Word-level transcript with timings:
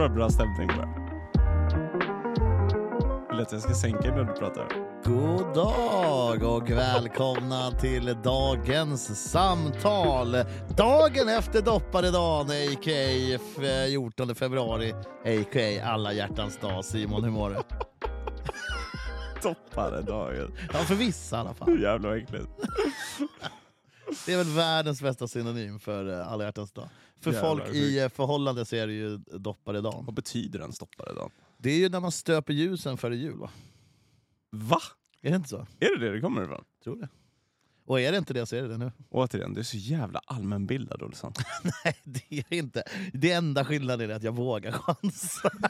Det 0.00 0.08
var 0.08 0.14
bra 0.14 0.30
stämning 0.30 0.66
bara? 0.66 0.88
Vill 3.30 3.40
att 3.40 3.52
jag 3.52 3.62
ska 3.62 3.74
sänka 3.74 4.14
när 4.14 4.24
du 4.24 4.32
pratar? 4.32 4.68
God 5.04 5.54
dag 5.54 6.42
och 6.42 6.70
välkomna 6.70 7.70
till 7.70 8.16
dagens 8.24 9.30
samtal. 9.30 10.32
Dagen 10.76 11.28
efter 11.28 11.62
dopparedagen, 11.62 12.50
a.k.a. 12.50 13.38
14 13.88 14.34
februari, 14.34 14.92
a.k.a. 15.24 15.84
alla 15.84 16.12
hjärtans 16.12 16.58
dag. 16.58 16.84
Simon, 16.84 17.24
hur 17.24 17.30
mår 17.30 17.50
du? 17.50 17.56
Toppade 19.42 20.02
dagen. 20.02 20.56
Ja, 20.72 20.78
för 20.78 20.94
vissa 20.94 21.36
i 21.36 21.40
alla 21.40 21.54
fall. 21.54 21.68
Hur 21.68 21.82
jävla 21.82 22.16
äckligt. 22.16 22.48
Det 24.26 24.32
är 24.32 24.36
väl 24.36 24.56
världens 24.56 25.02
bästa 25.02 25.28
synonym 25.28 25.80
för 25.80 26.20
eh, 26.20 26.32
alla 26.32 26.44
hjärtans 26.44 26.72
dag. 26.72 26.88
För 27.20 27.32
Jävlar, 27.32 27.56
folk 27.64 27.74
i 27.74 28.08
förhållande 28.14 28.64
så 28.64 28.76
är 28.76 28.86
det 28.86 28.92
ju 28.92 29.16
dopparedagen. 29.18 30.04
Vad 30.04 30.14
betyder 30.14 30.58
den 30.58 30.72
stopparedagen? 30.72 31.30
Det 31.58 31.70
är 31.70 31.78
ju 31.78 31.88
när 31.88 32.00
man 32.00 32.12
stöper 32.12 32.52
ljusen 32.52 32.96
före 32.96 33.16
jul 33.16 33.38
va? 33.38 33.50
Va? 34.50 34.80
Är 35.22 35.30
det 35.30 35.36
inte 35.36 35.48
så? 35.48 35.66
Är 35.80 35.98
det 35.98 36.06
det 36.06 36.12
det 36.14 36.20
kommer 36.20 36.42
ifrån? 36.44 36.64
Tror 36.84 36.96
det. 36.96 37.08
Och 37.86 38.00
är 38.00 38.12
det 38.12 38.18
inte 38.18 38.34
det 38.34 38.46
så 38.46 38.56
är 38.56 38.62
det 38.62 38.68
det 38.68 38.78
nu. 38.78 38.92
Återigen, 39.10 39.54
du 39.54 39.60
är 39.60 39.64
så 39.64 39.76
jävla 39.76 40.20
allmänbildad 40.26 41.02
Olsson. 41.02 41.32
Nej, 41.84 41.96
det 42.04 42.38
är 42.38 42.54
inte. 42.54 42.82
Det 43.12 43.32
enda 43.32 43.64
skillnaden 43.64 44.10
är 44.10 44.14
att 44.14 44.22
jag 44.22 44.32
vågar 44.32 44.72
chansa. 44.72 45.50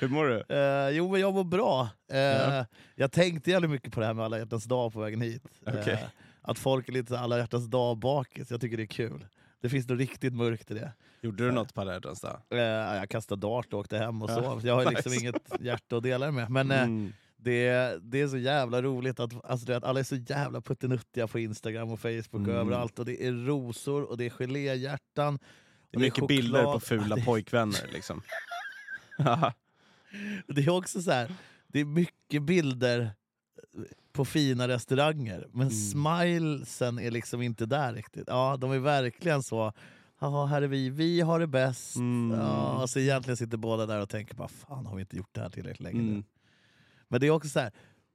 Hur 0.00 0.08
mår 0.08 0.24
du? 0.24 0.54
Eh, 0.56 0.88
jo, 0.96 1.10
men 1.12 1.20
jag 1.20 1.34
mår 1.34 1.44
bra. 1.44 1.88
Eh, 2.10 2.18
Ja. 2.18 2.66
Jag 2.94 3.12
tänkte 3.12 3.50
jävligt 3.50 3.70
mycket 3.70 3.92
på 3.92 4.00
det 4.00 4.06
här 4.06 4.14
med 4.14 4.24
alla 4.24 4.38
hjärtans 4.38 4.64
dag 4.64 4.92
på 4.92 5.00
vägen 5.00 5.20
hit. 5.20 5.42
Eh, 5.66 5.74
Okej. 5.80 6.06
Att 6.44 6.58
folk 6.58 6.88
är 6.88 6.92
lite 6.92 7.08
så 7.08 7.16
alla 7.16 7.38
hjärtans 7.38 7.66
dag 7.66 7.98
bakis. 7.98 8.50
Jag 8.50 8.60
tycker 8.60 8.76
det 8.76 8.82
är 8.82 8.86
kul. 8.86 9.26
Det 9.60 9.68
finns 9.68 9.88
något 9.88 9.98
riktigt 9.98 10.34
mörkt 10.34 10.70
i 10.70 10.74
det. 10.74 10.92
Gjorde 11.20 11.44
du 11.46 11.52
något 11.52 11.74
på 11.74 11.80
alla 11.80 11.92
hjärtans 11.94 12.20
dag? 12.20 12.40
Eh, 12.50 12.58
jag 12.58 13.08
kastade 13.10 13.40
dart 13.40 13.72
och 13.72 13.80
åkte 13.80 13.98
hem 13.98 14.22
och 14.22 14.30
sov. 14.30 14.66
Jag 14.66 14.74
har 14.74 14.84
liksom 14.90 15.12
inget 15.12 15.52
hjärta 15.60 15.96
att 15.96 16.02
dela 16.02 16.26
det 16.26 16.32
med. 16.32 16.50
Men 16.50 16.70
eh, 16.70 16.82
Mm. 16.82 17.12
det, 17.36 17.98
det 18.02 18.20
är 18.20 18.28
så 18.28 18.36
jävla 18.38 18.82
roligt 18.82 19.20
att, 19.20 19.44
alltså, 19.44 19.66
vet, 19.66 19.84
alla 19.84 20.00
är 20.00 20.04
så 20.04 20.16
jävla 20.16 20.60
puttinuttiga 20.60 21.26
på 21.26 21.38
Instagram 21.38 21.90
och 21.90 22.00
Facebook 22.00 22.32
och 22.32 22.38
Mm. 22.38 22.56
överallt. 22.56 22.98
Och 22.98 23.04
det 23.04 23.26
är 23.26 23.32
rosor 23.32 24.02
och 24.02 24.16
det 24.16 24.24
är 24.24 24.30
geléhjärtan. 24.30 25.38
Det 25.90 25.96
är 25.96 26.00
mycket 26.00 26.26
bilder 26.28 26.64
på 26.64 26.80
fula 26.80 27.06
Ja, 27.10 27.16
det- 27.16 27.24
pojkvänner 27.24 27.88
liksom. 27.92 28.22
Det 30.46 30.60
är 30.62 30.70
också 30.70 31.02
så 31.02 31.10
här, 31.10 31.34
det 31.66 31.80
är 31.80 31.84
mycket 31.84 32.42
bilder 32.42 33.10
på 34.14 34.24
fina 34.24 34.68
restauranger, 34.68 35.46
men 35.52 35.68
Mm. 35.68 35.70
smilesen 35.70 36.98
är 36.98 37.10
liksom 37.10 37.42
inte 37.42 37.66
där 37.66 37.92
riktigt. 37.94 38.24
Ja, 38.26 38.56
de 38.60 38.72
är 38.72 38.78
verkligen 38.78 39.42
så, 39.42 39.72
ja 40.20 40.44
här 40.46 40.62
är 40.62 40.66
vi, 40.66 40.90
vi 40.90 41.20
har 41.20 41.40
det 41.40 41.46
bäst. 41.46 41.96
Mm. 41.96 42.38
Ja, 42.40 42.82
och 42.82 42.90
så 42.90 42.98
egentligen 42.98 43.36
sitter 43.36 43.56
båda 43.56 43.86
där 43.86 44.00
och 44.00 44.08
tänker, 44.08 44.34
bara, 44.34 44.48
fan 44.48 44.86
har 44.86 44.96
vi 44.96 45.00
inte 45.00 45.16
gjort 45.16 45.28
det 45.34 45.40
här 45.40 45.50
tillräckligt 45.50 45.80
länge 45.80 46.02
nu? 46.02 46.10
Mm. 46.10 46.24
Men 47.08 47.20
det 47.20 47.26
är 47.26 47.30
också 47.30 47.48
så 47.48 47.60
här, 47.60 47.72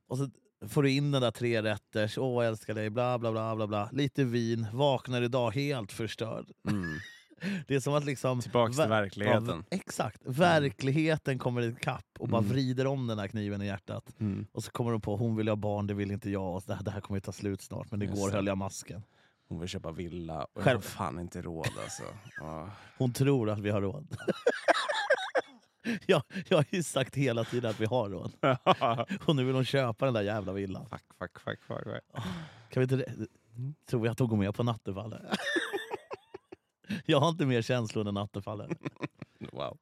och 0.09 0.17
så 0.17 0.29
får 0.69 0.83
du 0.83 0.91
in 0.91 1.11
den 1.11 1.21
där 1.21 1.31
tre 1.31 1.63
rätters, 1.63 2.17
åh 2.17 2.43
jag 2.43 2.49
älskar 2.51 2.73
dig, 2.73 2.89
bla 2.89 3.19
bla 3.19 3.31
bla 3.31 3.55
bla 3.55 3.67
bla. 3.67 3.89
Lite 3.91 4.23
vin, 4.23 4.67
vaknar 4.73 5.21
idag 5.21 5.51
helt 5.51 5.91
förstörd. 5.91 6.45
Mm. 6.69 6.97
Det 7.67 7.75
är 7.75 7.79
som 7.79 7.93
att 7.93 8.05
liksom... 8.05 8.41
Tillbaks 8.41 8.75
till 8.75 8.85
ver- 8.85 8.89
verkligheten. 8.89 9.47
Ja, 9.69 9.77
exakt. 9.77 10.21
Verkligheten 10.25 11.39
kommer 11.39 11.61
ikapp 11.61 12.05
och 12.19 12.27
bara 12.29 12.37
Mm. 12.41 12.49
vrider 12.51 12.87
om 12.87 13.07
den 13.07 13.19
här 13.19 13.27
kniven 13.27 13.61
i 13.61 13.65
hjärtat. 13.65 14.15
Mm. 14.19 14.47
Och 14.51 14.63
så 14.63 14.71
kommer 14.71 14.91
de 14.91 15.01
på 15.01 15.15
hon 15.17 15.35
vill 15.35 15.47
ha 15.47 15.55
barn, 15.55 15.87
det 15.87 15.93
vill 15.93 16.11
inte 16.11 16.29
jag. 16.29 16.55
Och 16.55 16.63
det, 16.67 16.73
här, 16.75 16.83
det 16.83 16.91
här 16.91 17.01
kommer 17.01 17.17
ju 17.17 17.21
ta 17.21 17.31
slut 17.31 17.61
snart, 17.61 17.91
men 17.91 18.01
Just 18.01 18.13
igår 18.13 18.29
det. 18.29 18.35
höll 18.35 18.47
jag 18.47 18.57
masken. 18.57 19.03
Hon 19.47 19.59
vill 19.59 19.69
köpa 19.69 19.91
villa 19.91 20.43
och 20.43 20.49
jag 20.53 20.63
Själv- 20.63 20.77
har 20.77 20.81
fan 20.81 21.19
inte 21.19 21.41
råd 21.41 21.67
alltså. 21.83 22.03
Ja. 22.39 22.69
Hon 22.97 23.13
tror 23.13 23.49
att 23.49 23.59
vi 23.59 23.69
har 23.69 23.81
råd. 23.81 24.17
jag, 26.05 26.21
jag 26.47 26.57
har 26.57 26.65
ju 26.69 26.83
sagt 26.83 27.15
hela 27.15 27.43
tiden 27.43 27.69
att 27.69 27.79
vi 27.79 27.85
har 27.85 28.09
råd. 28.09 28.31
Och 29.25 29.35
nu 29.35 29.43
vill 29.43 29.55
hon 29.55 29.65
köpa 29.65 30.05
den 30.05 30.13
där 30.13 30.21
jävla 30.21 30.53
villan. 30.53 30.85
fuck, 30.89 31.01
fuck, 31.19 31.39
fuck, 31.39 31.59
fuck, 31.67 31.83
fuck. 31.83 32.23
Kan 32.69 32.81
vi 32.87 32.95
inte... 32.95 33.11
Tror 33.89 34.05
jag 34.05 34.11
att 34.11 34.19
hon 34.19 34.27
går 34.29 34.37
med 34.37 34.55
på 34.55 34.63
nattefaller? 34.63 35.29
jag 37.05 37.19
har 37.19 37.29
inte 37.29 37.45
mer 37.45 37.61
känslor 37.61 38.07
än 38.07 38.13
nattefaller. 38.13 38.69
Wow. 39.51 39.77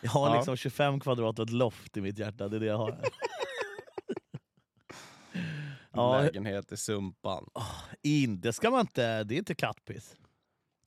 Jag 0.00 0.10
har 0.10 0.28
Ja. 0.28 0.36
liksom 0.36 0.56
25 0.56 1.00
kvadrat 1.00 1.38
och 1.38 1.42
ett 1.44 1.52
loft 1.52 1.96
i 1.96 2.00
mitt 2.00 2.18
hjärta, 2.18 2.48
det 2.48 2.56
är 2.56 2.60
det 2.60 2.66
jag 2.66 2.78
har. 2.78 2.98
ja, 5.92 6.20
Lägenhet 6.22 6.72
i 6.72 6.76
Sumpan. 6.76 7.46
in, 8.02 8.40
det 8.40 8.52
ska 8.52 8.70
man 8.70 8.80
inte, 8.80 9.24
det 9.24 9.34
är 9.34 9.38
inte 9.38 9.54
kattpiss. 9.54 10.16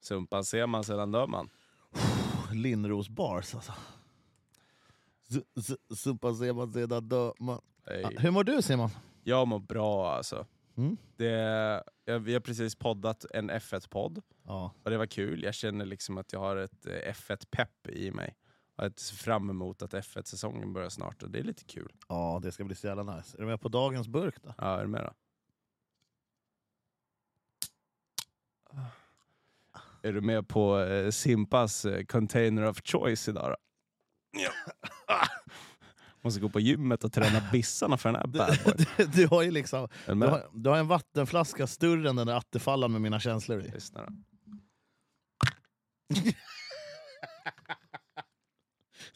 Sumpan 0.02 0.46
ser 0.46 0.68
man 0.68 0.84
sedan 0.84 1.12
dör 1.12 1.28
man. 1.28 1.50
Linnros 2.54 3.10
bars 3.10 3.56
alltså. 3.56 3.74
Z- 5.30 5.46
z- 5.62 5.96
Sumpa 5.96 6.34
ser 6.36 6.54
man 6.54 6.74
sedan 6.74 7.10
dö 7.10 7.32
man. 7.40 7.62
Ja, 8.02 8.10
Hur 8.18 8.32
mår 8.32 8.44
du 8.44 8.62
Simon? 8.62 8.90
Jag 9.24 9.48
mår 9.48 9.60
bra 9.60 10.12
alltså. 10.14 10.46
Mm. 10.78 10.98
Det, 11.16 11.28
jag, 12.06 12.20
vi 12.20 12.34
har 12.34 12.40
precis 12.42 12.76
poddat 12.76 13.26
en 13.34 13.52
F1-podd 13.52 14.22
Ja. 14.48 14.74
och 14.84 14.92
det 14.92 14.98
var 14.98 15.06
kul. 15.06 15.44
Jag 15.44 15.54
känner 15.54 15.86
liksom 15.86 16.18
att 16.18 16.34
jag 16.34 16.40
har 16.40 16.56
ett 16.58 16.86
eh, 16.86 17.14
F1-pepp 17.14 17.88
i 17.88 18.12
mig. 18.12 18.36
Och 18.76 18.84
jag 18.84 19.00
ser 19.00 19.16
fram 19.16 19.50
emot 19.50 19.82
att 19.82 19.94
F1-säsongen 19.94 20.74
börjar 20.74 20.90
snart 20.90 21.24
och 21.24 21.32
det 21.32 21.40
är 21.40 21.44
lite 21.44 21.64
kul. 21.64 21.92
ja, 22.10 22.40
det 22.44 22.52
ska 22.52 22.64
bli 22.64 22.76
så 22.76 22.88
jävla 22.88 23.16
nice. 23.16 23.38
Är 23.38 23.42
du 23.42 23.48
med 23.48 23.62
på 23.62 23.70
dagens 23.70 24.08
burk 24.08 24.36
då? 24.44 24.54
Ja, 24.58 24.78
är 24.78 24.82
du 24.82 24.88
med 24.88 25.02
då? 25.04 25.14
Är 30.02 30.14
du 30.14 30.22
med 30.22 30.48
på 30.48 30.80
eh, 30.80 31.12
Simpas 31.12 31.86
eh, 31.86 32.06
container 32.06 32.70
of 32.70 32.82
choice 32.84 33.28
idag 33.28 33.50
då? 33.50 33.56
Ja. 34.42 34.52
Måste 36.22 36.40
gå 36.40 36.50
på 36.50 36.60
gymmet 36.60 37.04
och 37.04 37.14
träna 37.14 37.42
bissarna 37.52 37.98
för 37.98 38.12
den 38.12 38.16
här 38.16 38.28
bad 38.28 38.58
boy. 38.66 38.86
Du, 38.98 39.06
du 39.22 39.28
har 39.28 39.44
ju 39.44 39.52
liksom, 39.52 39.88
Är 40.06 40.16
du 40.16 40.28
har, 40.28 40.50
du 40.54 40.70
har 40.70 40.78
en 40.78 40.88
vattenflaska 40.88 41.68
större 41.68 42.10
än 42.10 42.16
den 42.16 42.28
där 42.28 42.36
attefallan 42.36 42.92
med 42.92 43.02
mina 43.02 43.20
känslor 43.20 43.62
i. 43.62 43.72
Lyssna 43.72 44.06
då. 44.06 44.14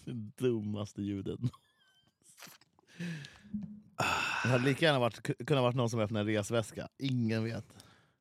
Det 0.06 0.12
dummaste 0.14 1.02
ljudet. 1.02 1.40
Det 4.44 4.50
hade 4.50 4.64
lika 4.66 4.86
gärna 4.86 5.00
varit, 5.00 5.46
kunnat 5.48 5.62
varit 5.62 5.76
någon 5.76 5.90
som 5.90 6.00
öppnar 6.00 6.20
en 6.22 6.26
resväska. 6.28 6.88
Ingen 7.00 7.44
vet. 7.44 7.66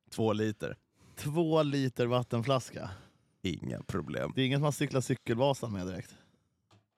Två 0.09 0.33
liter. 0.33 0.77
Två 1.15 1.63
liter 1.63 2.05
vattenflaska. 2.05 2.89
Inga 3.41 3.83
problem. 3.83 4.31
Det 4.35 4.41
är 4.41 4.45
inget 4.45 4.61
man 4.61 4.73
cyklar 4.73 5.01
cykelvasan 5.01 5.73
med 5.73 5.87
direkt. 5.87 6.15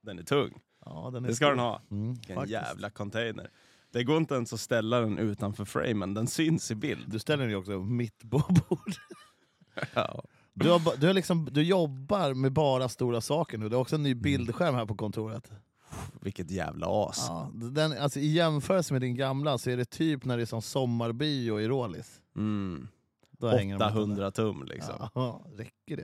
Den 0.01 0.19
är 0.19 0.23
tung. 0.23 0.61
Ja, 0.85 1.09
den 1.13 1.23
är 1.25 1.27
Det 1.29 1.35
ska 1.35 1.45
stor. 1.45 1.49
den 1.49 1.59
ha. 1.59 1.81
Mm, 1.91 2.15
faktiskt. 2.15 2.49
jävla 2.51 2.89
container. 2.89 3.49
Det 3.91 4.03
går 4.03 4.17
inte 4.17 4.35
ens 4.35 4.53
att 4.53 4.59
ställa 4.59 4.99
den 4.99 5.17
utanför 5.17 5.65
framen, 5.65 6.13
den 6.13 6.27
syns 6.27 6.71
i 6.71 6.75
bild. 6.75 7.09
Du 7.11 7.19
ställer 7.19 7.43
den 7.43 7.51
ju 7.51 7.55
också 7.55 7.79
mitt 7.79 8.19
på 8.29 8.39
bordet. 8.69 8.97
Ja. 9.93 10.23
Du, 10.53 10.69
har, 10.69 10.97
du, 10.97 11.07
har 11.07 11.13
liksom, 11.13 11.49
du 11.51 11.63
jobbar 11.63 12.33
med 12.33 12.53
bara 12.53 12.89
stora 12.89 13.21
saker 13.21 13.57
nu. 13.57 13.69
Du 13.69 13.75
har 13.75 13.81
också 13.81 13.95
en 13.95 14.03
ny 14.03 14.15
bildskärm 14.15 14.75
här 14.75 14.85
på 14.85 14.95
kontoret. 14.95 15.51
Vilket 16.21 16.51
jävla 16.51 16.87
as. 16.89 17.25
Ja, 17.29 17.51
den, 17.53 17.97
alltså, 17.97 18.19
I 18.19 18.27
jämförelse 18.27 18.93
med 18.93 19.01
din 19.01 19.15
gamla 19.15 19.57
så 19.57 19.69
är 19.69 19.77
det 19.77 19.85
typ 19.85 20.25
när 20.25 20.37
det 20.37 20.43
är 20.43 20.45
som 20.45 20.61
sommarbio 20.61 21.59
i 21.61 21.67
Rålis. 21.67 22.21
Mm. 22.35 22.87
Då 23.31 23.47
hänger 23.47 23.79
de 23.79 23.85
800 23.85 24.31
tum 24.31 24.63
liksom. 24.65 25.09
Ja, 25.13 25.45
räcker 25.57 25.97
det? 25.97 26.03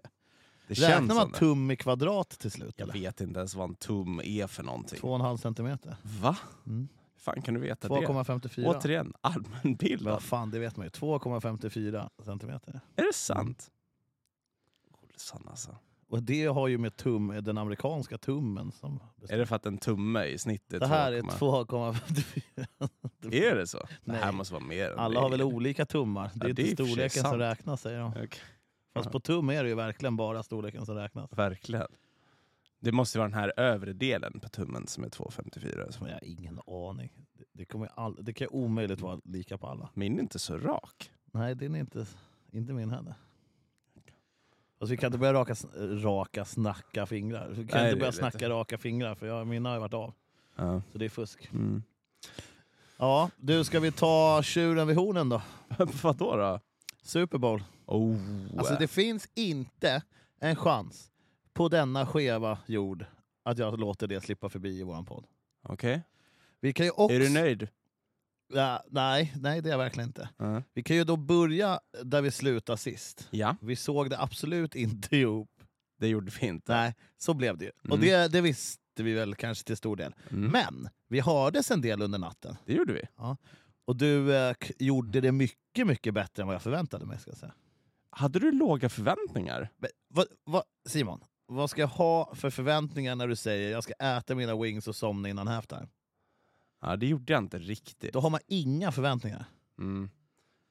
Det 0.68 0.74
Räknar 0.74 0.90
känns 0.90 1.14
man 1.14 1.32
det. 1.32 1.38
tum 1.38 1.72
i 1.72 1.76
kvadrat 1.76 2.30
till 2.30 2.52
slut? 2.52 2.74
Jag 2.78 2.84
eller? 2.84 2.94
vet 2.94 3.22
inte 3.22 3.40
ens 3.40 3.56
vad 3.56 3.70
en 3.70 3.76
tum 3.76 4.22
är 4.24 4.48
för 4.48 4.64
någonting. 4.64 5.00
2,5 5.00 5.38
centimeter. 5.38 5.96
Va? 6.22 6.38
Mm. 6.66 6.88
Fan 7.18 7.42
kan 7.42 7.54
du 7.54 7.60
veta 7.60 7.88
det? 7.88 7.94
2,54. 7.94 8.66
Återigen, 8.66 9.14
allmänbildad. 9.22 10.14
Vad 10.14 10.24
fan, 10.24 10.52
det 10.52 10.60
vet 10.60 10.78
man 10.78 10.86
ju. 10.86 10.90
2,54 10.90 12.10
centimeter. 12.26 12.80
Är 12.96 13.04
det 13.04 13.14
sant? 13.14 13.72
Olsson 15.20 15.48
alltså. 15.48 15.76
Och 16.10 16.24
det 16.24 16.46
har 16.46 16.68
ju 16.68 16.78
med 16.78 16.96
tum, 16.96 17.28
den 17.44 17.58
amerikanska 17.58 18.18
tummen 18.18 18.72
som 18.72 19.00
Är 19.30 19.38
det 19.38 19.46
för 19.46 19.56
att 19.56 19.66
en 19.66 19.78
tumme 19.78 20.26
i 20.26 20.38
snitt 20.38 20.74
är 20.74 20.80
Det 20.80 20.88
här 20.88 21.12
är 21.12 21.22
2,- 21.22 21.66
2,54. 21.66 23.34
Är 23.34 23.56
det 23.56 23.68
så? 23.68 23.78
Det 23.78 23.88
Nej. 24.04 24.22
här 24.22 24.32
måste 24.32 24.54
vara 24.54 24.64
mer 24.64 24.92
än 24.92 25.00
Alla 25.00 25.14
det. 25.14 25.20
har 25.20 25.30
väl 25.30 25.42
olika 25.42 25.86
tummar. 25.86 26.32
Det 26.36 26.46
är 26.46 26.50
Ja, 26.50 26.54
det 26.54 26.70
inte 26.70 26.84
är 26.84 26.86
i 26.86 26.86
och 26.86 26.88
för 26.88 26.96
sig 26.96 27.10
storleken 27.10 27.24
som 27.32 27.40
räknas 27.40 27.82
säger 27.82 28.00
de. 28.00 28.10
Okej, 28.12 28.30
Fast 28.94 29.06
Ja. 29.06 29.12
på 29.12 29.20
tum 29.20 29.50
är 29.50 29.64
det 29.64 29.70
ju 29.70 29.76
verkligen 29.76 30.16
bara 30.18 30.44
storleken 30.44 30.86
som 30.86 30.96
räknas. 30.96 31.32
Verkligen. 31.34 31.88
Det 32.80 32.92
måste 32.92 33.18
vara 33.18 33.28
den 33.30 33.38
här 33.40 33.54
övre 33.58 33.94
delen 33.94 34.40
på 34.40 34.50
tummen 34.50 34.88
som 34.88 35.04
är 35.04 35.10
2,54. 35.10 35.98
Men 36.00 36.10
jag 36.10 36.16
har 36.16 36.24
ingen 36.26 36.60
aning. 36.68 37.12
Det, 37.34 37.44
det, 37.54 37.66
kommer 37.66 37.86
ju 37.86 37.92
all, 37.96 38.18
det 38.22 38.34
kan 38.34 38.46
ju 38.46 38.50
omöjligt 38.58 39.02
vara 39.02 39.20
lika 39.24 39.58
på 39.58 39.68
alla. 39.68 39.90
Min 39.94 40.16
är 40.18 40.22
inte 40.22 40.40
så 40.40 40.58
rak. 40.58 41.12
Nej, 41.32 41.56
det 41.56 41.66
är 41.66 41.76
inte, 41.76 42.06
inte 42.52 42.74
min 42.74 42.92
heller. 42.92 43.14
Alltså, 44.80 44.92
vi 44.92 44.98
kan 44.98 45.08
inte 45.08 45.18
börja 45.18 45.34
raka, 45.34 45.56
raka 46.04 46.46
snacka 46.46 47.06
fingrar. 47.06 47.50
Vi 47.50 47.68
kan 47.68 47.82
Nej, 47.82 47.90
inte 47.90 48.00
börja 48.00 48.12
lite- 48.12 48.18
snacka 48.30 48.50
raka 48.50 48.78
fingrar 48.78 49.16
för 49.16 49.28
jag, 49.28 49.48
mina 49.48 49.70
har 49.70 49.76
ju 49.76 49.80
varit 49.80 49.94
av. 49.94 50.14
Ja. 50.56 50.82
Så 50.92 50.98
det 50.98 51.06
är 51.06 51.10
fusk. 51.10 51.50
Mm. 51.54 51.84
Ja, 52.98 53.30
du 53.38 53.64
ska 53.64 53.80
vi 53.80 53.92
ta 53.92 54.42
tjuren 54.44 54.88
vid 54.88 54.98
hornen 54.98 55.30
då? 55.30 55.42
Vadå 56.04 56.36
då? 56.36 56.60
Super 57.04 57.38
Bowl. 57.38 57.64
Oh. 57.86 58.18
Alltså 58.58 58.76
det 58.80 58.88
finns 58.88 59.30
inte 59.36 60.02
en 60.40 60.56
chans 60.56 61.12
på 61.54 61.70
denna 61.70 62.06
skeva 62.06 62.58
jord 62.66 63.06
att 63.44 63.58
jag 63.58 63.80
låter 63.80 64.08
det 64.08 64.22
slippa 64.22 64.50
förbi 64.50 64.80
i 64.80 64.84
våran 64.84 65.06
podd. 65.06 65.24
Okej. 65.64 66.02
Vi 66.60 66.74
kan 66.74 66.86
ju 66.86 66.92
också... 66.92 67.16
Är 67.16 67.20
du 67.20 67.30
nöjd? 67.30 67.68
Ja, 68.54 68.84
nej, 68.90 69.34
nej, 69.40 69.62
det 69.62 69.70
är 69.70 69.72
jag 69.72 69.78
verkligen 69.78 70.10
inte. 70.10 70.30
Ja. 70.38 70.64
Vi 70.74 70.84
kan 70.84 70.96
ju 70.96 71.04
då 71.04 71.16
börja 71.18 71.80
där 72.04 72.22
vi 72.22 72.32
slutade 72.32 72.78
sist. 72.78 73.28
Ja, 73.32 73.56
Vi 73.62 73.76
såg 73.76 74.10
det 74.10 74.20
absolut 74.20 74.76
inte 74.76 75.18
ihop. 75.18 75.50
det 76.00 76.08
gjorde 76.08 76.32
vi 76.42 76.48
inte. 76.48 76.74
Nej, 76.74 76.96
så 77.18 77.34
blev 77.34 77.58
det 77.58 77.66
ju. 77.66 77.72
Och 77.84 77.86
Mm. 77.96 78.00
det, 78.02 78.28
det 78.28 78.42
visste 78.42 78.80
vi 79.04 79.14
väl 79.14 79.36
kanske 79.36 79.64
till 79.64 79.78
stor 79.78 79.96
del. 79.96 80.16
Mm. 80.32 80.52
Men 80.52 80.90
vi 81.08 81.20
hördes 81.20 81.72
en 81.72 81.82
del 81.82 82.02
under 82.02 82.20
natten. 82.20 82.56
Det 82.66 82.74
gjorde 82.74 82.94
vi. 82.94 83.02
Och 83.86 83.96
du 83.96 84.36
eh, 84.36 84.56
gjorde 84.80 85.22
det 85.22 85.32
mycket, 85.32 85.88
mycket 85.88 86.14
bättre 86.14 86.42
än 86.44 86.48
vad 86.48 86.56
jag 86.56 86.62
förväntade 86.62 87.06
mig. 87.06 87.20
Ska 87.20 87.32
säga. 87.32 87.54
Hade 88.12 88.40
du 88.40 88.52
låga 88.52 88.90
förväntningar? 88.90 89.70
Men, 89.78 89.90
vad, 90.08 90.26
vad, 90.44 90.64
Simon, 90.88 91.24
vad 91.48 91.70
ska 91.70 91.82
jag 91.82 91.88
ha 91.88 92.36
för 92.36 92.50
förväntningar 92.50 93.16
när 93.16 93.28
du 93.28 93.36
säger 93.36 93.72
jag 93.72 93.84
ska 93.84 93.94
äta 93.94 94.36
mina 94.36 94.56
wings 94.56 94.88
och 94.88 94.96
somna 94.96 95.30
innan 95.30 95.48
halftime? 95.48 95.88
Ja, 96.82 96.96
det 96.96 97.08
gjorde 97.08 97.34
jag 97.34 97.44
inte 97.44 97.58
riktigt. 97.58 98.14
Då 98.14 98.20
har 98.20 98.30
man 98.30 98.40
inga 98.48 98.92
förväntningar. 98.92 99.46
Mm. 99.80 100.10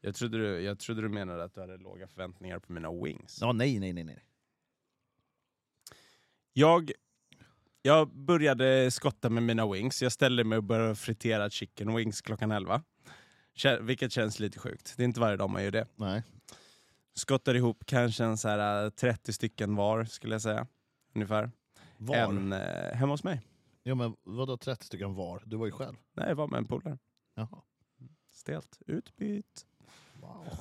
Jag, 0.01 0.15
trodde 0.15 0.39
du, 0.39 0.61
jag 0.61 0.79
trodde 0.79 1.03
du 1.03 1.09
menade 1.09 1.45
att 1.45 1.55
du 1.55 1.61
hade 1.61 1.77
låga 1.77 2.07
förväntningar 2.09 2.59
på 2.59 2.73
mina 2.73 2.93
wings. 2.93 3.39
Ja, 3.41 3.53
nej, 3.53 3.79
nej, 3.79 3.93
nej. 3.93 4.05
nej. 4.05 4.25
Jag, 6.53 6.91
jag 7.83 8.09
började 8.17 8.91
skotta 8.91 9.31
med 9.31 9.43
mina 9.43 9.73
wings. 9.73 10.03
Jag 10.03 10.13
ställde 10.13 10.45
mig 10.45 10.59
och 10.59 10.65
började 10.65 10.95
fritera 10.95 11.51
chicken 11.51 11.97
wings 11.97 12.21
klockan 12.21 12.51
11. 12.53 12.83
Kä- 13.57 13.83
Vilket 13.83 14.13
känns 14.13 14.41
lite 14.41 14.59
sjukt. 14.59 14.95
Det 14.97 15.03
är 15.03 15.05
inte 15.05 15.21
varje 15.21 15.37
dag 15.37 15.51
man 15.51 15.65
gör 15.65 15.71
det. 15.71 15.87
nej. 15.97 16.23
Skottar 17.15 17.55
ihop 17.55 17.87
kanske 17.87 18.25
en 18.25 18.39
så 18.39 18.49
här 18.49 18.85
äh, 18.85 18.91
30 18.91 19.33
stycken 19.33 19.75
var, 19.77 20.05
skulle 20.05 20.35
jag 20.35 20.43
säga. 20.43 20.67
Ungefär. 21.15 21.51
Var? 21.97 22.17
En 22.17 22.53
eh, 22.53 22.95
hemma 22.95 23.13
hos 23.13 23.25
mig. 23.25 23.41
Ja, 23.83 23.95
men 23.95 24.17
vadå 24.25 24.57
30 24.57 24.85
stycken 24.87 25.15
var? 25.15 25.43
Du 25.47 25.57
var 25.57 25.67
ju 25.67 25.73
själv. 25.73 25.97
Nej, 26.13 26.29
jag 26.29 26.35
var 26.35 26.49
med 26.49 26.59
en 26.59 26.65
polare. 26.67 26.99
Jaha. 27.35 27.63
Stelt. 28.31 28.79
Utbyt. 28.87 29.67
Wow. 30.21 30.47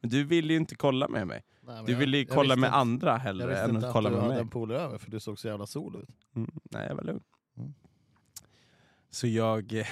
Men 0.00 0.10
du 0.10 0.24
ville 0.24 0.52
ju 0.52 0.56
inte 0.58 0.74
kolla 0.74 1.08
med 1.08 1.26
mig. 1.26 1.42
Nej, 1.60 1.76
men 1.76 1.84
Du 1.84 1.92
jag- 1.92 1.98
ville 1.98 2.16
ju 2.16 2.22
jag 2.24 2.34
kolla 2.34 2.54
visste 2.54 2.60
med 2.60 2.68
inte- 2.68 2.76
andra 2.76 3.16
hellre 3.16 3.58
än 3.58 3.76
att 3.76 3.84
att 3.84 3.92
kolla 3.92 4.08
du 4.08 4.14
med 4.14 4.22
hade 4.22 4.34
mig. 4.34 4.40
en 4.42 4.48
polare 4.48 4.78
över 4.80 4.98
för 4.98 5.10
du 5.10 5.20
såg 5.20 5.38
så 5.38 5.48
jävla 5.48 5.66
sol 5.66 5.96
ut. 5.96 6.08
Mm, 6.36 6.50
nej, 6.62 6.86
jag 6.88 6.94
var 6.96 7.02
lugn. 7.04 7.22
Mm. 7.56 7.74
Så 9.10 9.26
jag 9.26 9.84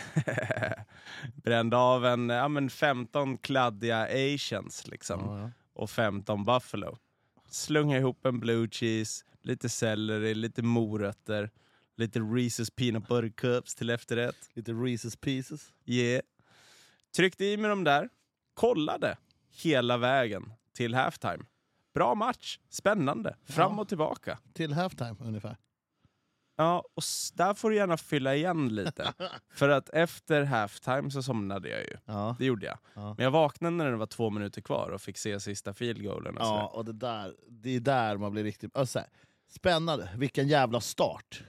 brände 1.34 1.76
av 1.76 2.06
en 2.06 2.28
ja, 2.28 2.48
men 2.48 2.70
15 2.70 3.38
kladdiga 3.38 4.02
asians 4.34 4.86
liksom. 4.86 5.20
Ja, 5.20 5.40
ja. 5.40 5.50
och 5.72 5.90
15 5.90 6.44
buffalo. 6.44 6.98
Slunga 7.46 7.98
ihop 7.98 8.26
en 8.26 8.40
blue 8.40 8.68
cheese, 8.70 9.24
lite 9.42 9.68
selleri, 9.68 10.34
lite 10.34 10.62
morötter, 10.62 11.50
lite 11.98 12.18
Reese's 12.18 12.70
peanut 12.76 13.08
butter 13.08 13.28
cups 13.28 13.74
till 13.74 13.90
efterrätt. 13.90 14.50
Lite 14.54 14.72
Reese's 14.72 15.16
pieces. 15.20 15.72
Yeah. 15.84 16.22
Tryckte 17.16 17.44
i 17.44 17.56
mig 17.56 17.68
de 17.70 17.84
där, 17.84 18.08
kollade 18.54 19.16
hela 19.50 19.96
vägen 19.96 20.52
till 20.72 20.94
halftime. 20.94 21.44
Bra 21.94 22.14
match, 22.14 22.58
spännande, 22.68 23.36
fram 23.44 23.72
Ja. 23.74 23.80
och 23.80 23.88
tillbaka. 23.88 24.38
Till 24.52 24.72
halftime 24.72 25.16
ungefär. 25.20 25.56
Ja, 26.56 26.84
och 26.94 27.02
där 27.34 27.54
får 27.54 27.70
du 27.70 27.76
gärna 27.76 27.96
fylla 27.96 28.34
igen 28.34 28.68
lite. 28.74 29.12
För 29.54 29.68
att 29.68 29.88
efter 29.88 30.42
halftime 30.44 31.10
så 31.10 31.22
somnade 31.22 31.68
jag 31.68 31.80
ju. 31.80 31.96
Ja. 32.04 32.36
Det 32.38 32.44
gjorde 32.44 32.66
jag. 32.66 32.78
Ja. 32.94 33.14
Men 33.16 33.24
jag 33.24 33.30
vaknade 33.30 33.76
när 33.76 33.90
det 33.90 33.96
var 33.96 34.06
två 34.06 34.30
minuter 34.30 34.60
kvar 34.60 34.90
och 34.90 35.00
fick 35.02 35.18
se 35.18 35.40
sista 35.40 35.74
field 35.74 36.02
goalen. 36.02 36.36
Och. 36.38 36.44
Ja, 36.44 36.66
och 36.66 36.84
det 36.84 36.92
där, 36.92 37.34
det 37.48 37.76
är 37.76 37.80
där 37.80 38.16
man 38.16 38.32
blir 38.32 38.44
riktigt... 38.44 38.76
Alltså, 38.76 39.00
spännande, 39.48 40.10
vilken 40.16 40.48
jävla 40.48 40.80
start. 40.80 41.42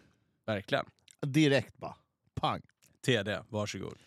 Verkligen. 0.49 0.85
Direkt 1.21 1.77
bara, 1.77 1.95
pang. 2.35 2.61
TD, 3.05 3.39
varsågod. 3.49 3.97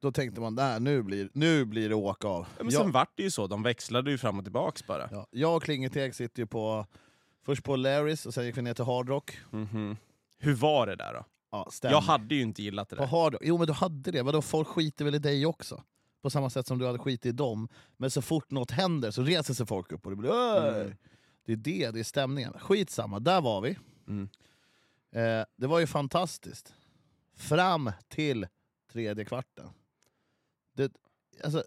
Då 0.00 0.12
tänkte 0.12 0.40
man, 0.40 0.54
där, 0.54 0.80
nu, 0.80 1.02
blir, 1.02 1.30
nu 1.32 1.64
blir 1.64 1.88
det 1.88 1.94
åka 1.94 2.28
av. 2.28 2.46
Ja, 2.56 2.64
men 2.64 2.72
jag, 2.72 2.82
sen 2.82 2.92
vart 2.92 3.16
det 3.16 3.22
ju 3.22 3.30
så, 3.30 3.46
de 3.46 3.62
växlade 3.62 4.10
ju 4.10 4.18
fram 4.18 4.38
och 4.38 4.44
tillbaks 4.44 4.86
bara. 4.86 5.08
ja, 5.12 5.26
jag 5.30 5.56
och 5.56 5.62
Klingeteg 5.62 6.14
sitter 6.14 6.42
ju 6.42 6.46
på, 6.46 6.86
först 7.44 7.64
på 7.64 7.76
Larrys 7.76 8.26
och 8.26 8.34
sen 8.34 8.44
gick 8.46 8.56
vi 8.56 8.62
ner 8.62 8.74
till 8.74 8.84
Hard 8.84 9.08
Rock. 9.08 9.38
Mhm. 9.50 9.96
Hur 10.38 10.54
var 10.54 10.86
det 10.86 10.96
där 10.96 11.14
då? 11.14 11.24
Ja. 11.50 11.70
Jag 11.82 12.00
hade 12.00 12.34
ju 12.34 12.42
inte 12.42 12.62
gillat 12.62 12.88
det 12.88 12.96
På 12.96 13.02
där. 13.02 13.08
Hard 13.10 13.32
Rock. 13.32 13.42
Jo 13.44 13.58
men 13.58 13.66
du 13.66 13.72
hade 13.72 14.10
det, 14.10 14.22
vadå 14.22 14.42
folk 14.42 14.68
skiter 14.68 15.04
väl 15.04 15.14
i 15.14 15.18
dig 15.18 15.46
också? 15.46 15.82
På 16.22 16.30
samma 16.30 16.50
sätt 16.50 16.66
som 16.66 16.78
du 16.78 16.86
hade 16.86 16.98
skit 16.98 17.26
i 17.26 17.32
dem. 17.32 17.68
Men 17.96 18.10
så 18.10 18.22
fort 18.22 18.50
något 18.50 18.70
händer 18.70 19.10
så 19.10 19.22
reser 19.22 19.54
sig 19.54 19.66
folk 19.66 19.92
upp 19.92 20.04
och 20.06 20.10
det 20.10 20.16
blir! 20.16 20.80
Mm. 20.80 20.96
Det 21.46 21.52
är 21.52 21.56
det, 21.56 21.90
det 21.90 22.00
är 22.00 22.04
stämningen. 22.04 22.52
Skitsamma, 22.58 23.20
där 23.20 23.40
var 23.40 23.60
vi. 23.60 23.78
Mm. 24.08 24.28
Eh, 25.10 25.44
det 25.56 25.66
var 25.66 25.78
ju 25.78 25.86
fantastiskt. 25.86 26.74
Fram 27.34 27.92
till 28.08 28.46
tredje 28.92 29.24
kvarten. 29.24 29.68
Det, 30.72 30.92
alltså, 31.44 31.64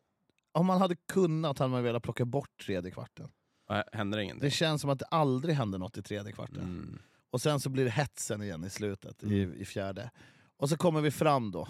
om 0.52 0.66
man 0.66 0.82
hade 0.82 0.96
kunnat 0.96 1.60
hade 1.60 1.72
man 1.72 1.84
velat 1.84 2.04
plocka 2.04 2.26
bort 2.26 2.66
tredje 2.66 2.92
kvarten. 2.92 3.32
Ja, 3.68 3.84
Händer 3.94 4.18
Det 4.18 4.24
ingenting? 4.24 4.52
känns 4.52 4.82
som 4.82 4.90
att 4.90 5.00
det 5.00 5.06
aldrig 5.06 5.56
händer 5.56 5.80
något 5.80 5.98
i 5.98 6.02
tredje 6.02 6.32
kvarten. 6.32 6.58
Mm. 6.62 7.00
Och 7.30 7.42
sen 7.42 7.60
så 7.60 7.70
blir 7.70 7.84
det 7.86 7.90
hetsen 7.92 8.42
igen 8.42 8.64
i 8.64 8.70
slutet, 8.70 9.24
Mm. 9.24 9.36
i, 9.36 9.62
i 9.62 9.66
fjärde. 9.66 10.12
Och 10.58 10.70
så 10.70 10.78
kommer 10.78 11.02
vi 11.02 11.12
fram 11.12 11.52
då 11.52 11.68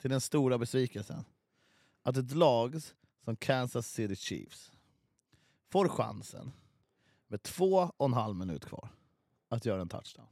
till 0.00 0.10
den 0.10 0.20
stora 0.20 0.58
besvikelsen. 0.58 1.24
Att 2.02 2.16
ett 2.16 2.34
lag 2.34 2.80
som 3.24 3.36
Kansas 3.36 3.86
City 3.92 4.16
Chiefs 4.16 4.72
får 5.72 5.88
chansen 5.88 6.52
med 7.26 7.42
två 7.42 7.90
och 7.96 8.06
en 8.06 8.12
halv 8.12 8.36
minut 8.36 8.64
kvar 8.66 8.88
att 9.48 9.64
göra 9.66 9.80
en 9.80 9.88
touchdown. 9.88 10.26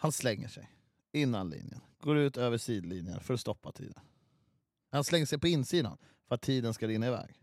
Han 0.00 0.12
slänger 0.12 0.48
sig 0.48 0.70
innan 1.12 1.50
linjen, 1.50 1.80
går 2.00 2.16
ut 2.18 2.36
över 2.36 2.58
sidlinjen 2.58 3.20
för 3.20 3.34
att 3.34 3.40
stoppa 3.40 3.72
tiden. 3.72 4.00
Han 4.90 5.04
slänger 5.04 5.26
sig 5.26 5.38
på 5.38 5.48
insidan 5.48 5.98
för 6.26 6.34
att 6.34 6.42
tiden 6.42 6.74
ska 6.74 6.88
rinna 6.88 7.06
iväg. 7.06 7.40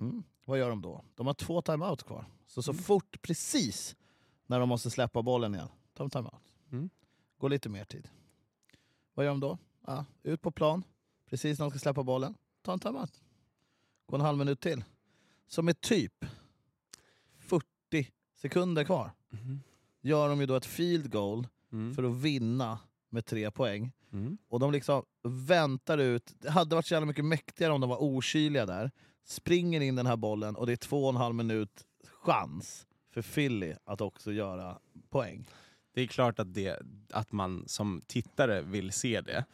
Mm. 0.00 0.22
Vad 0.44 0.58
gör 0.58 0.70
de 0.70 0.82
då? 0.82 1.04
De 1.14 1.26
har 1.26 1.34
två 1.34 1.62
timeouts 1.62 2.02
kvar. 2.02 2.24
Så 2.46 2.62
så 2.62 2.74
fort, 2.74 3.22
precis 3.22 3.96
när 4.46 4.60
de 4.60 4.68
måste 4.68 4.90
släppa 4.90 5.22
bollen 5.22 5.54
igen, 5.54 5.68
tar 5.94 6.04
de 6.04 6.10
timeout. 6.10 6.54
Mm. 6.72 6.90
Går 7.38 7.48
lite 7.48 7.68
mer 7.68 7.84
tid. 7.84 8.08
Vad 9.14 9.26
gör 9.26 9.30
de 9.32 9.40
då? 9.40 9.58
Ja, 9.86 10.04
ut 10.22 10.42
på 10.42 10.50
plan, 10.50 10.84
precis 11.26 11.58
när 11.58 11.64
de 11.66 11.70
ska 11.70 11.78
släppa 11.78 12.02
bollen, 12.02 12.34
ta 12.62 12.72
en 12.72 12.78
timeout. 12.78 13.22
Går 14.06 14.18
en 14.18 14.24
halv 14.24 14.38
minut 14.38 14.60
till. 14.60 14.84
Så 15.46 15.62
med 15.62 15.80
typ 15.80 16.24
40 17.38 18.12
sekunder 18.34 18.84
kvar 18.84 19.10
Mhm. 19.28 19.60
Gör 20.00 20.28
de 20.28 20.40
ju 20.40 20.46
då 20.46 20.54
ett 20.56 20.66
field 20.66 21.10
goal 21.12 21.46
Mm. 21.72 21.94
för 21.94 22.02
att 22.02 22.16
vinna 22.16 22.78
med 23.10 23.26
tre 23.26 23.50
poäng. 23.50 23.92
Mm. 24.12 24.38
Och 24.48 24.60
de 24.60 24.72
liksom 24.72 25.02
väntar 25.22 25.98
ut. 25.98 26.32
Det 26.38 26.50
hade 26.50 26.74
varit 26.76 26.86
så 26.86 26.94
jävla 26.94 27.06
mycket 27.06 27.24
mäktigare 27.24 27.72
om 27.72 27.80
de 27.80 27.90
var 27.90 28.02
okyliga 28.02 28.66
där. 28.66 28.90
Springer 29.24 29.80
in 29.80 29.94
den 29.96 30.06
här 30.06 30.16
bollen 30.16 30.56
och 30.56 30.66
det 30.66 30.72
är 30.72 30.76
två 30.76 31.02
och 31.04 31.10
en 31.10 31.16
halv 31.16 31.34
minut 31.34 31.84
chans 32.06 32.86
för 33.10 33.22
Philly 33.22 33.74
att 33.84 34.00
också 34.00 34.32
göra 34.32 34.78
poäng. 35.10 35.46
Det 35.94 36.00
är 36.02 36.06
klart 36.06 36.38
att, 36.38 36.54
det, 36.54 36.82
att 37.12 37.32
man 37.32 37.64
som 37.66 38.02
tittare 38.06 38.62
vill 38.62 38.92
se 38.92 39.20
det. 39.20 39.44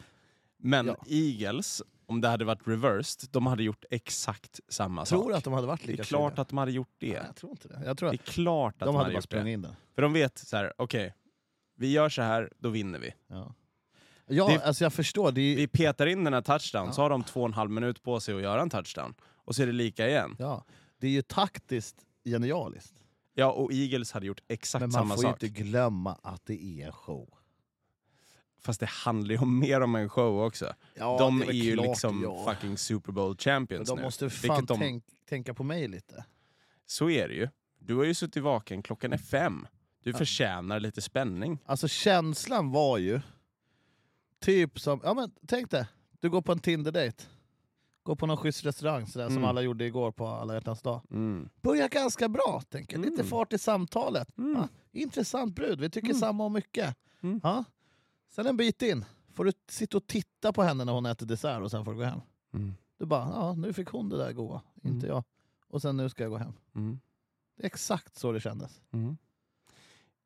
Men 0.57 0.87
Ja. 0.87 0.97
Eagles, 1.07 1.83
om 2.07 2.21
det 2.21 2.29
hade 2.29 2.45
varit 2.45 2.69
reversed, 2.69 3.29
de 3.33 3.47
hade 3.47 3.63
gjort 3.63 3.85
exakt 3.91 4.61
samma 4.69 5.05
Tror 5.05 5.23
sak. 5.23 5.29
du 5.31 5.35
att 5.37 5.45
de 5.45 5.53
hade 5.53 5.67
varit 5.67 5.81
det 5.81 5.87
är 5.87 5.91
lika 5.93 6.05
klart 6.05 6.33
kyliga? 6.33 6.43
att 6.43 6.49
de 6.49 6.59
hade 6.59 6.73
gjort 6.73 6.95
det. 6.99 7.07
Nej, 7.13 7.23
jag 7.27 7.37
tror 7.37 7.51
inte 7.53 7.69
det. 7.69 7.83
Jag 7.85 7.99
tror 7.99 8.09
Det 8.11 8.15
är 8.15 8.19
klart 8.19 8.75
att 8.75 8.79
de, 8.79 8.87
de, 8.87 8.95
hade 8.97 9.05
hade 9.05 9.15
gjort 9.15 9.31
det. 9.31 9.51
in 9.51 9.63
den. 9.63 9.73
För 9.95 10.03
de 10.03 10.13
vet 10.13 10.39
så 10.39 10.57
här, 10.57 10.73
okej, 10.79 11.15
vi 11.77 11.93
gör 11.93 12.09
så 12.09 12.23
här, 12.23 12.53
då 12.59 12.69
vinner 12.69 12.99
vi. 12.99 13.15
Ja, 13.27 13.55
ja 14.27 14.47
Det- 14.49 14.65
alltså 14.67 14.85
jag 14.85 14.93
förstår. 14.93 15.33
Det 15.33 15.41
är, 15.41 15.57
Vi 15.57 15.67
petar 15.69 16.07
in 16.07 16.25
den 16.25 16.35
här 16.35 16.43
touchdown, 16.43 16.87
Ja. 16.87 16.93
så 16.93 17.03
har 17.03 17.11
de 17.11 17.23
två 17.25 17.41
och 17.41 17.47
en 17.47 17.55
halv 17.55 17.71
minut 17.71 18.03
på 18.03 18.21
sig 18.21 18.35
att 18.35 18.43
göra 18.43 18.63
en 18.63 18.71
touchdown. 18.71 19.15
Och 19.23 19.55
så 19.57 19.63
är 19.63 19.67
det 19.67 19.73
lika 19.73 20.09
igen. 20.09 20.37
ja, 20.39 20.65
det 20.99 21.07
är 21.07 21.11
ju 21.11 21.23
taktiskt 21.23 21.97
genialiskt. 22.25 22.95
Ja, 23.35 23.51
och 23.53 23.73
Eagles 23.73 24.13
hade 24.13 24.27
gjort 24.27 24.41
exakt 24.49 24.81
Men 24.81 24.91
man 24.91 24.93
samma 24.93 25.15
får 25.15 25.25
ju 25.25 25.31
sak. 25.31 25.43
inte 25.43 25.63
glömma 25.63 26.19
att 26.23 26.47
det 26.47 26.65
är 26.65 26.87
en 26.87 26.93
show. 26.93 27.29
Fast 28.59 28.81
det 28.81 28.87
handlar 28.87 29.35
ju 29.35 29.39
om 29.41 29.59
mer 29.61 29.81
om 29.81 29.95
en 29.95 30.09
show 30.09 30.41
också. 30.45 30.73
Ja, 30.95 31.19
de 31.19 31.43
är, 31.43 31.47
väl 31.47 31.57
ju 31.57 31.73
klart, 31.75 31.87
liksom 31.87 32.23
ja. 32.23 32.53
fucking 32.55 32.79
Super 32.79 33.13
Bowl 33.13 33.29
Men 33.29 33.37
champions 33.39 33.89
de 33.89 33.97
nu. 33.99 34.03
måste 34.03 34.31
fan 34.31 34.65
de- 34.65 34.79
tänk, 34.79 35.05
tänka 35.29 35.55
på 35.55 35.63
mig 35.65 35.89
lite. 35.89 36.25
Så 36.87 37.11
är 37.11 37.29
det 37.29 37.35
ju. 37.35 37.49
Du 37.79 37.95
har 37.97 38.05
ju 38.05 38.15
suttit 38.15 38.43
vaken, 38.43 38.83
klockan 38.83 39.13
är 39.13 39.19
fem. 39.19 39.67
Du 40.03 40.11
Ja. 40.11 40.17
förtjänar 40.19 40.81
lite 40.81 41.03
spänning. 41.03 41.59
Alltså 41.67 41.89
känslan 41.89 42.71
var 42.71 42.99
ju 42.99 43.21
typ 44.41 44.81
som, 44.81 45.01
ja 45.05 45.15
men 45.15 45.31
tänk 45.47 45.71
dig, 45.71 45.87
du 46.21 46.31
går 46.31 46.43
på 46.43 46.53
en 46.53 46.59
Tinder-date. 46.59 47.25
Går 48.03 48.17
på 48.17 48.27
någon 48.27 48.37
schysst 48.37 48.65
restaurang 48.67 49.07
sådär, 49.07 49.27
som 49.27 49.37
Mm. 49.37 49.49
alla 49.49 49.63
gjorde 49.63 49.85
igår 49.85 50.13
på 50.13 50.27
alla 50.27 50.55
hjärtans 50.55 50.83
dag. 50.83 51.01
Mm. 51.11 51.49
Börjar 51.63 51.89
ganska 51.89 52.29
bra, 52.29 52.63
tänker 52.71 52.99
Lite 52.99 53.15
Mm. 53.15 53.27
fart 53.27 53.53
i 53.53 53.59
samtalet. 53.59 54.39
Mm. 54.39 54.55
Ja, 54.55 54.69
intressant 54.93 55.55
brud, 55.55 55.81
vi 55.81 55.91
tycker 55.91 56.09
Mm. 56.09 56.21
samma 56.21 56.45
om 56.45 56.53
mycket. 56.53 56.97
Mm. 57.23 57.41
Ja. 57.43 57.65
Sen 58.37 58.47
en 58.47 58.57
bit 58.57 58.83
in 58.83 59.05
får 59.35 59.45
du 59.45 59.53
sitta 59.69 59.97
och 59.97 60.07
titta 60.07 60.53
på 60.53 60.63
henne 60.63 60.85
när 60.85 60.93
hon 60.93 61.07
äter 61.07 61.27
dessert 61.27 61.63
och 61.63 61.71
sen 61.71 61.85
får 61.85 61.93
du 61.93 61.99
gå 61.99 62.05
hem. 62.05 62.21
Mm. 62.55 62.75
Du 62.99 63.07
bara, 63.07 63.29
ja 63.29 63.55
nu 63.55 63.73
fick 63.73 63.89
hon 63.89 64.09
det 64.09 64.17
där 64.17 64.33
goa, 64.33 64.63
inte 64.83 65.07
jag. 65.07 65.25
Och 65.67 65.83
sen 65.83 65.97
nu 65.97 66.09
ska 66.09 66.23
jag 66.23 66.31
gå 66.31 66.37
hem. 66.37 66.53
Mm. 66.75 67.01
Det 67.57 67.63
är 67.63 67.67
exakt 67.67 68.17
så 68.17 68.33
det 68.33 68.41
kändes. 68.41 68.83
Mm. 68.91 69.17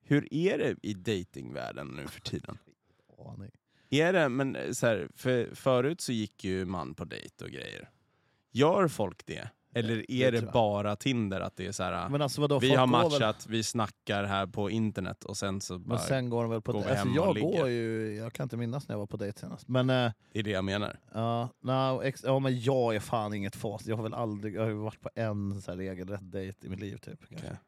Hur 0.00 0.34
är 0.34 0.58
det 0.58 0.76
i 0.82 0.94
datingvärlden 0.94 1.86
nu 1.86 2.06
för 2.06 2.20
tiden? 2.20 2.58
Aning. 3.18 3.50
Är 3.90 4.12
det, 4.12 4.28
men 4.28 4.74
så 4.74 4.86
här, 4.86 5.08
för 5.14 5.54
förut 5.54 6.00
så 6.00 6.12
gick 6.12 6.44
ju 6.44 6.64
man 6.64 6.94
på 6.94 7.04
dejt 7.04 7.44
och 7.44 7.50
grejer. 7.50 7.90
Gör 8.50 8.88
folk 8.88 9.26
det? 9.26 9.50
Eller 9.72 9.96
det 9.96 10.12
är 10.12 10.32
det, 10.32 10.38
jag. 10.38 10.52
bara 10.52 10.96
Tinder? 10.96 11.40
Att 11.40 11.56
det 11.56 11.66
är 11.66 11.72
så 11.72 11.82
här, 11.82 11.92
alltså 11.92 12.40
vadå, 12.40 12.58
vi 12.58 12.74
har 12.74 12.86
matchat, 12.86 13.46
Väl, 13.46 13.52
vi 13.52 13.62
snackar 13.62 14.24
här 14.24 14.46
på 14.46 14.70
internet 14.70 15.24
och 15.24 15.36
sen 15.36 15.60
så 15.60 15.78
bara, 15.78 15.94
men 15.94 15.98
sen 15.98 16.30
går 16.30 16.42
de 16.42 16.50
väl 16.50 16.62
på 16.62 16.72
går 16.72 16.88
alltså, 16.88 17.08
jag 17.08 17.40
går 17.40 17.68
ju, 17.68 18.14
jag 18.16 18.32
kan 18.32 18.44
inte 18.44 18.56
minnas 18.56 18.88
när 18.88 18.94
jag 18.94 18.98
var 18.98 19.06
på 19.06 19.16
dejt 19.16 19.40
senast. 19.40 19.68
Men, 19.68 19.90
eh, 19.90 20.12
det 20.32 20.38
är 20.38 20.42
det 20.42 20.50
jag 20.50 20.64
menar. 20.64 20.98
ja, 21.14 21.48
no, 21.60 22.02
ex, 22.02 22.24
ja, 22.24 22.38
men 22.38 22.60
jag 22.60 22.94
är 22.94 23.00
fan 23.00 23.34
inget 23.34 23.56
fas. 23.56 23.86
Jag 23.86 23.96
har 23.96 24.02
väl 24.02 24.14
aldrig, 24.14 24.54
jag 24.54 24.62
har 24.62 24.70
varit 24.70 25.00
på 25.00 25.10
en 25.14 25.62
så 25.62 25.70
här 25.70 25.78
regelrätt 25.78 26.32
dejt 26.32 26.66
i 26.66 26.70
mitt 26.70 26.80
liv 26.80 26.96
typ. 26.96 27.28
Kanske. 27.28 27.46
Okej. 27.46 27.58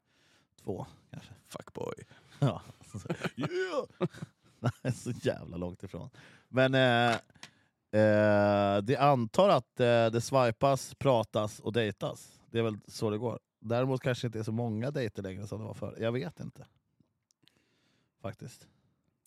Två 0.65 0.87
kanske. 1.11 1.33
Fuckboy. 1.49 1.95
Ja. 2.39 2.63
yeah! 3.37 4.93
Så 4.95 5.11
jävla 5.11 5.57
långt 5.57 5.83
ifrån. 5.83 6.11
Men 6.49 6.75
eh, 6.75 7.17
eh, 7.93 8.83
det 8.83 8.97
antar 8.97 9.49
att 9.49 9.81
eh, 9.81 10.07
det 10.07 10.21
swipas, 10.21 10.95
pratas 10.95 11.61
och 11.61 11.73
dejtas. 11.73 12.41
Det 12.51 12.59
är 12.59 12.63
väl 12.63 12.79
så 12.87 13.11
det 13.11 13.19
går. 13.19 13.39
Däremot 13.61 14.01
kanske 14.01 14.27
inte 14.27 14.39
är 14.39 14.43
så 14.43 14.53
många 14.53 14.91
dejter 14.91 15.23
längre 15.23 15.47
som 15.47 15.61
det 15.61 15.67
var 15.67 15.75
förr. 15.75 15.97
Jag 16.01 16.13
vet 16.13 16.41
inte. 16.41 16.67
Faktiskt. 18.21 18.69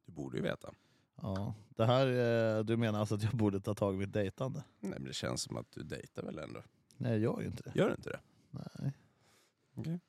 Du 0.06 0.12
borde 0.12 0.38
ju 0.38 0.44
veta. 0.44 0.74
Ja. 1.22 1.54
Det 1.70 1.86
här, 1.86 2.08
eh, 2.08 2.64
du 2.64 2.78
menar 2.78 3.00
alltså 3.00 3.16
att 3.16 3.24
jag 3.24 3.36
borde 3.36 3.60
ta 3.60 3.74
tag 3.74 3.96
i 3.96 3.98
mitt 3.98 4.14
dejtande? 4.14 4.64
Nej, 4.80 4.92
men 4.92 5.04
det 5.04 5.14
känns 5.14 5.42
som 5.42 5.58
att 5.58 5.72
du 5.72 5.84
dejtar 5.84 6.24
väl 6.24 6.40
ändå? 6.40 6.60
Nej, 6.98 7.12
jag 7.12 7.20
gör 7.20 7.42
ju 7.42 7.48
inte 7.48 7.64
det. 7.64 7.80
Gör 7.80 7.88
du 7.88 7.96
inte 7.96 8.10
det? 8.10 8.20
Nej. 8.50 8.94
Okej. 9.76 10.00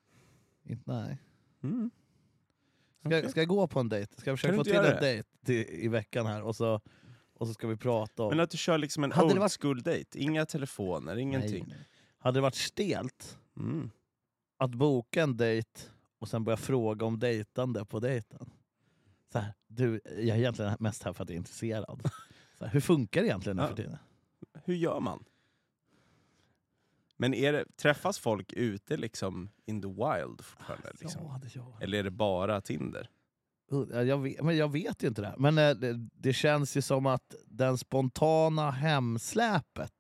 Inte, 0.63 0.93
nej. 0.93 1.19
Mm. 1.63 1.91
Ska, 3.01 3.09
Okej. 3.09 3.31
ska 3.31 3.41
jag 3.41 3.49
gå 3.49 3.67
på 3.67 3.81
en 3.81 3.89
dejt? 3.89 4.17
Ska 4.21 4.31
jag 4.31 4.39
försöka 4.39 4.53
du 4.53 4.57
få 4.57 4.61
inte 4.61 4.71
till 4.71 4.75
göra 4.77 4.87
en 4.87 5.03
det? 5.03 5.07
dejt 5.07 5.29
till, 5.45 5.85
i 5.85 5.89
veckan 5.89 6.27
här 6.27 6.43
och 6.43 6.57
så, 6.57 6.81
och 7.39 7.47
så 7.47 7.55
ska 7.55 7.67
vi 7.67 7.77
prata 7.77 8.23
om... 8.23 8.29
Men 8.31 8.41
att 8.41 8.51
du 8.51 8.57
kör 8.59 8.79
liksom 8.79 9.05
en 9.05 9.13
Hade 9.13 9.27
old 9.33 9.39
varit- 9.39 9.61
school 9.63 9.83
date, 9.83 10.07
inga 10.21 10.47
telefoner, 10.47 11.17
ingenting. 11.17 11.65
Nej. 11.69 11.89
Hade 12.19 12.37
det 12.37 12.43
varit 12.43 12.55
stelt 12.55 13.39
Mm. 13.57 13.91
att 14.59 14.71
boka 14.75 15.23
en 15.23 15.37
dejt 15.37 15.81
och 16.19 16.29
sen 16.29 16.45
börja 16.45 16.57
fråga 16.57 17.07
om 17.07 17.19
dejtande 17.19 17.85
på 17.85 18.01
dejten? 18.01 18.51
Så 19.33 19.39
här, 19.39 19.55
du, 19.67 20.01
jag 20.05 20.19
är 20.29 20.37
egentligen 20.37 20.77
mest 20.81 21.03
här 21.03 21.13
för 21.13 21.23
att 21.23 21.29
jag 21.29 21.35
är 21.35 21.39
intresserad. 21.39 22.11
Så 22.59 22.65
här, 22.65 22.73
hur 22.73 22.81
funkar 22.81 23.21
det 23.23 23.27
egentligen 23.27 23.57
nu 23.57 23.63
Ja. 23.63 23.69
för 23.69 23.77
tiden? 23.77 23.97
Hur 24.65 24.75
gör 24.75 25.01
man? 25.01 25.25
Men 27.17 27.35
är 27.35 27.53
det, 27.53 27.65
träffas 27.77 28.19
folk 28.19 28.53
ute 28.53 28.97
liksom 28.97 29.51
in 29.65 29.83
the 29.83 29.89
wild 29.89 30.41
fortfarande? 30.45 30.93
Liksom? 31.01 31.41
Ja, 31.55 31.79
Eller 31.81 31.99
är 31.99 32.03
det 32.03 32.11
bara 32.11 32.61
Tinder? 32.61 33.11
Jag 33.91 34.19
vet, 34.19 34.43
men 34.43 34.57
jag 34.57 34.73
vet 34.73 35.03
ju 35.03 35.09
inte 35.09 35.23
det. 35.23 35.35
Men 35.39 35.59
eh, 35.59 35.71
det, 35.71 36.09
det 36.15 36.33
känns 36.33 36.77
ju 36.77 36.83
som 36.83 37.07
att 37.07 37.35
den 37.47 37.79
spontana 37.79 38.71
hemsläpet 38.71 39.93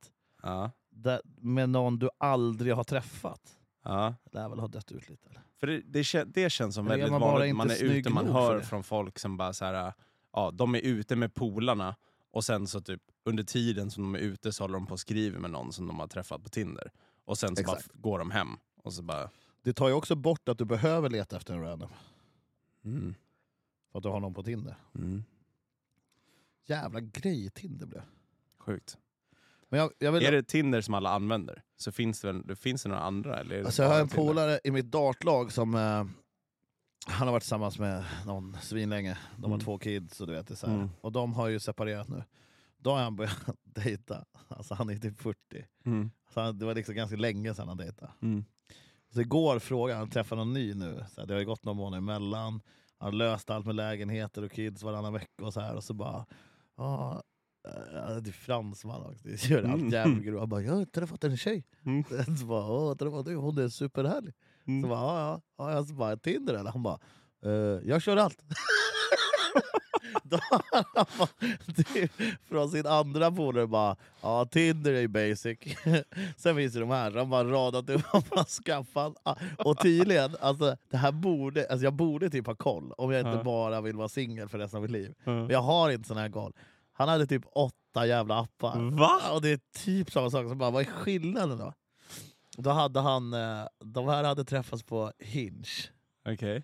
Ja. 0.43 0.71
där, 0.91 1.21
med 1.41 1.69
någon 1.69 1.99
du 1.99 2.11
aldrig 2.19 2.75
har 2.75 2.85
träffat 2.85 3.57
ja. 3.85 4.15
lär 4.33 4.49
väl 4.49 4.59
ha 4.59 4.69
dött 4.69 4.93
ut 4.93 5.09
lite. 5.09 5.29
Eller? 5.29 5.41
För 5.61 5.67
det, 5.67 5.81
det, 5.81 6.25
det 6.25 6.51
känns 6.51 6.75
som 6.75 6.87
väldigt 6.87 7.11
man 7.11 7.21
vanligt. 7.21 7.57
Man 7.57 7.71
är 7.71 7.85
ute, 7.85 8.11
man 8.11 8.29
hör 8.29 8.61
från 8.61 8.85
folk 8.85 9.19
som 9.19 9.37
bara 9.37 9.53
så 9.53 9.65
här, 9.65 9.93
ja, 10.33 10.51
de 10.51 10.75
är 10.75 10.81
ute 10.81 11.17
med 11.17 11.35
polarna 11.35 11.97
och 12.31 12.45
sen 12.45 12.67
så 12.67 12.81
typ 12.81 13.03
under 13.25 13.45
tiden 13.45 13.91
som 13.91 14.03
de 14.03 14.15
är 14.15 14.19
ute 14.19 14.53
så 14.53 14.65
håller 14.65 14.75
de 14.75 14.87
på 14.87 14.93
och 14.93 15.01
skriver 15.01 15.39
med 15.39 15.51
någon 15.51 15.73
som 15.73 15.87
de 15.87 16.01
har 16.01 16.07
träffat 16.07 16.43
på 16.43 16.49
Tinder. 16.49 16.91
Och 17.25 17.39
sen 17.39 17.57
så 17.57 17.63
bara 17.63 17.77
Exakt. 17.77 17.95
går 17.95 18.19
de 18.19 18.31
hem 18.31 18.49
och 18.83 18.93
så 18.93 19.03
bara... 19.03 19.31
Det 19.63 19.73
tar 19.73 19.89
ju 19.89 19.95
också 19.95 20.15
bort 20.15 20.49
att 20.49 20.59
du 20.59 20.65
behöver 20.65 21.11
leta 21.11 21.37
efter 21.37 21.55
en 21.55 21.63
random. 21.63 21.91
Mm. 22.85 23.15
För 23.97 23.99
att 23.99 24.03
du 24.03 24.09
har 24.09 24.21
någon 24.21 24.35
på 24.35 24.43
Tinder. 24.43 24.77
Mm. 24.95 25.25
Jävla 26.67 27.01
grej 27.01 27.51
Tinder 27.51 27.87
blev. 27.87 28.03
Sjukt. 28.59 28.99
Men 29.69 29.81
jag, 29.81 29.93
jag, 29.99 30.13
vill, 30.13 30.27
Är 30.27 30.33
det 30.33 30.43
Tinder 30.43 30.81
som 30.81 30.95
alla 30.95 31.11
använder? 31.11 31.63
Så 31.77 31.93
finns 31.93 32.21
det, 32.21 32.33
väl, 32.33 32.57
finns 32.57 32.83
det 32.83 32.89
några 32.89 33.03
andra? 33.03 33.41
Eller 33.41 33.65
alltså 33.65 33.83
jag 33.83 33.91
har 33.91 34.01
en 34.01 34.09
polare 34.09 34.61
i 34.65 34.71
mitt 34.71 34.91
dartlag 34.91 35.53
som 35.53 35.75
eh, 35.75 35.81
han 37.07 37.29
har 37.29 37.33
varit 37.33 37.43
tillsammans 37.43 37.79
med 37.79 38.05
någon 38.27 38.57
svinlänge. 38.63 39.19
De 39.37 39.43
har 39.43 39.49
Mm. 39.49 39.61
två 39.65 39.79
kids 39.79 40.21
och 40.21 40.27
du 40.27 40.33
vet 40.33 40.49
det 40.49 40.57
så 40.57 40.67
här. 40.67 40.75
Mm. 40.75 40.89
Och 41.01 41.13
de 41.13 41.35
har 41.35 41.49
ju 41.49 41.61
separerat 41.61 42.09
nu. 42.09 42.25
Då 42.79 42.91
har 42.91 43.03
han 43.03 43.17
börjat 43.17 43.47
dejta. 43.63 44.25
Alltså 44.49 44.75
han 44.75 44.91
är 44.91 44.97
typ 44.97 45.19
40. 45.21 45.39
Mm. 45.85 46.11
Så 46.35 46.41
han, 46.41 46.59
det 46.59 46.67
var 46.67 46.75
liksom 46.75 46.95
ganska 46.95 47.17
länge 47.17 47.55
sedan 47.55 47.69
han 47.69 47.77
dejtade. 47.77 48.13
Mm. 48.23 48.45
Så 49.11 49.21
igår 49.21 49.59
frågade 49.59 49.95
han, 49.99 50.01
han 50.01 50.11
träffade 50.11 50.39
någon 50.41 50.53
ny 50.53 50.75
nu. 50.75 51.05
Så 51.11 51.21
här, 51.21 51.29
det 51.29 51.35
har 51.35 51.41
ju 51.41 51.47
gått 51.47 51.65
några 51.65 51.77
månader 51.77 51.99
emellan. 51.99 52.61
Han 52.99 53.07
har 53.07 53.13
löst 53.13 53.51
allt 53.51 53.67
med 53.67 53.75
lägenheter 53.75 54.43
och 54.43 54.53
kids 54.53 54.83
varannan 54.83 55.13
vecka 55.13 55.45
och 55.45 55.53
så 55.53 55.61
här. 55.61 55.75
Och 55.77 55.85
så 55.85 55.95
bara... 55.95 56.27
Ja, 56.77 57.23
äh, 57.69 58.17
det 58.17 58.31
är 58.31 58.33
fransman 58.33 59.03
också. 59.03 59.29
Det 59.29 59.45
gör 59.45 59.63
allt 59.63 59.75
Mm. 59.81 59.89
jävligt 59.93 60.25
grovt. 60.25 60.41
Han 60.41 60.49
bara, 60.49 60.63
jag 60.63 60.73
har 60.75 60.85
träffat 60.85 61.25
en 61.25 61.37
tjej. 61.37 61.65
Mm. 61.87 62.05
Så 62.41 62.47
bara, 62.47 62.71
Åh, 62.71 62.95
träffat 62.95 63.25
du? 63.27 63.37
Hon 63.37 63.59
är 63.59 63.69
superhärlig. 63.69 64.35
Så 64.65 64.71
Mm. 64.71 64.89
bara, 64.89 65.01
ja, 65.01 65.41
ja. 65.59 65.73
ja. 65.73 65.85
Så 65.85 65.95
bara, 65.95 66.17
Tinder 66.17 66.55
eller? 66.55 66.71
Han 66.71 66.83
bara, 66.83 66.99
eh, 67.45 67.51
jag 67.89 68.03
kör 68.03 68.17
allt. 68.17 68.39
Då 70.23 70.39
typ, 71.93 72.13
från 72.49 72.69
sin 72.71 72.87
andra 72.87 73.31
polare 73.31 73.67
bara, 73.67 73.97
ja 74.23 74.45
Tinder 74.51 74.93
är 74.93 75.01
ju 75.01 75.09
basic. 75.09 75.59
Sen 76.37 76.57
finns 76.57 76.73
det 76.73 76.81
de 76.81 76.91
här, 76.91 77.11
de 77.11 77.31
bara 77.31 77.45
radat 77.45 77.91
upp 77.91 78.03
vad 78.13 78.25
man 78.37 78.45
skaffat. 78.45 79.15
Och 79.59 79.79
tydligen, 79.79 80.37
alltså, 80.41 80.77
det 80.91 80.97
här 80.97 81.13
borde, 81.13 81.67
alltså 81.71 81.85
jag 81.85 81.93
borde 81.95 82.31
typ 82.31 82.47
ha 82.47 82.55
koll 82.55 82.93
om 82.93 83.13
jag 83.13 83.21
inte 83.21 83.45
bara 83.45 83.81
vill 83.81 83.97
vara 83.97 84.09
singel 84.09 84.49
för 84.49 84.59
resten 84.59 84.77
av 84.77 84.83
mitt 84.83 84.91
liv. 84.91 85.15
Men 85.25 85.49
jag 85.51 85.63
har 85.63 85.91
inte 85.91 86.09
sån 86.09 86.17
här 86.17 86.31
koll. 86.31 86.53
Han 86.93 87.09
hade 87.09 87.27
typ 87.27 87.43
åtta 87.53 88.07
jävla 88.07 88.41
appar. 88.41 88.79
Va? 88.99 89.21
Och 89.33 89.43
det 89.43 89.49
är 89.51 89.61
typ 89.85 90.11
samma 90.11 90.31
sak. 90.31 90.49
Så 90.49 90.55
bara, 90.55 90.71
vad 90.71 90.83
är 90.83 90.87
skillnaden 90.87 91.59
då? 91.59 91.73
Då 92.59 92.71
hade 92.71 93.01
han, 93.01 93.33
eh, 93.35 93.67
de 93.85 94.09
här 94.09 94.25
hade 94.25 94.45
träffats 94.45 94.83
på 94.83 95.13
Hinge. 95.19 95.69
Okej, 96.29 96.63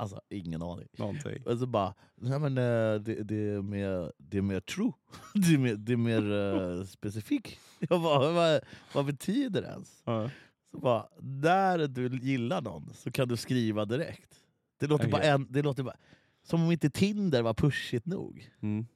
Alltså 0.00 0.20
ingen 0.28 0.62
aning. 0.62 0.88
någonting. 0.98 1.42
Och 1.46 1.58
så 1.58 1.66
bara, 1.66 1.94
nej 2.14 2.38
men 2.38 2.58
eh, 2.58 3.00
det, 3.00 3.22
det, 3.22 3.34
är, 3.34 3.62
mer, 3.62 4.12
det 4.18 4.38
är 4.38 4.42
mer 4.42 4.60
true. 4.60 4.92
Det 5.34 5.54
är 5.54 5.58
mer, 5.58 5.74
det 5.74 5.92
är 5.92 5.96
mer 5.96 6.22
uh, 6.22 6.84
specifik. 6.84 7.58
Jag 7.78 8.02
bara, 8.02 8.32
vad, 8.32 8.60
vad 8.94 9.06
betyder 9.06 9.62
det 9.62 9.68
ens? 9.68 10.02
Ja. 10.04 10.30
Så 10.70 10.78
bara, 10.78 11.08
när 11.20 11.78
du 11.88 12.18
gillar 12.18 12.62
någon 12.62 12.94
så 12.94 13.10
kan 13.10 13.28
du 13.28 13.36
skriva 13.36 13.84
direkt. 13.84 14.34
Det 14.78 14.86
låter, 14.86 15.08
bara, 15.08 15.18
Okej. 15.18 15.30
en, 15.30 15.46
det 15.50 15.62
låter 15.62 15.82
bara 15.82 15.96
som 16.42 16.62
om 16.62 16.72
inte 16.72 16.90
Tinder 16.90 17.42
var 17.42 17.54
pushigt 17.54 18.06
nog. 18.06 18.50
Mm. 18.60 18.86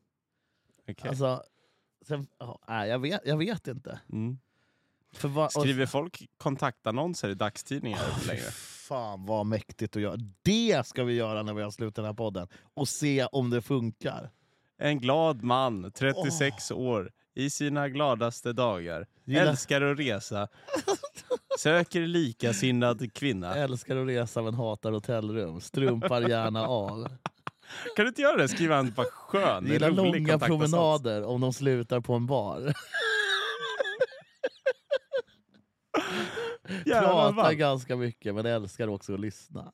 Okej. 0.88 1.08
Alltså, 1.08 1.42
sen, 2.06 2.26
nej, 2.68 2.88
jag, 2.88 2.98
vet, 2.98 3.20
jag 3.24 3.36
vet 3.36 3.68
inte. 3.68 4.00
Mm. 4.12 4.38
För 5.12 5.28
vad, 5.28 5.44
och- 5.44 5.52
Skriver 5.52 5.86
folk 5.86 6.28
kontaktannonser 6.36 7.28
i 7.28 7.34
dagstidningar 7.34 7.98
Fy 8.20 8.26
längre? 8.28 8.50
Fan 8.92 9.26
vad 9.26 9.46
mäktigt 9.46 9.96
att 9.96 10.02
göra. 10.02 10.16
Det 10.42 10.86
ska 10.86 11.04
vi 11.04 11.14
göra 11.14 11.42
när 11.42 11.54
vi 11.54 11.62
har 11.62 11.70
slutat 11.70 11.94
den 11.94 12.04
här 12.04 12.12
podden. 12.12 12.48
Och 12.74 12.88
se 12.88 13.24
om 13.32 13.50
det 13.50 13.62
funkar. 13.62 14.30
En 14.78 14.98
glad 15.00 15.42
man, 15.42 15.92
36 15.92 16.70
år, 16.70 17.10
i 17.34 17.50
sina 17.50 17.88
gladaste 17.88 18.52
dagar. 18.52 19.06
Gillar- 19.24 19.46
Älskar 19.46 19.82
att 19.82 19.98
resa. 19.98 20.48
Söker 21.58 22.00
likasinnad 22.00 23.12
kvinna. 23.14 23.54
Älskar 23.54 23.96
att 23.96 24.06
resa 24.08 24.42
men 24.42 24.54
hatar 24.54 24.92
hotellrum. 24.92 25.60
Strumpar 25.60 26.20
gärna 26.28 26.66
av. 26.66 27.08
Kan 27.96 28.04
du 28.04 28.08
inte 28.08 28.22
göra 28.22 28.36
det? 28.36 28.48
Skriva 28.48 28.76
en 28.76 28.92
bara 28.92 29.06
skön, 29.06 29.66
Gillar 29.66 29.90
långa 29.90 30.38
promenader 30.38 31.22
om 31.24 31.40
de 31.40 31.52
slutar 31.52 32.00
på 32.00 32.14
en 32.14 32.26
bar. 32.26 32.74
Jävlar 36.86 37.32
Pratar 37.32 37.52
ganska 37.52 37.96
mycket 37.96 38.34
men 38.34 38.46
älskar 38.46 38.88
också 38.88 39.14
att 39.14 39.20
lyssna. 39.20 39.72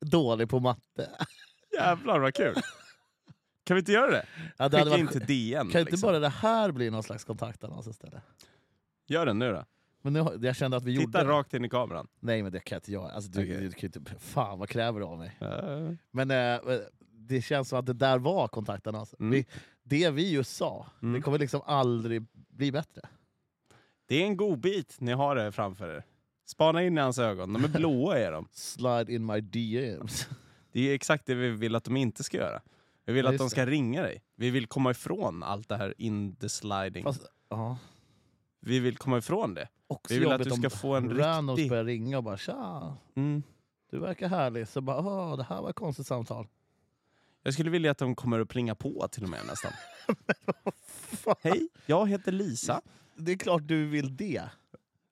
Dålig 0.00 0.48
på 0.48 0.60
matte. 0.60 1.10
jävlar 1.72 2.18
vad 2.18 2.34
kul. 2.34 2.54
Kan 3.64 3.74
vi 3.74 3.78
inte 3.78 3.92
göra 3.92 4.10
det? 4.10 4.26
Ja, 4.56 4.68
det 4.68 4.76
Skicka 4.76 4.90
hade 4.90 5.00
in 5.00 5.06
varit, 5.06 5.26
till 5.26 5.50
DN. 5.50 5.70
kan 5.70 5.80
inte 5.80 5.90
liksom. 5.90 6.06
bara 6.06 6.18
det 6.18 6.28
här 6.28 6.72
bli 6.72 6.90
någon 6.90 7.02
slags 7.02 7.24
kontaktannons 7.24 7.86
istället? 7.86 8.22
Gör 9.06 9.26
den 9.26 9.38
nu 9.38 9.52
då. 9.52 9.64
Men 10.02 10.12
nu, 10.12 10.26
jag 10.42 10.56
kände 10.56 10.76
att 10.76 10.84
vi 10.84 10.96
Titta 10.98 11.18
gjorde 11.20 11.32
rakt 11.32 11.54
in 11.54 11.64
i 11.64 11.68
kameran. 11.68 12.08
Nej 12.20 12.42
men 12.42 12.52
det 12.52 12.60
kan 12.60 12.76
jag 12.76 12.80
inte 12.80 12.92
göra. 12.92 13.10
Alltså, 13.10 13.30
du, 13.30 13.40
Okej. 13.42 13.60
du, 13.60 13.70
kan 13.70 13.80
ju 13.80 13.86
inte, 14.00 14.18
fan 14.20 14.58
vad 14.58 14.68
kräver 14.68 15.00
du 15.00 15.06
av 15.06 15.18
mig? 15.18 15.38
Uh, 15.42 15.92
Men 16.10 16.30
eh, 16.30 16.78
det 17.12 17.42
känns 17.42 17.68
som 17.68 17.78
att 17.78 17.86
det 17.86 17.92
där 17.92 18.18
var 18.18 18.48
kontaktannonsen. 18.48 19.16
Mm. 19.20 19.30
Vi, 19.30 19.46
det 19.82 20.10
vi 20.10 20.30
just 20.32 20.56
sa, 20.56 20.86
Mm. 21.02 21.14
det 21.14 21.20
kommer 21.20 21.38
liksom 21.38 21.60
aldrig 21.64 22.26
bli 22.32 22.72
bättre. 22.72 23.00
det 24.06 24.16
är 24.22 24.26
en 24.26 24.36
god 24.36 24.58
bit 24.60 24.96
ni 25.00 25.12
har 25.12 25.36
det 25.36 25.52
framför 25.52 25.88
er. 25.88 26.04
Spana 26.48 26.82
in 26.82 26.98
i 26.98 27.00
hans 27.00 27.18
ögon. 27.18 27.52
De 27.52 27.64
är 27.64 27.68
blåa 27.68 28.18
är 28.18 28.32
de. 28.32 28.48
Slide 28.52 29.12
in 29.12 29.26
my 29.26 29.40
DMs. 29.40 30.28
Det 30.72 30.80
är 30.90 30.94
exakt 30.94 31.26
det 31.26 31.34
vi 31.34 31.50
vill 31.50 31.74
att 31.74 31.84
de 31.84 31.96
inte 31.96 32.24
ska 32.24 32.36
göra. 32.36 32.62
Vi 33.04 33.12
vill 33.12 33.24
Ja, 33.24 33.30
att 33.30 33.38
de 33.38 33.50
ska 33.50 33.66
ringa 33.66 34.02
dig. 34.02 34.22
Vi 34.36 34.50
vill 34.50 34.66
komma 34.66 34.90
ifrån 34.90 35.42
allt 35.42 35.68
det 35.68 35.76
här 35.76 35.94
in 35.98 36.36
the 36.36 36.48
sliding. 36.48 37.04
Fast, 37.04 37.26
ja. 37.48 37.78
vi 38.60 38.78
vill 38.78 38.96
komma 38.96 39.18
ifrån 39.18 39.54
det. 39.54 39.68
Också 39.86 40.14
Vi 40.14 40.20
vill 40.20 40.32
att 40.32 40.44
du 40.44 40.50
ska 40.50 40.70
få 40.70 40.94
en 40.94 41.16
randoms 41.18 41.56
riktig... 41.58 41.70
börjar 41.70 41.84
ringa 41.84 42.16
och 42.16 42.24
bara 42.24 42.36
tja, 42.36 42.96
Mm. 43.16 43.42
du 43.90 43.98
verkar 43.98 44.28
härlig. 44.28 44.68
Så 44.68 44.80
bara, 44.80 44.98
åh, 44.98 45.36
det 45.36 45.42
här 45.42 45.62
var 45.62 45.70
ett 45.70 45.76
konstigt 45.76 46.06
samtal. 46.06 46.46
Jag 47.42 47.54
skulle 47.54 47.70
vilja 47.70 47.90
att 47.90 47.98
de 47.98 48.14
kommer 48.14 48.38
upp 48.38 48.56
ringa 48.56 48.74
på 48.74 49.08
till 49.10 49.22
och 49.22 49.30
med 49.30 49.40
nästan. 49.46 49.72
Fan. 50.86 51.34
Hej, 51.42 51.68
jag 51.86 52.08
heter 52.08 52.32
Lisa. 52.32 52.80
Det 53.16 53.32
är 53.32 53.36
klart 53.36 53.62
du 53.66 53.86
vill 53.86 54.16
det. 54.16 54.42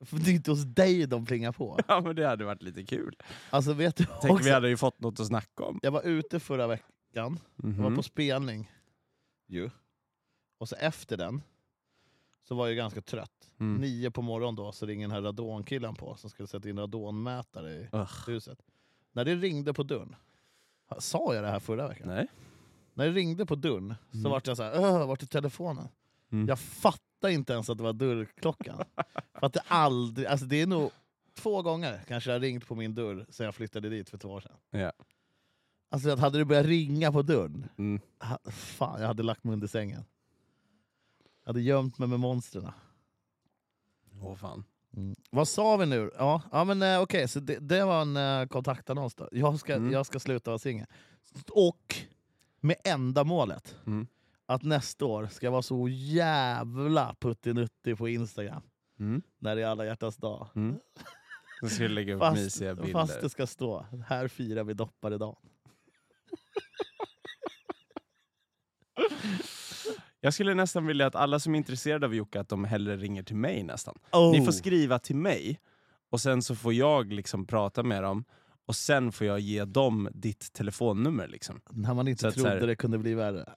För 0.05 0.17
det 0.17 0.31
är 0.31 0.35
inte 0.35 0.51
hos 0.51 0.63
dig 0.65 1.07
de 1.07 1.27
plingar 1.27 1.53
på. 1.53 1.79
Ja, 1.89 2.01
men 2.01 2.17
det 2.17 2.27
hade 2.29 2.45
varit 2.45 2.63
lite 2.63 2.85
kul. 2.85 3.17
Alltså 3.51 3.73
vet 3.73 3.97
du 3.97 4.05
Tänk 4.21 4.33
också, 4.35 4.45
vi 4.45 4.51
hade 4.51 4.69
ju 4.69 4.77
fått 4.77 5.01
något 5.01 5.21
att 5.21 5.27
snacka 5.27 5.65
om. 5.65 5.81
Jag 5.83 5.91
var 5.91 6.03
ute 6.03 6.41
förra 6.41 6.67
veckan, 6.67 6.93
jag 7.13 7.71
var 7.71 7.71
Mhm. 7.73 7.97
på 7.97 8.03
spelning. 8.03 8.71
Ju. 9.47 9.71
Och 10.59 10.69
så 10.69 10.77
efter 10.77 11.17
den 11.17 11.43
så 12.49 12.55
var 12.55 12.67
jag 12.67 12.77
ganska 12.77 13.01
trött. 13.01 13.51
Mm. 13.61 13.75
Nio 13.81 14.11
på 14.11 14.23
morgonen 14.23 14.55
då 14.57 14.73
så 14.73 14.87
ringer 14.87 15.09
den 15.09 15.15
här 15.15 15.23
radonkillen 15.23 15.95
på 15.95 16.17
som 16.17 16.31
skulle 16.31 16.47
sätta 16.47 16.69
in 16.69 16.79
radonmätare 16.79 17.73
i 17.73 17.89
Ugh. 17.93 18.11
huset. 18.27 18.59
När 19.13 19.25
det 19.25 19.35
ringde 19.35 19.75
på 19.75 19.83
dörren, 19.83 20.17
sa 20.99 21.35
jag 21.35 21.45
det 21.45 21.51
här 21.51 21.61
förra 21.61 21.89
veckan? 21.89 22.09
Nej. 22.09 22.27
När 22.95 23.05
det 23.07 23.13
ringde 23.13 23.47
på 23.47 23.55
dörren 23.55 23.95
så 24.13 24.19
Mm. 24.19 24.31
vart 24.31 24.47
jag 24.47 24.57
så 24.57 24.63
här, 24.63 24.81
"Åh, 24.81 25.07
vart 25.07 25.23
är 25.23 25.27
telefonen? 25.27 25.89
Mm. 26.33 26.49
Jag 26.49 26.59
fattade 27.17 27.33
inte 27.33 27.53
ens 27.53 27.71
att 27.71 27.79
det 27.79 27.85
var 27.85 27.93
dörrklockan. 27.93 28.85
För 29.35 29.47
att 29.47 29.53
det 29.53 29.63
aldrig, 29.69 30.27
alltså 30.27 30.47
det 30.47 30.61
är 30.63 30.67
nog 30.67 30.91
två 31.35 31.63
gånger 31.63 32.01
kanske 32.09 32.31
jag 32.31 32.35
har 32.35 32.41
ringt 32.41 32.67
på 32.67 32.75
min 32.75 32.95
dörr 32.95 33.27
sen 33.29 33.45
jag 33.47 33.55
flyttade 33.55 33.89
dit 33.89 34.11
för 34.11 34.19
två 34.19 34.29
år 34.29 34.41
sedan. 34.41 34.57
Ja. 34.71 34.93
Alltså 35.91 36.11
att 36.11 36.19
hade 36.19 36.39
det 36.39 36.45
börjat 36.45 36.67
ringa 36.67 37.13
på 37.13 37.23
dörren, 37.23 37.69
Mm. 37.79 38.01
ha- 38.21 38.51
fan 38.51 39.01
jag 39.01 39.07
hade 39.09 39.23
lagt 39.23 39.45
mig 39.45 39.53
under 39.53 39.67
sängen. 39.67 40.05
Jag 41.45 41.49
hade 41.49 41.61
gömt 41.61 41.99
mig 41.99 42.09
med 42.09 42.21
monstren. 42.21 42.71
Åh 44.23 44.35
fan. 44.37 44.65
Mm. 44.97 45.17
Vad 45.31 45.49
sa 45.49 45.77
vi 45.77 45.87
nu? 45.87 46.11
Ja, 46.19 46.43
ja 46.53 46.65
men 46.65 46.83
eh, 46.83 47.01
okej, 47.01 47.29
så 47.29 47.41
det, 47.41 47.59
det 47.59 47.85
var 47.85 48.03
en 48.03 48.17
eh, 48.17 48.47
kontaktannons 48.49 49.15
då. 49.15 49.29
Jag 49.33 49.61
ska, 49.61 49.75
Mm. 49.75 49.93
jag 49.93 50.07
ska 50.07 50.19
sluta 50.21 50.51
vara 50.51 50.59
singel. 50.59 50.87
Och 51.51 51.97
med 52.61 52.77
enda 52.85 53.25
målet, 53.25 53.77
Mm. 53.87 54.07
Att 54.47 54.63
nästa 54.63 55.05
år 55.05 55.27
ska 55.27 55.51
vara 55.51 55.63
så 55.63 55.89
jävla 55.89 57.15
puttinuttig 57.21 57.99
på 57.99 58.09
Instagram. 58.09 58.63
Mm. 59.01 59.23
När 59.39 59.57
det 59.57 59.63
är 59.63 59.67
alla 59.67 59.85
hjärtans 59.87 60.17
dag. 60.17 60.49
Mm. 60.55 60.77
Så 61.61 61.69
ska 61.69 61.83
jag 61.83 61.91
lägga 61.91 62.15
upp 62.15 62.21
Fast, 62.21 62.43
mysiga 62.43 62.75
bilder. 62.75 62.93
fast 62.93 63.21
det 63.21 63.31
ska 63.31 63.47
stå, 63.47 63.87
här 64.07 64.29
firar 64.29 64.65
vi 64.65 64.75
dopparedagen. 64.75 65.37
Jag 70.21 70.35
skulle 70.35 70.55
nästan 70.55 70.87
vilja 70.87 71.07
att 71.07 71.15
alla 71.15 71.39
som 71.39 71.55
är 71.55 71.59
intresserade 71.59 72.07
av 72.07 72.15
Jocke, 72.15 72.41
att 72.41 72.49
de 72.49 72.65
hellre 72.65 72.97
ringer 72.97 73.23
till 73.23 73.37
mig 73.37 73.63
nästan. 73.63 73.99
Oh. 74.13 74.33
Ni 74.33 74.45
får 74.45 74.53
skriva 74.53 74.99
till 74.99 75.17
mig, 75.17 75.61
och 76.11 76.21
sen 76.21 76.43
så 76.43 76.55
får 76.57 76.73
jag 76.75 77.13
liksom 77.13 77.47
prata 77.47 77.83
med 77.83 78.03
dem, 78.03 78.25
och 78.67 78.77
sen 78.77 79.13
får 79.13 79.27
jag 79.27 79.41
ge 79.41 79.65
dem 79.65 80.09
ditt 80.15 80.53
telefonnummer. 80.53 81.29
Liksom. 81.29 81.61
När 81.71 81.95
man 81.95 82.09
inte 82.09 82.21
Så 82.21 82.29
att 82.29 82.35
trodde 82.35 82.51
så 82.51 82.57
här- 82.59 82.67
det 82.67 82.77
kunde 82.77 82.99
bli 82.99 83.15
värre. 83.15 83.53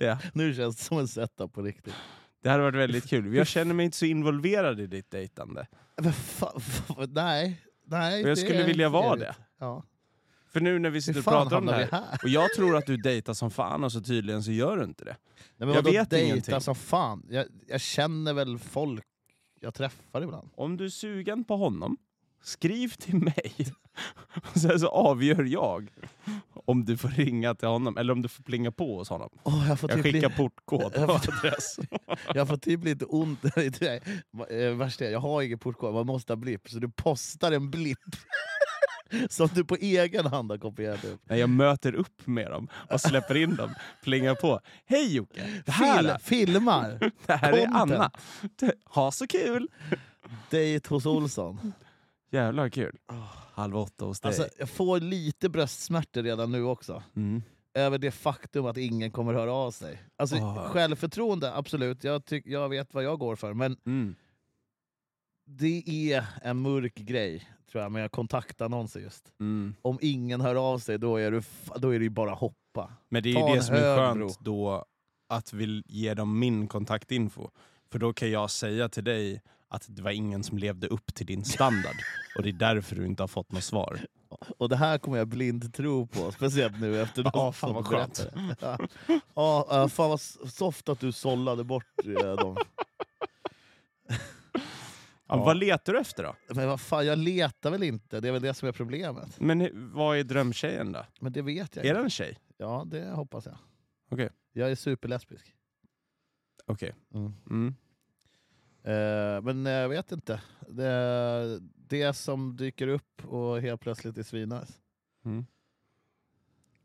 Ja. 0.00 0.18
nu 0.34 0.54
känns 0.54 0.76
det 0.76 0.84
som 0.84 0.98
en 0.98 1.08
setup 1.08 1.52
på 1.52 1.62
riktigt. 1.62 1.94
Det 2.42 2.48
hade 2.50 2.62
varit 2.62 2.74
väldigt 2.74 3.08
kul. 3.08 3.34
Jag 3.34 3.46
känner 3.46 3.74
mig 3.74 3.84
inte 3.84 3.96
så 3.96 4.04
involverad 4.06 4.80
i 4.80 4.86
ditt 4.86 5.10
dejtande. 5.10 5.66
Men 5.96 6.12
fa- 6.12 6.58
fa- 6.58 7.08
nej, 7.12 7.62
nej. 7.86 8.22
Och 8.22 8.28
jag 8.30 8.36
det 8.36 8.40
skulle 8.40 8.64
vilja 8.64 8.88
vara 8.88 9.08
trevligt. 9.16 9.36
Ja. 9.58 9.82
För 10.52 10.60
nu 10.60 10.78
när 10.78 10.90
vi 10.90 11.02
sitter 11.02 11.20
och 11.20 11.24
pratar 11.24 11.56
om 11.56 11.66
det 11.66 11.72
här, 11.72 11.88
här? 11.90 12.18
och 12.22 12.28
jag 12.28 12.54
tror 12.56 12.76
att 12.76 12.86
du 12.86 12.96
dejtar 12.96 13.34
som 13.34 13.50
fan, 13.50 13.84
och 13.84 13.92
så 13.92 14.00
tydligen 14.00 14.42
så 14.42 14.50
gör 14.52 14.76
du 14.76 14.84
inte 14.84 15.04
det. 15.04 15.16
Nej, 15.56 15.74
Jag 15.74 15.82
vet 15.82 16.12
ingenting. 16.12 16.60
som 16.60 16.74
fan. 16.74 17.26
Jag, 17.30 17.46
jag 17.66 17.80
känner 17.80 18.32
väl 18.34 18.58
folk 18.58 19.04
jag 19.60 19.74
träffar 19.74 20.22
ibland. 20.22 20.50
Om 20.54 20.76
du 20.76 20.84
är 20.84 20.88
sugen 20.88 21.44
på 21.44 21.56
honom, 21.56 21.96
skriv 22.42 22.88
till 22.88 23.14
mig. 23.16 23.54
Och 24.54 24.60
sen 24.60 24.80
så 24.80 24.88
avgör 24.88 25.42
jag 25.44 25.88
om 26.64 26.84
du 26.84 26.96
får 26.96 27.08
ringa 27.08 27.54
till 27.54 27.68
honom, 27.68 27.96
eller 27.98 28.12
om 28.12 28.22
du 28.22 28.28
får 28.28 28.42
plinga 28.42 28.72
på 28.72 28.98
hos 28.98 29.08
honom. 29.08 29.30
Oh, 29.44 29.68
jag, 29.68 29.78
Jag 29.82 29.90
typ 29.90 30.02
skickar 30.02 30.28
li- 30.28 30.34
portkod 30.36 30.92
Jag 30.94 31.24
får- 31.24 31.32
adress. 31.34 31.76
jag 32.34 32.48
får 32.48 32.56
typ 32.56 32.84
lite 32.84 33.04
ont. 33.04 33.40
Nej, 33.56 34.00
eh, 34.50 34.74
Värst 34.76 35.00
är, 35.00 35.10
jag 35.10 35.20
har 35.20 35.42
ingen 35.42 35.58
portkod, 35.58 35.94
man 35.94 36.06
måste 36.06 36.32
ha 36.32 36.36
blipp. 36.36 36.68
Så 36.70 36.78
du 36.78 36.88
postar 36.90 37.52
en 37.52 37.70
blipp 37.70 37.98
som 39.30 39.48
du 39.54 39.64
på 39.64 39.76
egen 39.76 40.26
hand 40.26 40.50
har 40.50 40.58
kopierat 40.58 41.04
upp. 41.04 41.20
När 41.24 41.36
jag 41.36 41.50
möter 41.50 41.94
upp 41.94 42.26
med 42.26 42.50
dem 42.50 42.68
och 42.90 43.00
släpper 43.00 43.34
in 43.36 43.56
dem, 43.56 43.74
plingar 44.04 44.34
på. 44.34 44.60
Hej 44.86 45.14
Jocke! 45.16 45.62
Det 45.66 45.72
här, 45.72 46.18
Fil, 46.18 46.46
filmar! 46.46 47.10
det 47.26 47.32
här 47.32 47.52
är 47.52 47.64
content. 47.66 47.92
Anna. 47.92 48.10
Ha 48.84 49.10
så 49.12 49.26
kul! 49.26 49.68
Dejt 50.50 50.88
hos 50.88 51.06
Olsson. 51.06 51.72
Jävlar 52.30 52.68
kul. 52.68 52.98
Halv 53.52 53.76
åtta 53.76 54.04
hos 54.04 54.20
dig. 54.20 54.28
Alltså, 54.28 54.48
jag 54.58 54.68
får 54.70 55.00
lite 55.00 55.48
bröstsmärtor 55.48 56.22
redan 56.22 56.52
nu 56.52 56.62
också. 56.64 57.02
mm. 57.16 57.42
Över 57.74 57.98
det 57.98 58.10
faktum 58.10 58.66
att 58.66 58.76
ingen 58.76 59.10
kommer 59.10 59.34
höra 59.34 59.52
av 59.52 59.70
sig. 59.70 60.02
Alltså, 60.16 60.36
Ah. 60.36 60.68
Självförtroende, 60.68 61.54
absolut. 61.54 62.04
Jag, 62.04 62.24
tyck, 62.24 62.46
jag 62.46 62.68
vet 62.68 62.94
vad 62.94 63.04
jag 63.04 63.18
går 63.18 63.36
för. 63.36 63.54
Men 63.54 63.76
Mm. 63.86 64.14
det 65.44 65.82
är 66.12 66.24
en 66.42 66.56
mörk 66.56 66.94
grej 66.94 67.50
tror 67.70 67.82
jag 67.82 67.92
med 67.92 68.10
kontaktannonser 68.10 69.00
just. 69.00 69.32
Mm. 69.40 69.74
Om 69.82 69.98
ingen 70.00 70.40
hör 70.40 70.54
av 70.54 70.78
sig, 70.78 70.98
då 70.98 71.16
är, 71.16 71.30
du, 71.30 71.42
då 71.76 71.90
är 71.94 71.98
det 71.98 72.04
ju 72.04 72.10
bara 72.10 72.34
hoppa. 72.34 72.92
Men 73.08 73.22
det 73.22 73.30
är 73.30 73.34
Ta 73.34 73.48
ju 73.48 73.54
det 73.54 73.62
som 73.62 73.74
är 73.74 73.96
skönt 73.96 74.18
bro. 74.18 74.30
då, 74.40 74.84
att 75.28 75.52
vi 75.52 75.82
ger 75.86 76.14
dem 76.14 76.38
min 76.38 76.68
kontaktinfo. 76.68 77.50
För 77.90 77.98
då 77.98 78.12
kan 78.12 78.30
jag 78.30 78.50
säga 78.50 78.88
till 78.88 79.04
dig 79.04 79.42
att 79.68 79.86
det 79.88 80.02
var 80.02 80.10
ingen 80.10 80.42
som 80.44 80.58
levde 80.58 80.86
upp 80.86 81.14
till 81.14 81.26
din 81.26 81.44
standard. 81.44 81.96
och 82.36 82.42
det 82.42 82.48
är 82.48 82.52
därför 82.52 82.96
du 82.96 83.06
inte 83.06 83.22
har 83.22 83.28
fått 83.28 83.52
något 83.52 83.64
svar. 83.64 84.00
Och 84.58 84.68
det 84.68 84.76
här 84.76 84.98
kommer 84.98 85.18
jag 85.18 85.28
blind 85.28 85.74
tro 85.74 86.06
på, 86.06 86.32
speciellt 86.32 86.80
nu 86.80 87.00
efter 87.02 87.22
Ja, 87.24 87.30
de 87.30 87.52
fan 87.52 87.68
som 87.68 87.74
vad 87.74 87.86
skönt. 87.86 88.26
Ja, 88.60 88.78
ja, 89.34 89.66
ja, 89.70 89.88
fan 89.88 90.08
vad 90.10 90.20
soft 90.20 90.88
att 90.88 91.00
du 91.00 91.12
sållade 91.12 91.64
bort 91.64 91.84
eh, 92.04 92.36
dem. 92.36 92.56
Ja. 94.08 94.16
Ja. 95.28 95.44
Vad 95.44 95.56
letar 95.56 95.92
du 95.92 95.98
efter 96.00 96.22
då? 96.22 96.36
Men 96.54 96.68
vad 96.68 96.80
fan, 96.80 97.06
jag 97.06 97.18
letar 97.18 97.70
väl 97.70 97.82
inte, 97.82 98.20
det 98.20 98.28
är 98.28 98.32
väl 98.32 98.42
det 98.42 98.54
som 98.54 98.68
är 98.68 98.72
problemet. 98.72 99.40
Men 99.40 99.90
vad 99.94 100.18
är 100.18 100.24
drömtjejen 100.24 100.92
då? 100.92 101.04
Men 101.20 101.32
det 101.32 101.42
vet 101.42 101.76
jag 101.76 101.84
Är 101.84 101.88
inte. 101.88 101.98
det 102.00 102.04
en 102.04 102.10
tjej? 102.10 102.38
Ja, 102.56 102.84
det 102.86 103.10
hoppas 103.10 103.46
jag. 103.46 103.56
Okej. 104.10 104.30
Jag 104.52 104.70
är 104.70 104.74
superlesbisk. 104.74 105.54
Okej. 106.66 106.94
Mm. 107.14 107.32
Mm. 107.50 107.74
Eh, 108.86 109.42
men 109.42 109.66
jag 109.66 109.88
vet 109.88 110.12
inte. 110.12 110.40
Det, 110.68 111.58
det 111.76 112.12
som 112.12 112.56
dyker 112.56 112.88
upp 112.88 113.24
och 113.28 113.60
helt 113.60 113.80
plötsligt 113.80 114.18
är 114.18 114.22
svinnice. 114.22 114.72
Mm. 115.24 115.46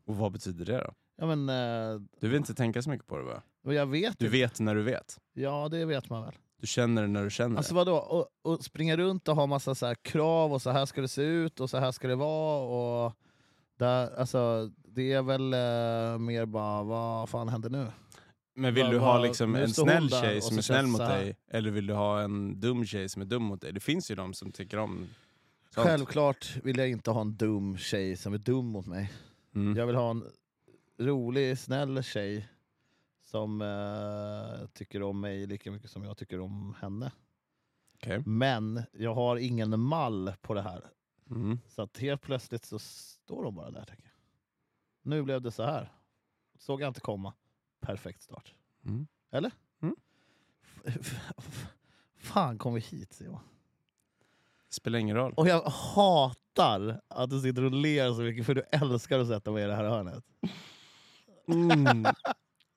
Och 0.06 0.16
vad 0.16 0.32
betyder 0.32 0.64
det 0.64 0.78
då? 0.78 0.92
Ja, 1.16 1.26
men, 1.36 1.48
eh, 1.48 2.00
Du 2.20 2.28
vill 2.28 2.36
inte 2.36 2.54
tänka 2.54 2.82
så 2.82 2.90
mycket 2.90 3.06
på 3.06 3.16
det 3.16 3.24
va? 3.24 3.42
jag 3.74 3.86
vet 3.86 4.18
Du 4.18 4.24
inte. 4.26 4.38
vet 4.38 4.60
när 4.60 4.74
du 4.74 4.82
vet. 4.82 5.18
Ja, 5.32 5.68
det 5.70 5.84
vet 5.84 6.10
man 6.10 6.22
väl. 6.24 6.34
Du 6.60 6.66
känner 6.66 7.02
det 7.02 7.08
när 7.08 7.24
du 7.24 7.30
känner 7.30 7.56
Alltså 7.56 7.74
det. 7.74 7.78
vadå? 7.78 7.96
Och, 7.96 8.26
och 8.42 8.64
springa 8.64 8.96
runt 8.96 9.28
och 9.28 9.36
ha 9.36 9.46
massa 9.46 9.74
så 9.74 9.94
krav 10.02 10.52
och 10.52 10.62
så 10.62 10.70
här 10.70 10.86
ska 10.86 11.00
det 11.00 11.08
se 11.08 11.22
ut 11.22 11.60
och 11.60 11.70
så 11.70 11.78
här 11.78 11.92
ska 11.92 12.08
det 12.08 12.14
vara. 12.16 12.62
Och 13.06 13.12
där, 13.76 14.14
alltså, 14.18 14.70
det 14.84 15.12
är 15.12 15.22
väl 15.22 15.52
eh, 15.54 16.18
mer 16.18 16.46
bara, 16.46 16.82
vad 16.82 17.28
fan 17.28 17.48
händer 17.48 17.70
nu? 17.70 17.86
Men 18.54 18.74
vill 18.74 18.84
vad- 18.84 18.92
du 18.92 18.98
ha 18.98 19.18
liksom 19.22 19.54
en 19.54 19.68
snäll 19.74 20.10
tjej 20.10 20.40
som 20.42 20.58
är 20.58 20.62
snäll 20.62 20.86
mot 20.86 21.00
dig? 21.00 21.36
Eller 21.48 21.70
vill 21.70 21.86
du 21.86 21.94
ha 21.94 22.20
en 22.22 22.60
dum 22.60 22.84
tjej 22.84 23.08
som 23.08 23.22
är 23.22 23.26
dum 23.26 23.42
mot 23.42 23.60
dig? 23.60 23.72
Det 23.72 23.80
finns 23.80 24.10
ju 24.10 24.14
de 24.14 24.34
som 24.34 24.52
tycker 24.52 24.78
om 24.78 25.08
sånt. 25.70 25.86
Självklart 25.86 26.56
vill 26.64 26.78
jag 26.78 26.88
inte 26.88 27.10
ha 27.10 27.20
en 27.20 27.36
dum 27.36 27.76
tjej 27.76 28.16
som 28.16 28.34
är 28.34 28.38
dum 28.38 28.66
mot 28.66 28.86
mig. 28.86 29.12
Mm. 29.54 29.76
Jag 29.76 29.86
vill 29.86 29.96
ha 29.96 30.10
en 30.10 30.24
rolig, 30.98 31.58
snäll 31.58 32.02
tjej 32.02 32.48
som 33.24 33.62
eh, 33.62 34.66
tycker 34.72 35.02
om 35.02 35.20
mig 35.20 35.46
lika 35.46 35.70
mycket 35.70 35.90
som 35.90 36.04
jag 36.04 36.16
tycker 36.16 36.40
om 36.40 36.74
henne. 36.80 37.12
Okej. 37.94 38.22
Men 38.26 38.82
jag 38.92 39.14
har 39.14 39.36
ingen 39.36 39.80
mall 39.80 40.32
på 40.40 40.54
det 40.54 40.62
här. 40.62 40.84
Mm. 41.30 41.58
Så 41.68 41.82
att 41.82 41.98
helt 41.98 42.22
plötsligt 42.22 42.64
så 42.64 42.78
står 42.78 43.44
de 43.44 43.54
bara 43.54 43.70
där. 43.70 43.84
Tänker 43.84 44.04
jag. 44.04 44.12
Nu 45.10 45.22
blev 45.22 45.42
det 45.42 45.50
så 45.50 45.62
här. 45.62 45.92
Såg 46.58 46.80
jag 46.80 46.88
inte 46.88 47.00
komma. 47.00 47.32
Perfekt 47.82 48.22
start. 48.22 48.54
Mm. 48.86 49.06
F- 50.84 51.30
f- 51.38 51.66
Fan 52.16 52.58
kom 52.58 52.74
vi 52.74 52.80
hit 52.80 53.12
Simon? 53.12 53.40
Spelar 54.70 54.98
ingen 54.98 55.16
roll. 55.16 55.32
Och 55.36 55.48
jag 55.48 55.62
hatar 55.62 57.00
att 57.08 57.30
du 57.30 57.40
sitter 57.40 57.64
och 57.64 57.72
ler 57.72 58.12
så 58.12 58.20
mycket 58.20 58.46
för 58.46 58.54
du 58.54 58.62
älskar 58.72 59.18
att 59.18 59.28
sätta 59.28 59.50
mig 59.50 59.64
i 59.64 59.66
det 59.66 59.74
här 59.74 59.84
hörnet. 59.84 60.24
Mm. 61.48 62.06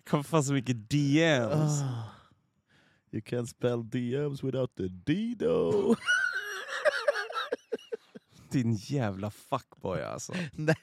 Kom 0.10 0.24
fan 0.24 0.44
så 0.44 0.54
mycket 0.54 0.90
DMs. 0.90 1.82
Ah. 1.82 2.04
You 3.12 3.22
can't 3.22 3.46
spell 3.46 3.90
DMs 3.90 4.44
without 4.44 4.76
the 4.76 4.88
D 4.88 5.36
though. 5.40 5.98
Din 8.56 8.74
jävla 8.74 9.32
fuckboy 9.32 10.02
alltså. 10.02 10.34
nej, 10.52 10.76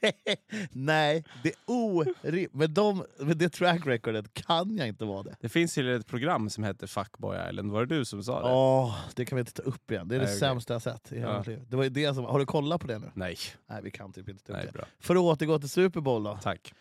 nej, 0.72 1.24
det 1.42 1.48
är 1.48 1.54
orimligt. 1.66 2.54
Med, 2.54 2.70
de, 2.70 3.04
med 3.18 3.36
det 3.36 3.48
track 3.48 3.86
recordet 3.86 4.34
kan 4.34 4.76
jag 4.76 4.88
inte 4.88 5.04
vara 5.04 5.22
det. 5.22 5.36
Det 5.40 5.48
finns 5.48 5.78
ju 5.78 5.96
ett 5.96 6.06
program 6.06 6.50
som 6.50 6.64
heter 6.64 6.86
Fuckboy 6.86 7.38
Island, 7.50 7.70
var 7.72 7.86
det 7.86 7.96
du 7.96 8.04
som 8.04 8.22
sa 8.24 8.40
det? 8.48 8.54
Åh, 8.54 8.96
det 9.16 9.24
kan 9.24 9.36
vi 9.36 9.40
inte 9.40 9.52
ta 9.52 9.62
upp 9.62 9.90
igen. 9.90 10.08
Det 10.08 10.14
är 10.14 10.18
det 10.20 10.26
Nej, 10.26 10.38
sämsta 10.38 10.72
jag 10.74 10.82
sett 10.82 11.12
i 11.12 11.18
hela 11.18 11.32
Ja. 11.32 11.38
mitt 11.38 11.46
liv. 11.46 11.64
Det 11.68 11.76
var 11.76 11.84
det 11.88 12.14
som, 12.14 12.24
har 12.24 12.38
du 12.38 12.46
kollat 12.46 12.80
på 12.80 12.86
det 12.86 12.98
nu? 12.98 13.10
Nej, 13.14 13.36
Nej, 13.66 13.80
vi 13.82 13.90
kan 13.90 14.12
typ 14.12 14.28
inte 14.28 14.44
ta 14.44 14.52
upp 14.52 14.56
nej 14.58 14.66
det. 14.66 14.72
bra. 14.72 14.84
För 15.00 15.14
att 15.14 15.20
återgå 15.20 15.58
till 15.58 15.70
Super 15.70 16.00
Bowl 16.00 16.22
då. 16.24 16.38
Tack. 16.42 16.74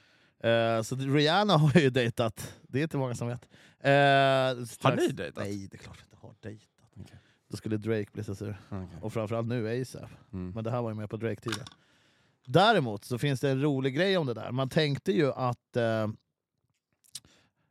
Eh, 0.44 0.82
så 0.82 0.96
Rihanna 0.96 1.58
har 1.58 1.80
ju 1.80 1.90
dejtat. 1.90 2.56
Det 2.62 2.80
är 2.80 2.84
inte 2.84 2.98
många 2.98 3.16
som 3.16 3.28
vet. 3.28 3.48
Eh, 3.80 3.90
strax- 3.90 4.78
Har 4.84 4.96
ni 4.96 5.08
dejtat? 5.08 5.44
Nej, 5.44 5.68
det 5.72 5.76
är 5.76 5.80
klart 5.80 5.98
vi 6.00 6.04
inte 6.04 6.18
har 6.28 6.36
dejtat. 6.42 6.68
Då 7.52 7.58
skulle 7.58 7.78
Drake 7.78 8.12
bli 8.14 8.24
så 8.24 8.36
sur. 8.36 8.62
Okej. 8.70 8.88
Och 9.02 9.14
framförallt 9.14 9.48
nu 9.48 9.82
ASAP. 9.82 10.10
Mm. 10.34 10.52
Men 10.52 10.64
det 10.64 10.72
här 10.72 10.82
var 10.82 10.90
ju 10.90 10.96
med 10.96 11.10
på 11.10 11.18
Drake-tiden. 11.18 11.66
Däremot 12.46 13.06
så 13.06 13.18
finns 13.18 13.40
det 13.40 13.50
en 13.50 13.62
rolig 13.62 13.96
grej 13.96 14.18
om 14.18 14.28
det 14.28 14.34
där. 14.34 14.52
Man 14.52 14.70
tänkte 14.70 15.12
ju 15.12 15.32
att 15.32 15.76
eh, 15.76 16.08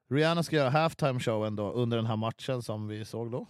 Rihanna 0.09 0.43
ska 0.43 0.57
göra 0.57 0.71
halftime 0.71 1.21
showen 1.21 1.57
då 1.57 1.73
under 1.73 1.97
den 1.97 2.07
här 2.07 2.17
matchen 2.17 2.63
som 2.63 2.89
vi 2.89 3.05
såg 3.05 3.31
då. 3.31 3.47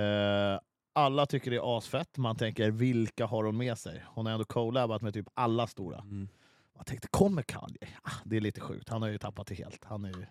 Eh, 0.00 0.60
alla 0.92 1.26
tycker 1.26 1.50
det 1.50 1.56
är 1.56 1.78
asfett. 1.78 2.16
Man 2.16 2.36
tänker 2.36 2.70
vilka 2.70 3.26
har 3.26 3.44
hon 3.44 3.56
med 3.56 3.78
sig? 3.78 4.04
Hon 4.06 4.26
har 4.26 4.32
ändå 4.32 4.44
collabat 4.44 5.02
med 5.02 5.14
typ 5.14 5.26
alla 5.34 5.66
stora. 5.66 5.98
Mm. 5.98 6.28
Man 6.76 6.84
tänkte 6.84 7.08
kommer 7.08 7.42
Kanye? 7.42 7.88
Ah, 8.02 8.10
det 8.24 8.36
är 8.36 8.40
lite 8.40 8.60
sjukt. 8.60 8.88
Han 8.88 9.02
har 9.02 9.08
ju 9.08 9.18
tappat 9.18 9.46
det 9.46 9.54
helt. 9.54 9.84
Han 9.84 10.04
är 10.04 10.08
ju... 10.08 10.26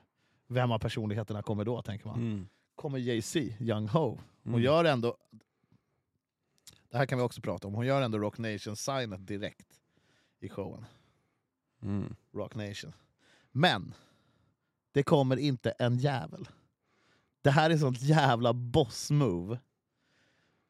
Vem 0.47 0.71
av 0.71 0.79
personligheterna 0.79 1.41
kommer 1.41 1.65
då 1.65 1.81
tänker 1.81 2.07
man. 2.07 2.15
Mm. 2.15 2.47
Kommer 2.79 2.97
Jay-Z, 2.99 3.39
Young 3.59 3.87
Ho. 3.87 4.19
Hon 4.43 4.53
Mm. 4.53 4.61
gör 4.61 4.85
ändå... 4.85 5.17
Det 6.89 6.97
här 6.97 7.05
kan 7.05 7.17
vi 7.17 7.23
också 7.23 7.41
prata 7.41 7.67
om. 7.67 7.73
Hon 7.73 7.85
gör 7.85 8.01
ändå 8.01 8.17
Rock 8.17 8.37
Nation-signet 8.37 9.27
direkt 9.27 9.81
i 10.39 10.49
showen. 10.49 10.85
Mm. 11.81 12.15
Rock 12.33 12.55
Nation. 12.55 12.93
Men 13.51 13.93
det 14.91 15.03
kommer 15.03 15.37
inte 15.37 15.71
en 15.71 15.97
jävel. 15.97 16.49
Det 17.41 17.51
här 17.51 17.69
är 17.69 17.77
sånt 17.77 18.01
jävla 18.01 18.53
boss-move. 18.53 19.59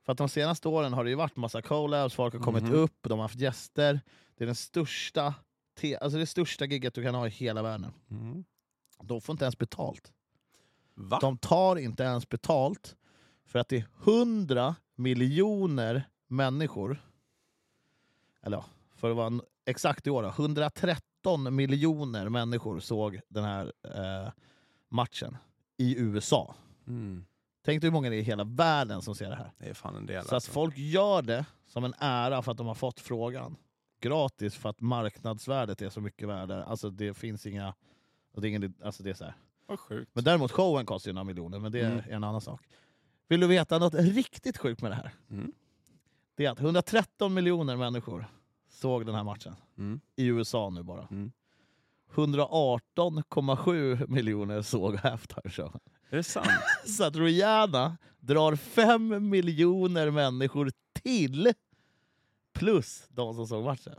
För 0.05 0.11
att 0.11 0.17
de 0.17 0.29
senaste 0.29 0.67
åren 0.67 0.93
har 0.93 1.03
det 1.03 1.09
ju 1.09 1.15
varit 1.15 1.35
massa 1.35 1.61
collabs, 1.61 2.13
folk 2.13 2.33
har 2.33 2.41
kommit 2.41 2.63
Mhm. 2.63 2.73
upp, 2.73 2.97
de 3.01 3.11
har 3.11 3.21
haft 3.23 3.39
gäster. 3.39 4.01
Det 4.35 4.43
är 4.43 4.45
den 4.45 4.55
största, 4.55 5.33
alltså 6.01 6.17
det 6.17 6.25
största 6.27 6.65
gigget 6.65 6.93
du 6.93 7.03
kan 7.03 7.15
ha 7.15 7.27
i 7.27 7.29
hela 7.29 7.61
världen. 7.61 7.91
Mm. 8.11 8.43
De 9.03 9.21
får 9.21 9.33
inte 9.33 9.45
ens 9.45 9.57
betalt. 9.57 10.13
Va? 11.01 11.19
De 11.21 11.37
tar 11.37 11.75
inte 11.75 12.03
ens 12.03 12.29
betalt 12.29 12.95
för 13.45 13.59
att 13.59 13.69
det 13.69 13.77
är 13.77 13.87
100 14.03 14.75
miljoner 14.95 16.03
människor, 16.27 17.01
eller 18.41 18.57
ja, 18.57 18.65
för 18.95 19.09
att 19.09 19.15
vara 19.15 19.27
en- 19.27 19.41
exakt 19.65 20.07
i 20.07 20.09
år, 20.09 20.23
då, 20.23 20.29
113 20.29 21.55
miljoner 21.55 22.29
människor 22.29 22.79
såg 22.79 23.19
den 23.27 23.43
här 23.43 23.73
eh, 23.83 24.31
matchen 24.89 25.37
i 25.77 25.95
USA. 25.99 26.55
Mm. 26.87 27.25
Tänk 27.65 27.81
dig 27.81 27.87
hur 27.89 27.93
många 27.93 28.09
det 28.09 28.15
är 28.15 28.19
i 28.19 28.23
hela 28.23 28.43
världen 28.43 29.01
som 29.01 29.15
ser 29.15 29.29
det 29.29 29.35
här. 29.35 29.51
Det 29.57 29.69
är 29.69 29.73
fan 29.73 29.95
en 29.95 30.05
del 30.05 30.21
Så 30.23 30.27
att 30.27 30.33
alltså. 30.33 30.51
folk 30.51 30.77
gör 30.77 31.21
det 31.21 31.45
som 31.67 31.83
en 31.83 31.93
ära 31.99 32.41
för 32.41 32.51
att 32.51 32.57
de 32.57 32.67
har 32.67 32.75
fått 32.75 32.99
frågan. 32.99 33.55
Gratis 34.01 34.55
för 34.55 34.69
att 34.69 34.81
marknadsvärdet 34.81 35.81
är 35.81 35.89
så 35.89 36.01
mycket 36.01 36.27
värde. 36.27 36.63
Alltså 36.65 36.89
det 36.89 37.13
finns 37.13 37.45
inga... 37.45 37.73
Det 38.35 38.47
är, 38.47 38.49
ingen, 38.49 38.73
alltså 38.83 39.03
det 39.03 39.09
är 39.09 39.13
så 39.13 39.23
här. 39.23 39.33
Vad 39.69 39.79
sjukt. 39.79 40.11
Men 40.13 40.23
däremot 40.23 40.51
showen 40.51 40.85
kostar 40.85 41.09
ju 41.09 41.13
några 41.13 41.23
miljoner, 41.23 41.59
men 41.59 41.71
det 41.71 41.79
är 41.79 41.91
Mm. 41.91 42.03
en 42.09 42.23
annan 42.23 42.41
sak. 42.41 42.61
Vill 43.27 43.39
du 43.39 43.47
veta 43.47 43.79
något 43.79 43.93
riktigt 43.93 44.57
sjukt 44.57 44.81
med 44.81 44.91
det 44.91 44.95
här? 44.95 45.11
Mm. 45.29 45.51
Det 46.35 46.45
är 46.45 46.51
att 46.51 46.59
113 46.59 47.33
miljoner 47.33 47.75
människor 47.75 48.25
såg 48.69 49.05
den 49.05 49.15
här 49.15 49.23
matchen. 49.23 49.55
Mm. 49.77 49.99
I 50.15 50.25
USA 50.25 50.69
nu 50.69 50.83
bara. 50.83 51.07
Mm. 51.11 51.31
118,7 52.15 54.07
miljoner 54.07 54.61
såg 54.61 54.95
halftime 54.95 55.49
show. 55.49 55.79
Är 56.09 56.17
det 56.17 56.23
sant? 56.23 56.47
Så 56.85 57.03
att 57.03 57.15
Rihanna 57.15 57.97
drar 58.19 58.55
5 58.55 59.29
miljoner 59.29 60.11
människor 60.11 60.71
till 60.93 61.53
plus 62.53 63.07
de 63.09 63.33
som 63.35 63.47
såg 63.47 63.63
matchen. 63.63 63.95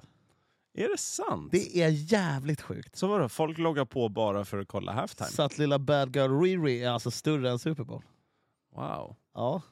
Är 0.74 0.88
det 0.88 0.98
sant? 0.98 1.52
Det 1.52 1.82
är 1.82 1.88
jävligt 1.88 2.60
sjukt. 2.60 2.96
Så 2.96 3.06
vadå, 3.06 3.28
folk 3.28 3.58
loggar 3.58 3.84
på 3.84 4.08
bara 4.08 4.44
för 4.44 4.58
att 4.58 4.68
kolla 4.68 4.92
halftime? 4.92 5.30
Så 5.30 5.42
att 5.42 5.58
lilla 5.58 5.78
Bad 5.78 6.16
Girl 6.16 6.40
Riri 6.42 6.82
är 6.84 6.90
alltså 6.90 7.10
större 7.10 7.50
än 7.50 7.58
Super 7.58 7.84
Bowl. 7.84 8.02
Wow, 8.76 9.16
Ja, 9.34 9.62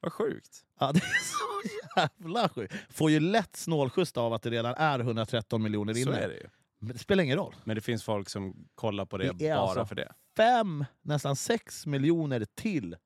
vad 0.00 0.12
sjukt. 0.12 0.64
Ja, 0.80 0.92
det 0.92 0.98
är 0.98 1.02
så 1.22 1.68
jävla 1.96 2.48
sjukt. 2.48 2.74
Får 2.90 3.10
ju 3.10 3.20
lätt 3.20 3.56
snålskjuts 3.56 4.16
av 4.16 4.32
att 4.32 4.42
det 4.42 4.50
redan 4.50 4.74
är 4.74 4.98
113 4.98 5.62
miljoner 5.62 5.94
Så 5.94 6.00
inne. 6.00 6.16
är 6.16 6.28
det 6.28 6.34
ju. 6.34 6.46
Men 6.78 6.92
det 6.92 6.98
spelar 6.98 7.24
ingen 7.24 7.36
roll. 7.36 7.54
Men 7.64 7.74
det 7.76 7.80
finns 7.82 8.04
folk 8.04 8.28
som 8.28 8.68
kollar 8.74 9.04
på 9.06 9.18
det, 9.18 9.32
Det 9.32 9.48
bara 9.54 9.58
alltså- 9.58 9.86
för 9.86 9.94
det. 9.94 10.12
Fem, 10.36 10.84
nästan 11.02 11.36
sex 11.36 11.86
miljoner 11.86 12.44
till 12.54 12.96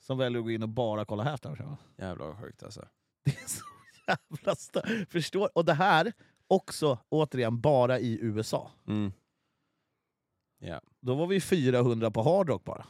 som 0.00 0.18
väljer 0.18 0.38
att 0.38 0.44
gå 0.44 0.50
in 0.50 0.62
och 0.62 0.68
bara 0.68 1.04
kolla 1.04 1.22
halftime. 1.24 1.76
Jävlar 1.98 2.26
vad 2.26 2.38
sjukt 2.40 2.62
alltså. 2.62 2.88
Det 3.24 3.30
är 3.30 3.48
så 3.48 3.64
jävla 4.06 4.54
stört. 4.56 5.10
Förstår? 5.10 5.50
Och 5.54 5.64
det 5.64 5.74
här 5.74 6.12
också, 6.50 6.98
återigen, 7.08 7.60
bara 7.60 7.98
i 7.98 8.18
USA. 8.22 8.70
Mm. 8.86 9.12
Ja. 10.58 10.80
Då 11.00 11.14
var 11.14 11.26
vi 11.26 11.40
400 11.40 12.10
på 12.10 12.22
Hard 12.22 12.48
Rock 12.48 12.64
bara, 12.64 12.86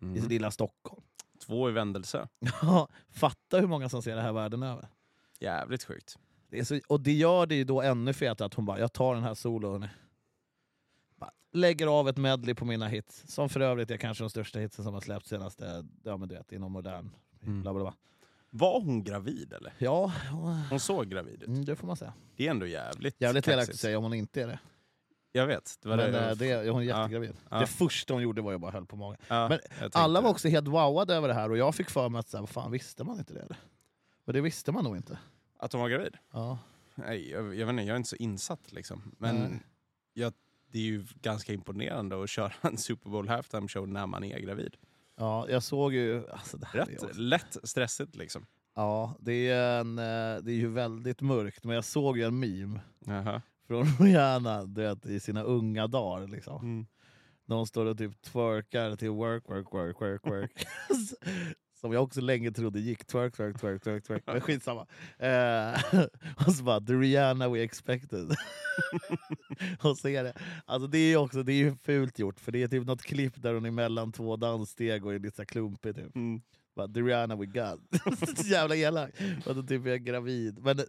i 0.00 0.04
Mm. 0.04 0.28
lilla 0.28 0.50
Stockholm. 0.50 1.02
Två 1.46 1.68
i 1.68 1.72
vändelse. 1.72 2.28
Ja, 2.62 2.88
Fatta 3.10 3.60
hur 3.60 3.66
många 3.66 3.88
som 3.88 4.02
ser 4.02 4.16
det 4.16 4.22
här 4.22 4.32
världen 4.32 4.62
över. 4.62 4.88
Jävligt 5.40 5.84
sjukt. 5.84 6.18
Det 6.48 6.64
så, 6.64 6.80
och 6.88 7.00
det 7.00 7.12
gör 7.12 7.46
det 7.46 7.54
ju 7.54 7.64
då 7.64 7.82
ännu 7.82 8.12
fetare 8.12 8.46
att 8.46 8.54
hon 8.54 8.64
bara, 8.66 8.78
jag 8.78 8.92
tar 8.92 9.14
den 9.14 9.24
här 9.24 9.34
solon. 9.34 9.86
Lägger 11.54 11.86
av 11.86 12.08
ett 12.08 12.16
medley 12.16 12.54
på 12.54 12.64
mina 12.64 12.88
hits, 12.88 13.24
som 13.34 13.48
för 13.48 13.60
övrigt 13.60 13.90
är 13.90 13.96
kanske 13.96 14.24
de 14.24 14.30
största 14.30 14.58
hitsen 14.58 14.84
som 14.84 14.94
har 14.94 15.00
släppts 15.00 15.28
senaste, 15.28 15.86
ja 16.04 16.16
men 16.16 16.28
du 16.28 16.34
vet, 16.34 16.52
inom 16.52 16.72
modern. 16.72 17.10
Mm. 17.42 17.62
Bla, 17.62 17.72
bla, 17.74 17.82
bla. 17.82 17.94
Var 18.54 18.80
hon 18.80 19.04
gravid 19.04 19.52
eller? 19.52 19.72
Ja, 19.78 20.12
Hon 20.70 20.80
såg 20.80 21.08
gravid 21.10 21.42
ut. 21.42 21.48
mm, 21.48 21.64
det 21.64 21.76
får 21.76 21.86
man 21.86 21.96
säga. 21.96 22.12
Det 22.36 22.46
är 22.46 22.50
ändå 22.50 22.66
jävligt 22.66 23.20
Jävligt 23.20 23.48
elakt 23.48 23.70
att 23.70 23.76
säga 23.76 23.98
om 23.98 24.04
hon 24.04 24.14
inte 24.14 24.42
är 24.42 24.46
det. 24.46 24.58
Jag 25.32 25.46
vet. 25.46 25.78
Det 25.82 25.88
var 25.88 25.96
Men 25.96 26.12
det, 26.12 26.18
eh, 26.20 26.26
jag- 26.28 26.38
det, 26.64 26.70
hon 26.70 26.82
är 26.82 26.86
jättegravid. 26.86 27.36
Ja. 27.50 27.58
Det 27.60 27.66
första 27.66 28.14
hon 28.14 28.22
gjorde 28.22 28.42
var 28.42 28.52
ju 28.52 28.58
bara 28.58 28.70
höll 28.72 28.86
på 28.86 28.96
magen. 28.96 29.20
ja, 29.28 29.48
men 29.48 29.58
jag 29.80 29.90
Alla 29.94 30.20
var 30.20 30.30
också 30.30 30.48
helt 30.48 30.68
wowade 30.68 31.14
över 31.14 31.28
det 31.28 31.34
här 31.34 31.50
och 31.50 31.56
jag 31.56 31.74
fick 31.74 31.90
för 31.90 32.08
mig 32.08 32.18
att, 32.18 32.28
så 32.28 32.36
här, 32.36 32.42
vad 32.42 32.50
fan 32.50 32.70
visste 32.70 33.04
man 33.04 33.18
inte 33.18 33.34
det 33.34 33.40
eller? 33.40 33.56
Men 34.24 34.34
det 34.34 34.40
visste 34.40 34.72
man 34.72 34.84
nog 34.84 34.96
inte. 34.96 35.18
Att 35.58 35.72
hon 35.72 35.80
var 35.82 35.88
gravid? 35.88 36.16
Ja. 36.32 36.58
Nej, 36.94 37.30
jag, 37.30 37.42
jag 37.56 37.66
vet 37.66 37.72
inte, 37.72 37.82
jag 37.82 37.92
är 37.92 37.96
inte 37.96 38.08
så 38.08 38.16
insatt 38.16 38.72
liksom. 38.72 39.14
Men 39.18 39.36
Nej. 39.36 39.60
jag, 40.12 40.32
det 40.72 40.78
är 40.78 40.82
ju 40.82 41.06
ganska 41.22 41.52
imponerande 41.52 42.22
att 42.22 42.30
köra 42.30 42.52
en 42.60 42.78
Super 42.78 43.10
Bowl 43.10 43.28
halftime 43.28 43.68
show 43.68 43.88
när 43.88 44.06
man 44.06 44.24
är 44.24 44.38
gravid. 44.38 44.76
Ja, 45.22 45.46
jag 45.48 45.62
såg 45.62 45.94
ju... 45.94 46.28
Alltså, 46.30 46.58
Rätt 46.72 47.02
också- 47.02 47.20
lätt 47.20 47.56
stressigt 47.62 48.16
liksom. 48.16 48.46
Ja, 48.74 49.16
det 49.20 49.48
är, 49.48 49.80
en, 49.80 49.98
eh, 49.98 50.42
det 50.42 50.52
är 50.52 50.56
ju 50.56 50.68
väldigt 50.68 51.20
mörkt, 51.20 51.64
men 51.64 51.74
jag 51.74 51.84
såg 51.84 52.18
ju 52.18 52.24
en 52.24 52.38
meme 52.40 52.80
Jaha. 53.06 53.42
från 53.66 53.84
Rihanna 54.00 54.64
du 54.64 54.82
vet, 54.82 55.06
i 55.06 55.20
sina 55.20 55.42
unga 55.42 55.86
dagar. 55.86 56.26
Liksom. 56.26 56.62
Mm. 56.62 56.86
Hon 57.46 57.66
står 57.66 57.86
och 57.86 57.98
typ 57.98 58.22
twerkar 58.22 58.96
till 58.96 59.10
work, 59.10 59.48
work, 59.48 59.72
work, 59.72 60.00
work, 60.00 60.26
work. 60.26 60.66
Som 61.82 61.92
jag 61.92 62.02
också 62.02 62.20
länge 62.20 62.52
trodde 62.52 62.80
gick 62.80 63.04
twerk, 63.04 63.36
twerk, 63.36 63.60
twerk, 63.60 63.82
twerk, 63.82 64.04
twerk. 64.04 64.22
Men 64.26 64.40
skitsamma. 64.40 64.86
Eh, 65.18 66.04
och 66.46 66.52
så 66.52 66.64
bara, 66.64 66.80
the 66.80 66.92
Rihanna 66.92 67.48
we 67.48 67.62
expected. 67.62 68.30
och 69.82 69.98
så 69.98 70.08
är 70.08 70.24
det, 70.24 70.32
alltså 70.64 70.86
det 70.86 70.98
är 70.98 71.16
också 71.16 71.42
det 71.42 71.52
är 71.52 71.74
fult 71.82 72.18
gjort, 72.18 72.40
för 72.40 72.52
det 72.52 72.62
är 72.62 72.68
typ 72.68 72.86
något 72.86 73.02
klipp 73.02 73.42
där 73.42 73.54
hon 73.54 73.64
är 73.64 73.70
mellan 73.70 74.12
två 74.12 74.36
danssteg 74.36 75.06
och 75.06 75.14
är 75.14 75.18
lite 75.18 75.44
klumpig. 75.44 75.94
Typ. 75.94 76.16
Mm. 76.16 76.42
Bara, 76.76 76.88
the 76.88 77.00
Rihanna 77.00 77.36
we 77.36 77.46
got. 77.46 77.80
så 78.36 78.48
jävla 78.48 78.76
elak. 78.76 79.10
Och 79.46 79.54
då 79.54 79.62
typ 79.62 79.86
är 79.86 79.90
jag 79.90 80.04
gravid. 80.04 80.58
Men 80.62 80.76
det, 80.76 80.86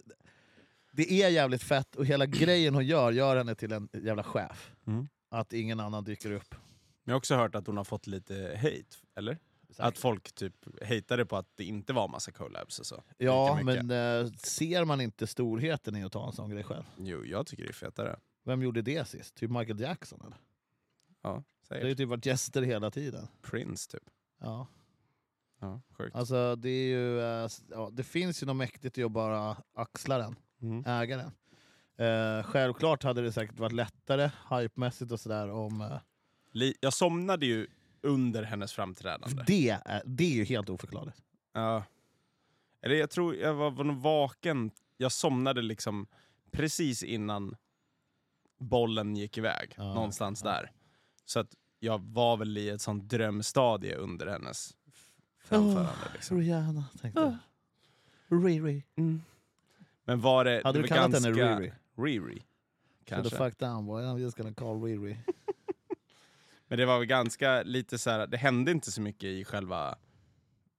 det 0.92 1.22
är 1.22 1.28
jävligt 1.28 1.62
fett, 1.62 1.96
och 1.96 2.06
hela 2.06 2.26
grejen 2.26 2.74
hon 2.74 2.86
gör, 2.86 3.12
gör 3.12 3.36
henne 3.36 3.54
till 3.54 3.72
en 3.72 3.88
jävla 3.92 4.22
chef. 4.22 4.72
Mm. 4.86 5.08
Att 5.30 5.52
ingen 5.52 5.80
annan 5.80 6.04
dyker 6.04 6.32
upp. 6.32 6.54
Jag 7.04 7.12
har 7.12 7.18
också 7.18 7.34
hört 7.34 7.54
att 7.54 7.66
hon 7.66 7.76
har 7.76 7.84
fått 7.84 8.06
lite 8.06 8.58
hate, 8.62 8.96
eller? 9.16 9.38
Att 9.80 9.98
folk 9.98 10.32
typ 10.32 10.54
hatade 10.88 11.26
på 11.26 11.36
att 11.36 11.46
det 11.54 11.64
inte 11.64 11.92
var 11.92 12.08
massa 12.08 12.32
collabs 12.32 12.78
och 12.78 12.86
så. 12.86 13.02
Ja, 13.18 13.60
men 13.64 13.90
eh, 13.90 14.26
ser 14.32 14.84
man 14.84 15.00
inte 15.00 15.26
storheten 15.26 15.96
i 15.96 16.04
att 16.04 16.12
ta 16.12 16.26
en 16.26 16.32
sån 16.32 16.50
grej 16.50 16.62
själv? 16.64 16.84
Jo, 16.98 17.24
jag 17.24 17.46
tycker 17.46 17.62
det 17.64 17.70
är 17.70 17.72
fetare. 17.72 18.16
Vem 18.44 18.62
gjorde 18.62 18.82
det 18.82 19.08
sist? 19.08 19.34
Typ 19.34 19.50
Michael 19.50 19.80
Jackson? 19.80 20.20
Eller? 20.26 20.36
Ja, 21.22 21.28
Det 21.30 21.34
har 21.34 21.42
säkert. 21.68 21.88
ju 21.90 21.94
typ 21.94 22.08
varit 22.08 22.26
gäster 22.26 22.62
hela 22.62 22.90
tiden. 22.90 23.28
Prince 23.42 23.90
typ. 23.90 24.02
Ja. 24.40 24.66
Ja, 25.60 25.80
sjukt. 25.90 26.16
Alltså, 26.16 26.56
det, 26.56 26.68
är 26.68 26.86
ju, 26.86 27.20
eh, 27.20 27.48
ja, 27.70 27.90
det 27.92 28.02
finns 28.04 28.42
ju 28.42 28.46
något 28.46 28.56
mäktigt 28.56 28.98
i 28.98 29.02
att 29.04 29.10
bara 29.12 29.56
axla 29.74 30.18
den, 30.18 30.36
Mm. 30.62 30.84
äga 30.86 31.16
den. 31.16 31.32
Eh, 31.96 32.42
självklart 32.44 33.02
hade 33.02 33.22
det 33.22 33.32
säkert 33.32 33.58
varit 33.58 33.72
lättare, 33.72 34.30
hypemässigt 34.50 35.12
och 35.12 35.20
sådär, 35.20 35.50
om... 35.50 35.80
Eh, 35.80 35.98
Li- 36.52 36.76
jag 36.80 36.92
somnade 36.92 37.46
ju 37.46 37.66
under 38.04 38.42
hennes 38.42 38.72
framträdande. 38.72 39.44
det, 39.46 39.78
är, 39.84 40.02
det 40.04 40.24
är 40.24 40.34
ju 40.34 40.44
helt 40.44 40.70
oförklarligt. 40.70 41.22
Ja. 41.52 41.84
Eller 42.82 42.94
jag 42.94 43.10
tror 43.10 43.34
jag 43.34 43.54
var, 43.54 43.70
var 43.70 43.92
vaken, 43.92 44.70
jag 44.96 45.12
somnade 45.12 45.62
liksom 45.62 46.06
precis 46.50 47.02
innan 47.02 47.56
bollen 48.58 49.16
gick 49.16 49.38
iväg. 49.38 49.74
Ja, 49.76 49.94
någonstans 49.94 50.42
ja. 50.44 50.50
där. 50.50 50.72
Så 51.24 51.40
att 51.40 51.54
jag 51.78 51.98
var 51.98 52.36
väl 52.36 52.58
i 52.58 52.68
ett 52.68 52.80
sånt 52.80 53.08
drömstadie 53.08 53.96
under 53.96 54.26
hennes 54.26 54.76
framförande. 55.38 55.92
Liksom. 56.14 56.38
Rihanna, 56.38 56.84
tänkte 57.00 57.20
jag. 57.20 57.36
Riri. 58.44 58.82
Men 60.04 60.20
var 60.20 60.44
det... 60.44 60.60
Hade 60.64 60.78
det 60.78 60.82
du 60.82 60.88
kallat 60.88 61.12
ganska... 61.12 61.30
henne 61.30 61.60
Riri? 61.60 61.72
Riri. 61.96 62.38
So 62.38 62.44
the 63.04 63.14
Kanske. 63.14 63.36
fuck 63.36 63.58
down 63.58 63.86
boy, 63.86 64.02
I'm 64.02 64.18
just 64.18 64.36
gonna 64.36 64.54
call 64.54 64.82
Riri. 64.82 65.18
Men 66.74 66.78
det 66.78 66.86
var 66.86 66.98
väl 66.98 67.06
ganska 67.06 67.62
lite 67.62 67.98
så 67.98 68.10
här, 68.10 68.26
det 68.26 68.36
hände 68.36 68.70
inte 68.70 68.92
så 68.92 69.00
mycket 69.00 69.24
i 69.24 69.44
själva 69.44 69.94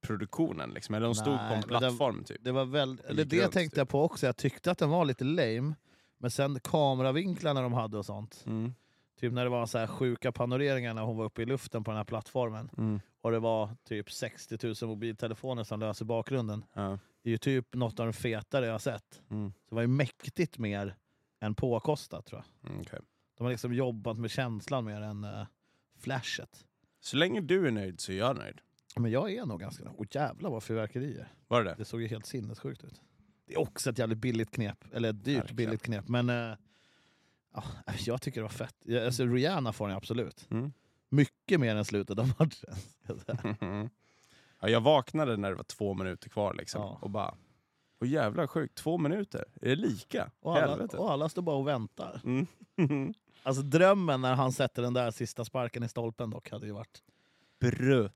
produktionen 0.02 0.70
liksom. 0.70 0.96
Eller 0.96 1.06
de 1.06 1.16
stod 1.16 1.26
på 1.38 1.44
Nej, 1.44 1.54
en 1.54 1.60
men 1.60 1.70
den- 1.70 1.80
plattform 1.80 2.24
typ. 2.24 2.38
Det 2.44 2.52
var 2.52 2.66
väl, 2.66 3.02
eller 3.08 3.24
gick 3.24 3.32
det 3.32 3.44
runt, 3.44 3.54
tänkte 3.54 3.74
typ. 3.76 3.78
jag 3.78 3.90
på 3.90 4.04
också, 4.04 4.26
jag 4.26 4.38
tyckte 4.38 4.72
att 4.72 4.78
den 4.78 4.90
var 4.90 5.06
lite 5.06 5.24
lame. 5.24 5.76
Men 6.18 6.32
sen 6.32 6.60
kameravinklarna 6.64 7.62
de 7.62 7.74
hade 7.74 7.98
och 7.98 8.06
sånt. 8.06 8.44
Mm. 8.46 8.74
Typ 9.20 9.34
när 9.34 9.44
det 9.44 9.50
var 9.50 9.66
så 9.66 9.78
här 9.78 9.88
sjuka 9.88 10.32
panoreringar 10.32 10.94
när 10.94 11.02
hon 11.02 11.18
var 11.18 11.26
uppe 11.26 11.42
i 11.42 11.46
luften 11.46 11.84
på 11.84 11.92
den 11.92 11.98
här 11.98 12.06
plattformen. 12.06 12.70
Mm. 12.78 13.02
Och 13.22 13.32
det 13.32 13.40
var 13.40 13.70
typ 13.88 14.12
60 14.12 14.58
000 14.82 14.90
mobiltelefoner 14.90 15.64
som 15.64 15.80
löser 15.80 16.06
bakgrunden. 16.06 16.66
Ja. 16.74 17.00
Det 17.24 17.30
är 17.30 17.32
ju 17.32 17.38
typ 17.38 17.74
något 17.76 18.00
av 18.00 18.06
de 18.06 18.14
fetare 18.14 18.66
jag 18.66 18.74
har 18.74 18.80
sett. 18.80 19.22
Mm. 19.30 19.52
Så 19.52 19.70
det 19.70 19.76
var 19.76 19.82
ju 19.82 19.88
mäktigt 19.88 20.58
mer 20.58 20.96
än 21.42 21.56
påkostat 21.56 22.26
tror 22.26 22.44
jag. 22.62 22.70
Mm, 22.72 22.82
okej. 22.82 23.00
De 23.38 23.44
har 23.44 23.52
liksom 23.52 23.74
jobbat 23.74 24.18
med 24.18 24.32
känslan 24.32 24.86
mer 24.86 25.02
än 25.02 25.24
uh, 25.24 25.46
flashet. 26.06 26.66
Så 27.00 27.18
länge 27.18 27.42
du 27.42 27.68
är 27.68 27.72
nöjd 27.72 28.00
så 28.00 28.12
är 28.12 28.16
jag 28.18 28.38
nöjd. 28.38 28.62
Men 28.96 29.12
jag 29.12 29.34
är 29.34 29.46
nog 29.46 29.60
ganska 29.60 29.84
nöjd. 29.84 29.96
Och 29.98 30.16
jävlar 30.16 30.50
vad 30.50 30.64
fyrverkerier. 30.64 31.34
Var 31.48 31.64
det 31.64 31.76
det? 31.78 31.86
Såg 31.86 32.02
ju 32.02 32.08
helt 32.08 32.26
sinnessjukt 32.26 32.84
ut. 32.84 33.02
Det 33.48 33.54
är 33.54 33.60
också 33.60 33.90
ett 33.90 33.98
jävligt 34.00 34.18
billigt 34.18 34.52
knep. 34.52 34.78
Eller 34.94 35.10
ett 35.10 35.24
dyrt 35.24 35.38
Verkligen. 35.38 35.56
billigt 35.56 35.82
knep. 35.84 36.08
Men 36.08 36.30
ja, 37.54 37.64
jag 38.06 38.22
tycker 38.22 38.40
det 38.40 38.44
var 38.44 38.50
fett. 38.50 38.76
Jag- 38.84 39.06
Alltså, 39.06 39.26
Rihanna 39.26 39.74
får 39.74 39.88
den 39.88 39.98
absolut. 39.98 40.48
Mm. 40.52 40.74
Mycket 41.10 41.60
mer 41.60 41.76
än 41.76 41.86
slutet 41.86 42.20
av 42.20 42.28
matchen. 42.40 42.76
ja, 44.62 44.70
jag 44.70 44.82
vaknade 44.82 45.38
när 45.38 45.50
det 45.50 45.56
var 45.56 45.64
två 45.64 45.94
minuter 45.94 46.30
kvar 46.30 46.54
liksom. 46.54 46.82
Ja. 46.82 46.98
Och 47.02 47.10
bara, 47.10 47.36
åh 48.06 48.12
jävlar 48.12 48.48
sjukt, 48.48 48.76
två 48.76 48.98
minuter? 48.98 49.46
Är 49.62 49.70
det 49.70 49.76
lika? 49.76 50.32
Och 50.40 50.58
alla, 50.58 50.68
Helvete. 50.68 50.98
och 50.98 51.12
alla 51.12 51.30
står 51.30 51.42
bara 51.42 51.56
och 51.56 51.68
väntar. 51.68 52.22
Mm. 52.24 52.48
Alltså 53.44 53.62
drömmen 53.62 54.22
när 54.22 54.36
han 54.36 54.52
sätter 54.52 54.82
den 54.82 54.94
där 54.94 55.12
sista 55.12 55.46
sparken 55.46 55.84
i 55.84 55.90
stolpen 55.90 56.30
dock 56.30 56.50
hade 56.52 56.66
ju 56.66 56.72
varit... 56.72 57.04
Brutalt. 57.60 58.14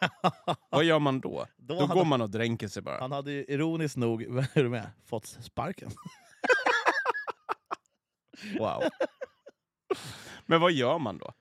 Vad 0.70 0.84
gör 0.84 0.98
man 0.98 1.20
då? 1.20 1.46
Då 1.56 1.74
Då 1.74 1.80
hade, 1.80 1.94
går 1.94 2.04
man 2.04 2.20
och 2.20 2.30
dränker 2.30 2.68
sig 2.68 2.82
bara. 2.82 3.00
Han 3.00 3.12
hade 3.12 3.32
ju 3.32 3.44
ironiskt 3.48 3.96
nog, 3.96 4.22
är 4.52 4.62
du 4.62 4.68
med, 4.68 4.90
fått 5.06 5.26
sparken. 5.26 5.90
Wow. 8.58 8.82
Men 10.46 10.60
vad 10.60 10.72
gör 10.72 10.98
man 10.98 11.18
då? 11.18 11.32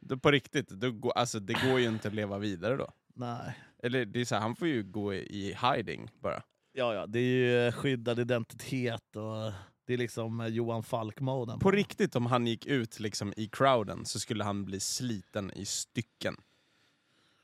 då 0.00 0.16
på 0.18 0.30
riktigt, 0.30 0.68
då 0.68 0.90
går, 0.90 1.12
alltså, 1.12 1.40
det 1.40 1.52
går 1.52 1.80
ju 1.80 1.86
inte 1.88 2.08
att 2.08 2.14
leva 2.14 2.38
vidare 2.38 2.76
då. 2.76 2.92
Nej. 3.14 3.58
Eller 3.82 4.04
det 4.04 4.20
är 4.20 4.24
så 4.24 4.34
här, 4.34 4.42
han 4.42 4.56
får 4.56 4.68
ju 4.68 4.82
gå 4.82 5.14
i 5.14 5.56
hiding 5.62 6.10
bara. 6.20 6.42
Ja, 6.72 6.94
ja, 6.94 7.06
det 7.06 7.18
är 7.18 7.64
ju 7.66 7.72
skyddad 7.72 8.18
identitet 8.18 9.16
och 9.16 9.52
det 9.86 9.94
är 9.94 9.98
liksom 9.98 10.40
eh, 10.40 10.46
Johan 10.46 10.82
Falk-moden. 10.82 11.58
På 11.58 11.70
riktigt, 11.70 12.16
om 12.16 12.26
han 12.26 12.46
gick 12.46 12.66
ut 12.66 13.00
liksom 13.00 13.32
i 13.36 13.48
crowden 13.48 14.04
så 14.04 14.20
skulle 14.20 14.44
han 14.44 14.64
bli 14.64 14.80
sliten 14.80 15.50
i 15.54 15.64
stycken. 15.64 16.36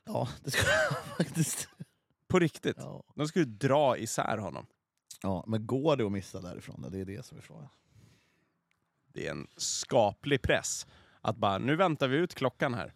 Ja, 0.05 0.29
det 0.45 0.51
ska 0.51 0.63
faktiskt. 1.17 1.69
På 2.29 2.39
riktigt. 2.39 2.77
Ja. 2.79 3.03
De 3.15 3.29
skulle 3.29 3.45
dra 3.45 3.97
isär 3.99 4.39
honom. 4.39 4.67
ja, 5.23 5.45
men 5.47 5.67
går 5.67 5.97
det 5.97 6.05
att 6.07 6.13
missa 6.13 6.41
därifrån? 6.41 6.87
Det 6.91 7.01
är 7.01 7.05
det 7.05 7.27
som 7.27 7.39
är 7.39 7.43
frågan. 7.43 7.69
Det 9.13 9.27
är 9.27 9.31
en 9.31 9.47
skaplig 9.57 10.43
press. 10.43 10.87
Att 11.21 11.37
bara, 11.37 11.59
nu 11.59 11.77
väntar 11.77 12.09
vi 12.09 12.17
ut 12.17 12.35
klockan 12.35 12.75
här. 12.75 12.95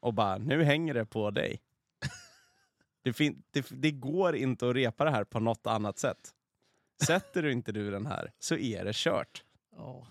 Och 0.00 0.14
bara, 0.14 0.38
nu 0.38 0.64
hänger 0.64 0.94
det 0.94 1.06
på 1.06 1.30
dig. 1.30 1.60
Det, 3.02 3.12
fin- 3.12 3.42
det, 3.50 3.66
det 3.70 3.90
går 3.90 4.36
inte 4.36 4.68
att 4.68 4.74
repa 4.76 5.04
det 5.04 5.10
här 5.10 5.24
på 5.24 5.40
något 5.40 5.66
annat 5.66 5.98
sätt. 5.98 6.34
Sätter 7.06 7.42
du 7.42 7.52
inte 7.52 7.72
du 7.72 7.90
den 7.90 8.06
här 8.06 8.32
så 8.38 8.56
är 8.56 8.84
det 8.84 8.94
kört. 8.94 9.44
Ja. 9.76 10.06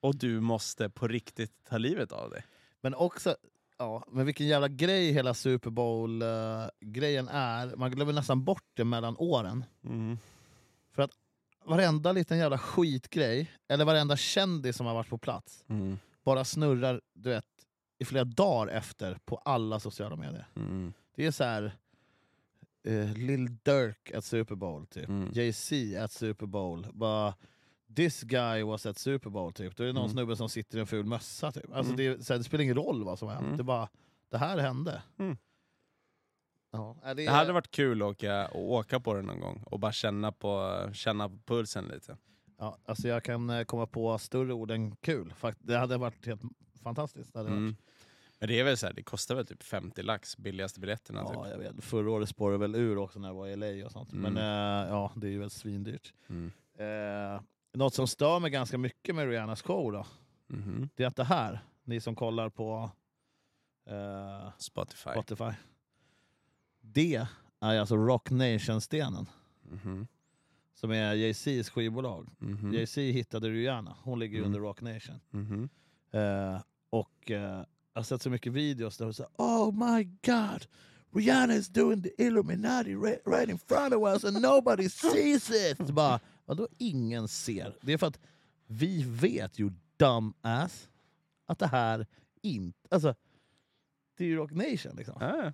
Och 0.00 0.16
du 0.16 0.40
måste 0.40 0.90
på 0.90 1.08
riktigt 1.08 1.64
ta 1.68 1.78
livet 1.78 2.12
av 2.12 2.30
dig. 2.30 2.44
Men 2.80 2.94
också, 2.94 3.36
ja, 3.78 4.04
men 4.08 4.26
vilken 4.26 4.46
jävla 4.46 4.68
grej 4.68 5.12
hela 5.12 5.34
Super 5.34 5.70
Bowl-grejen 5.70 7.28
är. 7.28 7.76
Man 7.76 7.90
glömmer 7.90 8.12
nästan 8.12 8.44
bort 8.44 8.64
det 8.74 8.84
mellan 8.84 9.16
åren. 9.18 9.64
Mm. 9.84 10.18
Varenda 11.64 12.12
liten 12.12 12.38
jävla 12.38 12.58
skitgrej, 12.58 13.50
eller 13.68 13.84
varenda 13.84 14.16
kändis 14.16 14.76
som 14.76 14.86
har 14.86 14.94
varit 14.94 15.08
på 15.08 15.18
plats, 15.18 15.64
Mm. 15.68 15.98
bara 16.24 16.44
snurrar 16.44 17.00
du 17.14 17.30
vet, 17.30 17.44
i 17.98 18.04
flera 18.04 18.24
dagar 18.24 18.72
efter 18.72 19.18
på 19.24 19.36
alla 19.36 19.80
sociala 19.80 20.16
medier. 20.16 20.46
Mm. 20.56 20.92
Det 21.14 21.26
är 21.26 21.30
så 21.30 21.44
här. 21.44 21.72
Uh, 22.88 23.12
Lil 23.16 23.56
Durk 23.62 24.10
at 24.14 24.24
Super 24.24 24.54
Bowl, 24.54 24.86
typ. 24.86 25.08
Mm. 25.08 25.30
Jay-Z 25.32 25.96
at 26.04 26.12
Super 26.12 26.46
Bowl. 26.46 26.86
Bara, 26.92 27.34
This 27.96 28.22
guy 28.22 28.62
was 28.62 28.86
at 28.86 28.98
Super 28.98 29.30
Bowl, 29.30 29.52
typ. 29.52 29.76
Då 29.76 29.82
är 29.82 29.86
det 29.86 29.92
någon 29.92 30.02
Mm. 30.04 30.12
snubbe 30.12 30.36
som 30.36 30.48
sitter 30.48 30.78
i 30.78 30.80
en 30.80 30.86
ful 30.86 31.04
mössa. 31.06 31.52
Typ. 31.52 31.72
Alltså, 31.72 31.92
Mm. 31.92 31.96
det, 32.16 32.24
så 32.26 32.32
här, 32.32 32.38
det 32.38 32.44
spelar 32.44 32.62
ingen 32.64 32.76
roll 32.76 33.04
vad 33.04 33.18
som 33.18 33.28
har 33.28 33.34
hänt. 33.34 33.46
Mm. 33.46 33.56
Det, 33.56 33.62
bara, 33.64 33.88
det 34.30 34.38
här 34.38 34.58
hände. 34.58 35.02
Mm. 35.18 35.36
Ja, 36.72 36.96
det, 37.04 37.14
Det 37.14 37.26
hade 37.30 37.52
varit 37.52 37.70
kul 37.70 38.02
att 38.02 38.08
åka, 38.08 38.44
att 38.46 38.54
åka 38.54 39.00
på 39.00 39.14
det 39.14 39.22
någon 39.22 39.40
gång 39.40 39.62
och 39.66 39.80
bara 39.80 39.92
känna 39.92 40.32
på, 40.32 40.80
känna 40.92 41.28
på 41.28 41.38
pulsen 41.46 41.84
lite. 41.84 42.16
ja, 42.58 42.78
alltså 42.84 43.08
jag 43.08 43.22
kan 43.24 43.50
eh, 43.50 43.64
komma 43.64 43.86
på 43.86 44.18
större 44.18 44.52
ord 44.52 44.70
än 44.70 44.96
kul. 44.96 45.34
Det 45.58 45.76
hade 45.78 45.96
varit 45.96 46.26
helt 46.26 46.42
fantastiskt. 46.82 47.32
Det 47.32 47.38
hade 47.38 47.50
Mm. 47.50 47.64
varit. 47.64 47.76
Men 48.38 48.48
det 48.48 48.60
är 48.60 48.64
väl 48.64 48.76
så 48.76 48.86
här, 48.86 48.92
det 48.92 49.02
kostar 49.02 49.34
väl 49.34 49.46
typ 49.46 49.62
50 49.62 50.02
lax, 50.02 50.36
billigaste 50.36 50.80
biljetterna. 50.80 51.20
Ja, 51.20 51.44
Typ. 51.44 51.52
jag 51.52 51.58
vet. 51.58 51.84
Förra 51.84 52.10
året 52.10 52.28
spårade 52.28 52.58
väl 52.58 52.74
ur 52.74 52.98
också 52.98 53.18
när 53.18 53.28
jag 53.28 53.34
var 53.34 53.46
i 53.48 53.56
LA 53.56 53.86
och 53.86 53.92
sånt. 53.92 54.12
Mm. 54.12 54.32
Men 54.32 54.36
eh, 54.84 54.88
ja, 54.90 55.12
det 55.16 55.26
är 55.26 55.30
ju 55.30 55.38
väl 55.38 55.50
svindyrt. 55.50 56.12
Mm. 56.28 56.52
Eh, 56.78 57.40
något 57.72 57.94
som 57.94 58.06
stör 58.06 58.40
mig 58.40 58.50
ganska 58.50 58.78
mycket 58.78 59.14
med 59.14 59.28
Rihannas 59.28 59.62
show 59.62 59.92
då, 59.92 60.06
Mhm. 60.46 60.88
det 60.94 61.02
är 61.02 61.06
att 61.08 61.16
det 61.16 61.24
här, 61.24 61.60
ni 61.84 62.00
som 62.00 62.14
kollar 62.14 62.48
på 62.48 62.90
eh, 63.86 64.50
Spotify. 64.58 65.10
Spotify, 65.10 65.50
det 66.80 67.14
är 67.60 67.78
alltså 67.80 67.96
Rock 67.96 68.30
Nation-stenen 68.30 69.26
Mhm. 69.62 70.06
som 70.74 70.90
är 70.90 71.14
Jay-Z's 71.14 71.70
skivbolag. 71.70 72.28
Mhm. 72.38 72.72
Jay-Z 72.74 73.00
hittade 73.00 73.48
Rihanna, 73.50 73.96
hon 74.02 74.18
ligger 74.18 74.34
ju 74.34 74.38
Mm. 74.44 74.46
under 74.46 74.60
Rock 74.60 74.80
Nation. 74.80 75.20
Eh, 76.10 76.60
och 76.90 77.30
eh, 77.30 77.62
jag 77.98 78.02
har 78.02 78.04
sett 78.04 78.22
så 78.22 78.30
mycket 78.30 78.52
videos 78.52 78.96
där 78.96 79.04
hon 79.04 79.14
säger 79.14 79.30
Oh 79.36 79.94
my 79.94 80.04
god! 80.04 80.66
Rihanna 81.14 81.54
is 81.54 81.68
doing 81.68 82.02
the 82.02 82.22
Illuminati 82.26 82.94
right, 82.94 83.20
right 83.26 83.48
in 83.48 83.58
front 83.58 83.94
of 83.94 84.02
us 84.02 84.24
and 84.24 84.42
nobody 84.42 84.88
sees 84.88 85.50
it! 85.50 85.78
Bara, 85.78 86.20
vadå 86.44 86.68
ingen 86.78 87.28
ser? 87.28 87.76
Det 87.80 87.92
är 87.92 87.98
för 87.98 88.06
att 88.06 88.18
vi 88.66 89.02
vet 89.02 89.58
ju 89.58 89.70
dumbass 89.96 90.88
att 91.46 91.58
det 91.58 91.66
här 91.66 92.06
inte... 92.42 92.88
Alltså, 92.90 93.14
det 94.18 94.24
är 94.24 94.28
ju 94.28 94.36
Rock 94.36 94.50
Nation 94.52 94.96
liksom. 94.96 95.22
Ah. 95.22 95.52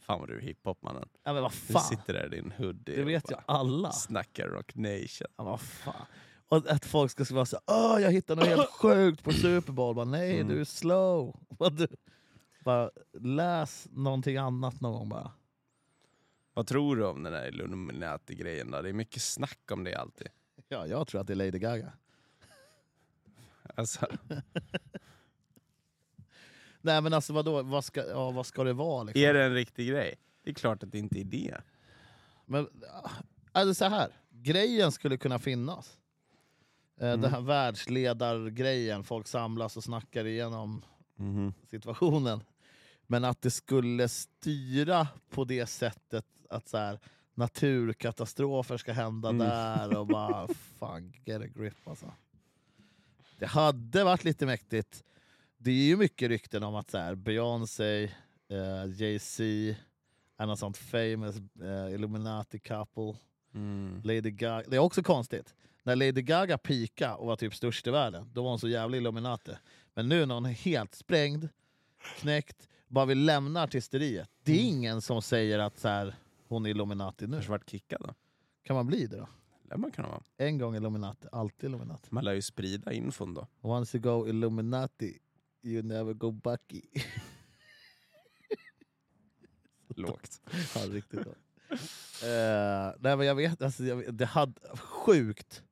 Fan 0.00 0.20
vad 0.20 0.28
du 0.28 0.36
är 0.36 0.40
hiphop 0.40 0.82
mannen. 0.82 1.08
Ja, 1.24 1.32
men 1.32 1.42
vad 1.42 1.52
Du 1.52 1.56
fan, 1.56 1.82
sitter 1.82 2.12
där 2.12 2.26
i 2.26 2.28
din 2.40 2.52
hoodie 2.56 2.96
det 2.96 3.02
och 3.02 3.08
vet 3.08 3.30
ju 3.30 3.34
bara 3.34 3.44
alla. 3.46 3.92
snackar 3.92 4.48
Rock 4.48 4.74
Nation. 4.74 5.28
Ja, 5.36 5.44
vad 5.44 5.60
fan. 5.60 6.06
Och 6.48 6.70
att 6.70 6.84
folk 6.84 7.10
ska 7.10 7.24
vara 7.34 7.46
så 7.46 7.60
Åh, 7.66 7.98
jag 8.02 8.12
hittade 8.12 8.40
något 8.40 8.48
helt 8.48 8.70
sjukt 8.80 9.24
på 9.24 9.32
Super 9.32 9.72
Bowl. 9.72 9.94
Bara, 9.94 10.04
Nej, 10.04 10.34
Mm. 10.40 10.48
du 10.48 10.60
är 10.60 10.64
slow. 10.64 11.36
Bara, 11.48 11.70
du, 11.70 11.86
bara, 12.64 12.90
läs 13.20 13.88
någonting 13.90 14.36
annat 14.36 14.80
någon 14.80 14.92
gång 14.92 15.08
bara. 15.08 15.32
Vad 16.54 16.66
tror 16.66 16.96
du 16.96 17.06
om 17.06 17.22
den 17.22 17.32
här 17.32 17.48
Illuminati-grejen 17.48 18.70
då? 18.70 18.82
Det 18.82 18.88
är 18.88 18.92
mycket 18.92 19.22
snack 19.22 19.70
om 19.70 19.84
det 19.84 19.94
alltid. 19.94 20.28
Ja, 20.68 20.86
jag 20.86 21.06
tror 21.06 21.20
att 21.20 21.26
det 21.26 21.32
är 21.32 21.34
Lady 21.34 21.58
Gaga. 21.58 21.92
Alltså, 23.74 24.06
Nej 26.80 27.00
men 27.00 27.12
alltså 27.14 27.32
vadå, 27.32 27.62
vad 27.62 27.84
ska, 27.84 28.06
ja, 28.06 28.30
vad 28.30 28.46
ska 28.46 28.64
det 28.64 28.72
vara? 28.72 29.02
Liksom? 29.02 29.22
är 29.22 29.34
det 29.34 29.44
en 29.44 29.54
riktig 29.54 29.88
grej? 29.88 30.14
Det 30.42 30.50
är 30.50 30.54
klart 30.54 30.82
att 30.82 30.92
det 30.92 30.98
inte 30.98 31.20
är 31.20 31.24
det. 31.24 31.60
Men, 32.46 32.68
alltså 33.52 33.74
så 33.74 33.84
här, 33.84 34.08
grejen 34.30 34.92
skulle 34.92 35.16
kunna 35.16 35.38
finnas. 35.38 35.98
Eh, 37.00 37.06
Mm. 37.08 37.20
Den 37.20 37.30
här 37.30 37.40
världsledargrejen, 37.40 39.04
folk 39.04 39.26
samlas 39.26 39.76
och 39.76 39.84
snackar 39.84 40.24
igenom 40.26 40.82
Mhm. 41.16 41.54
situationen. 41.70 42.40
Men 43.06 43.24
att 43.24 43.42
det 43.42 43.50
skulle 43.50 44.08
styra 44.08 45.08
på 45.30 45.44
det 45.44 45.66
sättet 45.66 46.24
att 46.50 46.68
så 46.68 46.78
här, 46.78 46.98
naturkatastrofer 47.34 48.76
ska 48.76 48.92
hända 48.92 49.28
Mm. 49.28 49.38
där 49.48 49.96
och 49.98 50.06
bara 50.06 50.48
fan 50.78 51.12
get 51.24 51.42
a 51.42 51.46
grip 51.46 51.88
alltså. 51.88 52.12
Det 53.38 53.46
hade 53.46 54.04
varit 54.04 54.24
lite 54.24 54.46
mäktigt. 54.46 55.04
Det 55.58 55.70
är 55.70 55.84
ju 55.86 55.96
mycket 55.96 56.28
rykten 56.28 56.62
om 56.62 56.74
att 56.74 56.90
så 56.90 56.98
här, 56.98 57.14
Beyoncé, 57.14 58.04
eh, 58.48 58.86
Jay-Z, 59.02 59.42
är 60.36 60.46
något 60.46 60.58
sånt 60.58 60.76
famous 60.76 61.36
eh, 61.62 61.94
Illuminati 61.94 62.58
couple. 62.58 63.14
Mm. 63.56 64.00
Lady 64.04 64.30
Gaga. 64.30 64.68
Det 64.68 64.76
är 64.76 64.80
också 64.80 65.02
konstigt. 65.02 65.54
När 65.82 65.96
Lady 65.96 66.22
Gaga 66.22 66.58
pika 66.58 67.14
och 67.16 67.26
var 67.26 67.36
typ 67.36 67.54
störst 67.54 67.86
i 67.86 67.90
världen, 67.90 68.30
då 68.32 68.42
var 68.42 68.50
hon 68.50 68.58
så 68.58 68.68
jävla 68.68 68.96
Illuminati. 68.96 69.52
Men 69.94 70.08
nu 70.08 70.26
när 70.26 70.34
hon 70.34 70.46
är 70.46 70.50
helt 70.50 70.94
sprängd, 70.94 71.48
knäckt, 72.18 72.68
bara 72.88 73.04
vill 73.04 73.24
lämna 73.24 73.62
artisteriet. 73.62 74.30
Det 74.42 74.52
är 74.52 74.62
ingen 74.62 75.02
som 75.02 75.22
säger 75.22 75.58
att 75.58 75.78
så 75.78 75.88
här, 75.88 76.14
hon 76.48 76.66
är 76.66 76.70
Illuminati 76.70 77.26
nu. 77.26 77.32
Kanske 77.32 77.50
varit 77.50 77.70
kickad 77.70 78.00
då? 78.00 78.14
Kan 78.62 78.76
man 78.76 78.86
bli 78.86 79.06
det 79.06 79.16
då? 79.16 79.28
lär 79.70 79.76
man 79.76 79.90
kunna 79.90 80.08
vara. 80.08 80.22
En 80.36 80.58
gång 80.58 80.76
Illuminati, 80.76 81.28
alltid 81.32 81.68
Illuminati. 81.68 82.08
Man 82.10 82.24
lär 82.24 82.32
ju 82.32 82.42
sprida 82.42 82.92
infon 82.92 83.34
då. 83.34 83.46
Once 83.60 83.96
you 83.96 84.02
go 84.02 84.28
Illuminati, 84.28 85.18
you 85.62 85.82
never 85.82 86.14
go 86.14 86.30
backy. 86.30 86.82
Lågt. 89.88 90.40
ja, 90.74 90.80
riktigt 90.80 91.24
bra. 91.24 91.32
Eh, 91.70 92.94
nej, 93.00 93.16
men 93.16 93.26
jag 93.26 93.34
vet, 93.34 93.62
alltså, 93.62 93.84
jag 93.84 94.14
det 94.14 94.26
hade 94.26 94.60
sjukt 94.76 95.62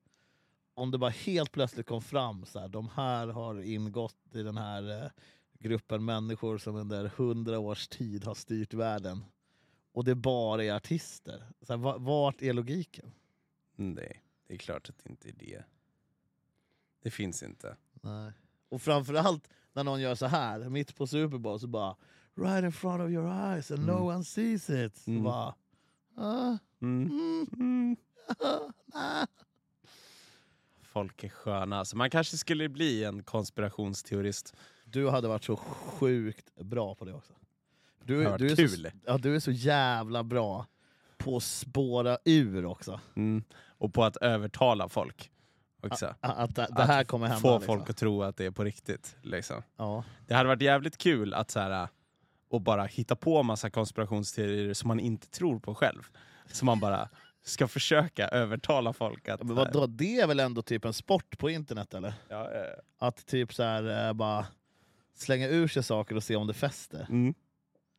om 0.74 0.90
det 0.90 0.98
bara 0.98 1.10
helt 1.10 1.52
plötsligt 1.52 1.86
kom 1.86 2.02
fram 2.02 2.44
så 2.46 2.60
här, 2.60 2.68
de 2.68 2.88
här 2.88 3.26
har 3.26 3.62
ingått 3.62 4.16
i 4.32 4.42
den 4.42 4.56
här 4.56 5.02
eh, 5.04 5.10
gruppen 5.58 6.04
människor 6.04 6.58
som 6.58 6.76
under 6.76 7.04
hundra 7.16 7.58
års 7.58 7.88
tid 7.88 8.24
har 8.24 8.34
styrt 8.34 8.74
världen. 8.74 9.24
Och 9.92 10.04
det 10.04 10.14
bara 10.14 10.64
är 10.64 10.72
artister. 10.72 11.42
Så 11.62 11.72
här, 11.72 11.78
va- 11.80 11.98
vart 11.98 12.42
är 12.42 12.52
logiken? 12.52 13.12
Nej, 13.76 14.22
det 14.46 14.54
är 14.54 14.58
klart 14.58 14.88
att 14.88 14.98
det 15.04 15.10
inte 15.10 15.28
är 15.28 15.32
det. 15.32 15.62
Det 17.02 17.10
finns 17.10 17.42
inte. 17.42 17.76
Nej. 17.92 18.32
Och 18.68 18.82
framförallt 18.82 19.48
när 19.72 19.84
någon 19.84 20.00
gör 20.00 20.14
så 20.14 20.26
här, 20.26 20.68
mitt 20.68 20.96
på 20.96 21.06
Super 21.06 21.38
Bowl, 21.38 21.60
så 21.60 21.66
bara 21.66 21.96
Right 22.36 22.64
in 22.64 22.72
front 22.72 23.02
of 23.02 23.10
your 23.10 23.26
eyes 23.52 23.70
and 23.70 23.86
no 23.86 23.92
Mm. 23.92 24.02
one 24.06 24.24
sees 24.24 24.70
it. 24.70 25.06
Mm. 25.06 25.22
bara, 25.24 25.54
Mm. 26.16 27.46
mm. 27.52 27.96
Folk 30.82 31.24
är 31.24 31.28
sköna. 31.28 31.78
Alltså 31.78 31.96
man 31.96 32.10
kanske 32.10 32.36
skulle 32.36 32.68
bli 32.68 33.04
en 33.04 33.22
konspirationsteorist. 33.22 34.56
Du 34.84 35.10
hade 35.10 35.28
varit 35.28 35.44
så 35.44 35.56
sjukt 35.56 36.54
bra 36.56 36.94
på 36.94 37.04
det 37.04 37.12
också. 37.14 37.32
Du, 38.04 38.16
Det 38.16 38.22
du, 38.22 38.26
är 38.26 38.30
varit 38.30 38.50
så, 38.50 38.56
kul. 38.56 38.90
ja, 39.06 39.18
du 39.18 39.34
är 39.36 39.40
så 39.40 39.50
jävla 39.50 40.22
bra 40.24 40.66
på 41.18 41.36
att 41.36 41.42
spåra 41.42 42.18
ur 42.24 42.64
också. 42.64 43.00
Mm. 43.16 43.44
Och 43.78 43.94
på 43.94 44.04
att 44.04 44.16
övertala 44.16 44.88
folk. 44.88 45.30
Också. 45.82 46.14
Att, 46.20 46.38
att 46.38 46.54
det, 46.56 46.68
det 46.76 46.82
här 46.82 47.00
Att 47.00 47.06
kommer 47.08 47.26
hända. 47.26 47.40
Få 47.40 47.58
liksom. 47.58 47.76
folk 47.76 47.90
att 47.90 47.96
tro 47.96 48.22
att 48.22 48.36
det 48.36 48.44
är 48.44 48.50
på 48.50 48.64
riktigt. 48.64 49.16
Liksom. 49.22 49.62
ja. 49.76 50.04
Det 50.26 50.34
hade 50.34 50.48
varit 50.48 50.62
jävligt 50.62 50.96
kul 50.98 51.34
att 51.34 51.50
så 51.50 51.60
här, 51.60 51.88
och 52.54 52.60
bara 52.60 52.84
hitta 52.84 53.16
på 53.16 53.42
massa 53.42 53.70
konspirationsteorier 53.70 54.74
som 54.74 54.88
man 54.88 55.00
inte 55.00 55.28
tror 55.30 55.58
på 55.58 55.74
själv. 55.74 56.02
Så 56.52 56.64
man 56.64 56.80
bara 56.80 57.08
ska 57.42 57.68
försöka 57.68 58.28
övertala 58.28 58.92
folk 58.92 59.28
att... 59.28 59.42
Men 59.42 59.56
vadå, 59.56 59.86
det 59.86 60.20
är 60.20 60.26
väl 60.26 60.40
ändå 60.40 60.62
typ 60.62 60.84
en 60.84 60.92
sport 60.92 61.38
på 61.38 61.50
internet 61.50 61.94
eller? 61.94 62.14
Ja, 62.28 62.50
ja, 62.54 62.58
ja. 62.64 63.06
Att 63.06 63.26
typ 63.26 63.54
så 63.54 63.62
här, 63.62 64.06
eh, 64.08 64.12
bara 64.12 64.46
slänga 65.14 65.48
ur 65.48 65.68
sig 65.68 65.82
saker 65.82 66.16
och 66.16 66.22
se 66.22 66.36
om 66.36 66.46
det 66.46 66.54
fäster. 66.54 67.06
Mm. 67.10 67.34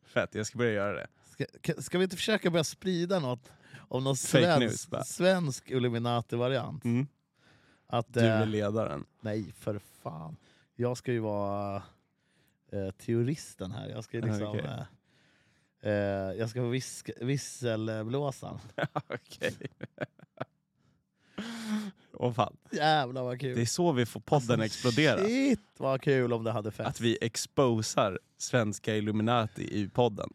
Fett, 0.06 0.36
jag 0.36 0.46
ska 0.46 0.58
börja 0.58 0.72
göra 0.72 0.94
det. 0.94 1.08
Ska, 1.32 1.44
ka- 1.44 1.82
ska 1.82 1.98
vi 1.98 2.04
inte 2.04 2.16
försöka 2.16 2.50
börja 2.50 2.64
sprida 2.64 3.20
något 3.20 3.52
om 3.78 4.04
någon 4.04 4.16
Fake 4.16 4.60
news, 4.60 4.82
svensk, 4.82 5.12
svensk 5.12 5.72
Illuminati-variant? 5.72 6.86
Mm. 6.86 7.08
Att, 7.88 8.14
Du 8.14 8.20
är 8.20 8.42
eh, 8.42 8.48
ledaren. 8.48 9.06
nej, 9.22 9.54
för 9.60 9.80
fan. 10.04 10.38
Jag 10.76 10.98
ska 10.98 11.12
ju 11.12 11.20
vara 11.20 11.84
eh, 12.76 12.92
teoristen 12.92 13.72
här. 13.72 13.90
Jag 13.90 14.04
ska 14.04 14.18
liksom... 14.18 14.48
Okej. 14.48 14.66
eh, 15.82 15.92
eh, 15.92 16.34
jag 16.34 16.50
ska 16.50 16.62
vara 16.62 16.72
visk, 16.72 17.10
visselblåsaren. 17.22 18.60
Okej. 18.94 19.56
Åh 22.14 22.34
fan. 22.34 22.58
Jävlar 22.72 23.24
vad 23.24 23.40
kul! 23.40 23.56
Det 23.56 23.62
är 23.62 23.66
så 23.66 23.92
vi 23.92 24.06
får 24.06 24.20
podden 24.20 24.62
Alltså, 24.62 24.66
explodera. 24.66 25.18
Shit 25.18 25.60
vad 25.78 26.02
kul 26.02 26.34
om 26.34 26.44
det 26.44 26.52
hade 26.52 26.72
fest. 26.72 26.90
Att 26.90 27.02
vi 27.02 27.18
exposar 27.22 28.20
svenska 28.38 28.96
Illuminati 28.96 29.82
i 29.82 29.90
podden. 29.90 30.30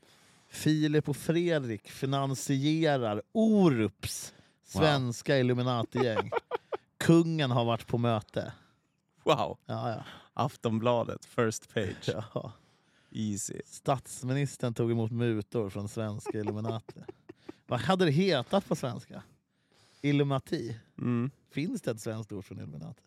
Filip 0.48 1.09
och 1.09 1.16
Fredrik 1.16 1.90
finansierar 1.90 3.22
Orups 3.33 4.35
svenska 4.64 5.38
Illuminati-gäng. 5.38 6.31
Kungen 6.98 7.50
har 7.50 7.64
varit 7.64 7.87
på 7.87 7.98
möte. 7.98 8.53
Wow! 9.24 9.59
Ja, 9.66 9.90
ja. 9.90 10.05
Aftonbladet, 10.40 11.24
first 11.24 11.74
page. 11.74 12.09
ja. 12.35 12.53
Easy. 13.11 13.61
Statsministern 13.66 14.74
tog 14.74 14.90
emot 14.90 15.11
mutor 15.11 15.70
från 15.70 15.88
svenska 15.88 16.38
Illuminati. 16.38 17.00
Vad 17.66 17.81
hade 17.81 18.05
det 18.05 18.11
hetat 18.11 18.68
på 18.68 18.76
svenska? 18.76 19.22
Illuminati? 20.00 20.76
Mm. 20.98 21.31
Finns 21.50 21.83
det 21.83 21.90
ett 21.90 22.00
svenskt 22.00 22.33
ord 22.33 22.44
från 22.44 22.59
Illuminati? 22.59 23.03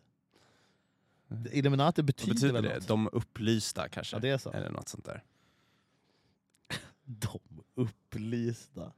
Illuminati 1.52 2.00
Vad 2.02 2.06
betyder, 2.06 2.34
betyder 2.34 2.52
väl 2.52 2.62
det? 2.62 2.74
något? 2.74 2.88
De 2.88 3.08
upplysta 3.12 3.88
kanske? 3.88 4.16
Ja, 4.16 4.20
det 4.20 4.28
är 4.28 4.38
så. 4.38 4.50
Eller 4.50 4.70
något 4.70 4.88
sånt 4.88 5.04
där. 5.04 5.22
De 7.04 7.40
upplysta. 7.74 8.92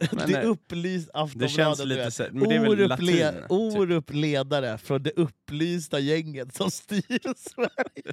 Men 0.00 0.26
det 0.26 0.32
är 0.34 0.38
nej, 0.38 0.44
upplyst 0.46 1.10
Aftonbladet. 1.14 1.56
Det 1.56 1.62
känns 1.62 1.84
lite 1.84 2.10
så, 2.10 2.26
men 2.32 2.48
det 2.48 2.54
är 2.54 2.60
väl 2.60 2.68
Orup, 2.70 2.88
latin? 2.88 3.06
le, 3.06 3.32
typ. 3.32 3.44
Orup 3.48 4.10
ledare 4.12 4.78
från 4.78 5.02
det 5.02 5.10
upplysta 5.10 5.98
gänget 5.98 6.54
som 6.54 6.70
styr 6.70 7.34
Sverige. 7.36 8.12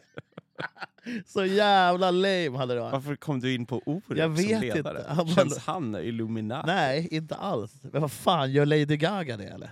Så 1.26 1.45
jävla 1.45 2.12
lame 2.12 2.58
hade 2.58 2.74
det 2.74 2.80
varit. 2.80 2.91
Varför 2.93 3.15
kom 3.15 3.39
du 3.39 3.54
in 3.56 3.65
på 3.65 3.82
Orup 3.86 4.04
Jag 4.17 4.38
som 4.38 4.48
vet 4.48 4.62
ledare? 4.62 4.98
inte. 5.00 5.13
Han 5.13 5.28
Känns 5.28 5.58
han 5.58 5.95
Illuminati? 5.95 6.67
Nej, 6.67 7.08
inte 7.12 7.36
alls. 7.36 7.74
Men 7.84 8.02
vad 8.02 8.12
fan, 8.12 8.52
gör 8.52 8.65
Lady 8.65 8.98
Gaga 8.98 9.38
det 9.38 9.48
eller? 9.48 9.69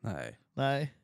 Nej. 0.00 0.38
Nej. 0.54 0.94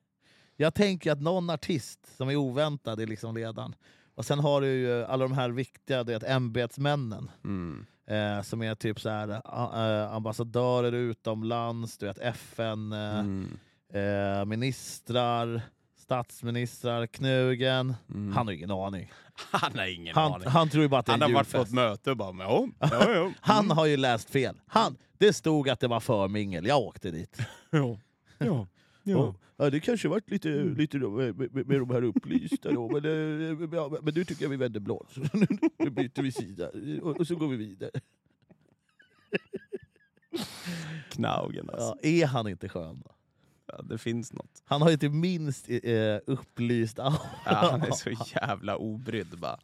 Jag 0.57 0.75
tänker 0.75 1.13
att 1.13 1.21
någon 1.21 1.51
artist 1.51 2.17
som 2.17 2.29
är 2.29 2.37
oväntad 2.37 3.01
är 3.01 3.07
liksom 3.07 3.35
ledaren. 3.35 3.75
Och 4.15 4.25
sen 4.25 4.39
har 4.39 4.61
du 4.61 4.67
ju 4.67 5.05
alla 5.05 5.25
de 5.25 5.33
här 5.33 5.51
viktiga 5.51 6.05
det, 6.05 6.23
ämbetsmännen. 6.23 7.31
Mm. 7.45 7.87
Eh, 8.11 8.43
som 8.43 8.63
är 8.63 8.75
typ 8.75 9.01
så 9.01 9.09
här, 9.09 9.41
a- 9.45 9.89
eh, 10.07 10.15
ambassadörer 10.15 10.93
utomlands, 10.93 11.99
du 11.99 12.07
vet, 12.07 12.19
FN, 12.19 12.93
eh, 12.93 13.19
Mm. 13.19 13.59
eh, 13.95 14.45
ministrar, 14.45 15.63
statsministrar, 15.99 17.07
Knugen. 17.07 17.95
Mm. 18.15 18.33
Han 18.37 18.47
har 18.47 18.53
ingen 18.55 18.71
aning. 18.71 19.13
Han 19.51 19.79
har 19.79 19.87
ingen 19.87 20.15
Han, 20.15 20.33
aning. 20.33 20.49
han 20.49 20.69
tror 20.69 20.83
ju 20.83 20.89
bara 20.89 21.01
att 21.01 21.07
det 21.07 21.11
är 21.13 21.13
Han 21.13 21.23
har 21.23 21.31
varit 21.31 21.53
på 21.53 21.59
ett 21.59 21.73
möte 21.73 22.11
och 22.11 22.17
bara 22.17 22.45
ja, 22.45 22.69
ja, 22.79 23.11
ja. 23.15 23.31
Han 23.41 23.71
har 23.71 23.87
ju 23.87 23.97
läst 23.97 24.31
fel. 24.31 24.61
Han, 24.67 24.97
det 25.19 25.33
stod 25.33 25.69
att 25.69 25.81
det 25.81 25.89
var 25.89 26.01
förmingel, 26.01 26.67
jag 26.67 26.79
åkte 26.79 27.11
dit. 27.11 27.39
Ja. 27.71 27.99
Ja. 28.39 28.67
Ja. 29.03 29.35
Ja, 29.61 29.71
det 29.71 29.81
kanske 29.81 30.09
varit 30.09 30.31
lite, 30.31 30.49
lite 30.49 30.99
då, 30.99 31.11
med, 31.11 31.81
de 31.81 31.91
här 31.91 32.03
upplysta 32.03 32.73
då, 32.73 32.89
men, 32.89 33.05
eh, 33.05 33.69
ja, 33.73 33.99
men 34.03 34.15
nu 34.15 34.25
tycker 34.25 34.43
jag 34.45 34.51
vi 34.51 34.57
vänder 34.57 34.81
blad. 34.81 35.07
Så 35.11 35.21
nu, 35.33 35.47
nu 35.79 35.91
byter 35.91 36.23
vi 36.23 36.33
sida 36.33 36.71
och, 37.03 37.21
och 37.21 37.27
så 37.27 37.37
går 37.37 37.49
vi 37.49 37.57
vidare. 37.57 37.91
Knaugen 41.11 41.71
alltså. 41.71 41.99
Ja, 42.03 42.09
är 42.09 42.27
han 42.27 42.49
inte 42.49 42.69
skön 42.69 43.03
då? 43.05 43.11
Ja, 43.67 43.83
det 43.83 43.99
finns 43.99 44.33
något. 44.33 44.63
Han 44.65 44.83
har 44.83 44.97
till 44.97 45.11
minst 45.11 45.67
eh, 45.71 46.17
upplyst 46.27 46.99
aura. 46.99 47.19
Ja, 47.45 47.69
han 47.71 47.83
är 47.83 47.91
så 47.91 48.11
jävla 48.35 48.77
obrydd 48.77 49.39
bara. 49.39 49.59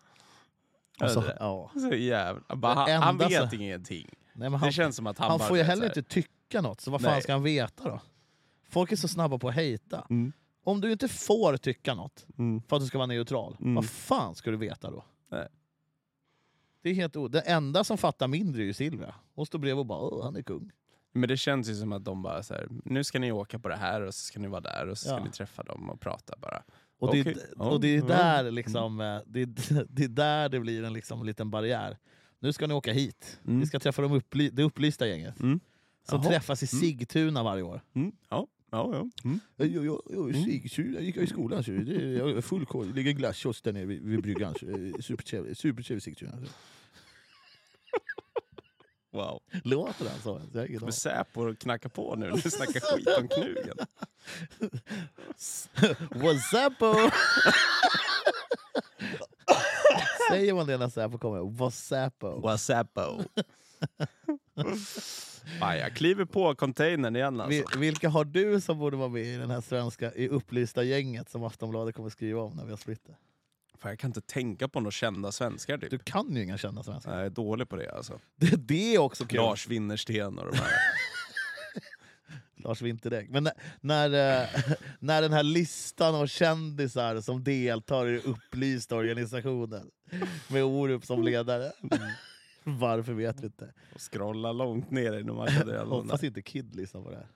Alltså, 0.99 1.33
ja. 1.39 1.71
Så 1.75 1.95
jävla, 1.95 2.57
bara, 2.57 2.75
han, 2.75 3.03
han 3.03 3.19
vet 3.19 3.51
så- 3.51 3.57
ingenting. 3.57 4.09
Nej, 4.33 4.51
men 4.51 4.53
det 4.53 4.59
han, 4.59 4.73
känns 4.73 4.97
som 4.97 5.07
att 5.07 5.19
han, 5.19 5.31
han 5.31 5.39
bara 5.39 5.49
får 5.49 5.57
ju 5.57 5.63
heller 5.63 5.87
inte 5.87 6.03
tycka 6.03 6.61
något, 6.61 6.81
så 6.81 6.91
vad 6.91 7.01
fan 7.01 7.13
Nej. 7.13 7.23
ska 7.23 7.33
han 7.33 7.43
veta 7.43 7.85
då? 7.85 8.01
Folk 8.69 8.93
är 8.93 8.97
så 8.97 9.09
snabba 9.09 9.39
på 9.39 9.49
att 9.49 9.55
hejta. 9.55 10.07
Mm. 10.11 10.33
Om 10.65 10.81
du 10.81 10.93
inte 10.93 11.09
får 11.09 11.57
tycka 11.57 11.95
något 11.95 12.27
Mm. 12.39 12.63
för 12.69 12.77
att 12.77 12.83
du 12.83 12.87
ska 12.89 12.99
vara 12.99 13.07
neutral, 13.07 13.57
Mm. 13.61 13.75
vad 13.75 13.87
fan 13.87 14.35
ska 14.35 14.51
du 14.51 14.57
veta 14.57 14.91
då? 14.91 15.05
Nej. 15.31 15.49
Det 16.83 16.91
är 16.91 16.95
helt 16.95 17.17
o... 17.17 17.29
Det 17.29 17.41
enda 17.41 17.85
som 17.85 17.99
fattar 17.99 18.29
mindre 18.29 18.63
är 18.63 18.67
ju 18.67 18.73
Silvia. 18.73 19.15
Hon 19.35 19.47
står 19.47 19.59
bredvid 19.59 19.79
och 19.81 19.87
bara 19.87 20.25
han 20.25 20.37
är 20.37 20.43
kung. 20.43 20.71
Men 21.13 21.29
det 21.29 21.37
känns 21.37 21.69
ju 21.69 21.75
som 21.75 21.93
att 21.93 22.05
de 22.05 22.23
bara 22.23 22.43
så 22.43 22.55
här, 22.55 22.69
nu 22.85 23.05
ska 23.05 23.19
ni 23.19 23.33
åka 23.33 23.59
på 23.59 23.69
det 23.69 23.77
här 23.77 24.01
och 24.01 24.15
så 24.15 24.25
ska 24.25 24.39
ni 24.41 24.49
vara 24.49 24.61
där 24.61 24.89
och 24.89 24.99
så 24.99 25.09
ska 25.09 25.17
Ja. 25.19 25.25
ni 25.25 25.31
träffa 25.31 25.63
dem 25.63 25.91
och 25.91 26.01
prata 26.01 26.35
bara. 26.39 26.63
Och 26.99 27.13
det, 27.15 27.37
Ja, 27.59 27.65
och 27.71 27.81
det 27.81 27.97
är 27.97 28.03
där 28.03 28.51
liksom, 28.51 29.01
eh, 29.01 29.19
det, 29.27 29.41
är, 29.43 29.47
det 29.89 30.05
är 30.05 30.09
där 30.09 30.49
det 30.49 30.61
blir 30.61 30.85
en 30.85 30.93
liksom, 30.93 31.25
liten 31.27 31.51
barriär. 31.51 31.99
Nu 32.39 32.53
ska 32.53 32.67
ni 32.67 32.75
åka 32.75 32.93
hit. 32.93 33.41
Mm. 33.47 33.61
Vi 33.61 33.67
ska 33.67 33.79
träffa 33.81 34.03
de 34.03 34.13
upply, 34.13 34.51
det 34.51 34.63
upplysta 34.63 35.07
gänget. 35.09 35.41
Mm. 35.41 35.61
Som 36.09 36.21
Jaha. 36.21 36.29
träffas 36.31 36.63
i 36.63 36.77
Mm. 36.77 36.81
Sigtuna 36.81 37.43
varje 37.43 37.63
år. 37.63 37.81
Mm. 37.95 38.13
Ja, 38.29 38.47
ja, 38.77 38.91
ja. 38.93 39.09
Mm. 39.25 39.41
Jag, 39.57 39.69
jag, 39.69 40.03
jag, 40.11 40.35
Sigtuna 40.35 41.01
gick 41.01 41.17
jag 41.17 41.25
i 41.25 41.27
skolan, 41.27 41.65
så 41.65 41.71
det, 41.71 42.13
jag 42.13 42.31
är 42.31 42.41
full 42.41 42.67
koll. 42.67 42.89
Det 42.89 42.95
ligger 42.95 43.11
en 43.11 43.17
glasskiosk 43.17 43.65
där 43.65 43.73
nere 43.73 43.85
vid, 43.85 44.03
vid 44.03 44.23
bryggan. 44.23 44.55
eh, 44.63 45.01
supertrevligt 45.55 46.05
Sigtuna. 46.05 46.39
Wow. 49.13 49.43
Låter 49.65 50.05
den 50.05 50.21
så? 50.23 50.43
Jag 50.53 50.83
aning. 50.83 50.93
Säpo 50.93 51.55
knackar 51.55 51.89
på 51.89 52.15
nu, 52.17 52.31
nu 52.31 52.51
snackar 52.51 52.81
skit 52.97 53.09
om 53.19 53.29
knugen. 53.29 53.77
What's 56.11 56.67
up? 56.67 56.83
oh? 56.83 57.11
Säger 60.31 60.55
man 60.55 60.67
det 60.67 60.77
när 60.77 60.89
Säpo 60.89 61.19
kommer? 61.19 61.39
What's 61.41 62.07
up? 62.07 62.25
oh? 62.25 62.41
Wasapo. 62.41 63.23
Fan, 65.61 65.79
jag 65.79 65.93
kliver 65.97 66.25
på 66.25 66.55
containern 66.55 67.17
igen 67.17 67.41
alltså. 67.41 67.65
Vi- 67.75 67.79
Vilka 67.81 68.09
har 68.09 68.25
du 68.25 68.61
som 68.61 68.79
borde 68.79 68.97
vara 68.97 69.09
med 69.09 69.23
i 69.23 69.37
den 69.37 69.51
här 69.51 69.61
svenska 69.61 70.13
i 70.13 70.29
upplysta 70.29 70.83
gänget 70.83 71.31
som 71.31 71.45
Aftonbladet 71.45 71.95
kommer 71.95 72.11
skriva 72.11 72.41
om 72.41 72.53
när 72.57 72.65
vi 72.65 72.71
har 72.71 72.77
splitt 72.79 73.05
det? 73.07 73.15
Fan, 73.79 73.91
jag 73.91 73.99
kan 73.99 74.11
inte 74.11 74.21
tänka 74.21 74.69
på 74.69 74.81
några 74.81 74.91
kända 74.91 75.33
svenskar 75.33 75.79
typ. 75.79 75.91
Du 75.91 75.99
kan 75.99 76.37
ju 76.37 76.43
inga 76.43 76.59
kända 76.59 76.83
svenskar. 76.83 77.17
Jag 77.17 77.27
är 77.27 77.31
dålig 77.31 77.69
på 77.69 77.77
det 77.77 77.91
alltså. 77.91 78.21
Det, 78.37 78.57
det 78.69 78.95
är 78.95 78.99
också 78.99 79.25
kul. 79.27 79.37
Lars 79.37 79.67
Winnersten 79.69 80.39
och 80.39 80.53
de 80.53 80.57
här. 80.59 80.71
Lars 82.57 82.83
Winterdäck. 82.83 83.29
Men 83.31 83.45
när, 83.45 83.53
när, 83.81 84.43
eh, 84.43 84.49
när 84.99 85.23
den 85.23 85.33
här 85.33 85.43
listan 85.43 86.15
av 86.15 86.27
kändisar 86.27 87.21
som 87.21 87.45
deltar 87.45 88.07
i 88.09 88.19
upplysta 88.19 88.97
organisationer 88.97 89.83
med 90.49 90.65
Orup 90.65 91.05
som 91.05 91.23
ledare. 91.23 91.73
Varför 92.79 93.13
vet 93.13 93.41
vi 93.41 93.47
inte. 93.47 93.73
och 93.95 94.01
scrolla 94.13 94.53
långt 94.53 94.91
ner 94.91 95.19
innan 95.19 95.37
man 95.37 95.49
igen 95.49 95.87
Hoppas 95.89 96.25
inte 96.25 96.43
Kid 96.43 96.75
lyssnar 96.77 97.03
på 97.03 97.11
det 97.11 97.17
här. 97.17 97.29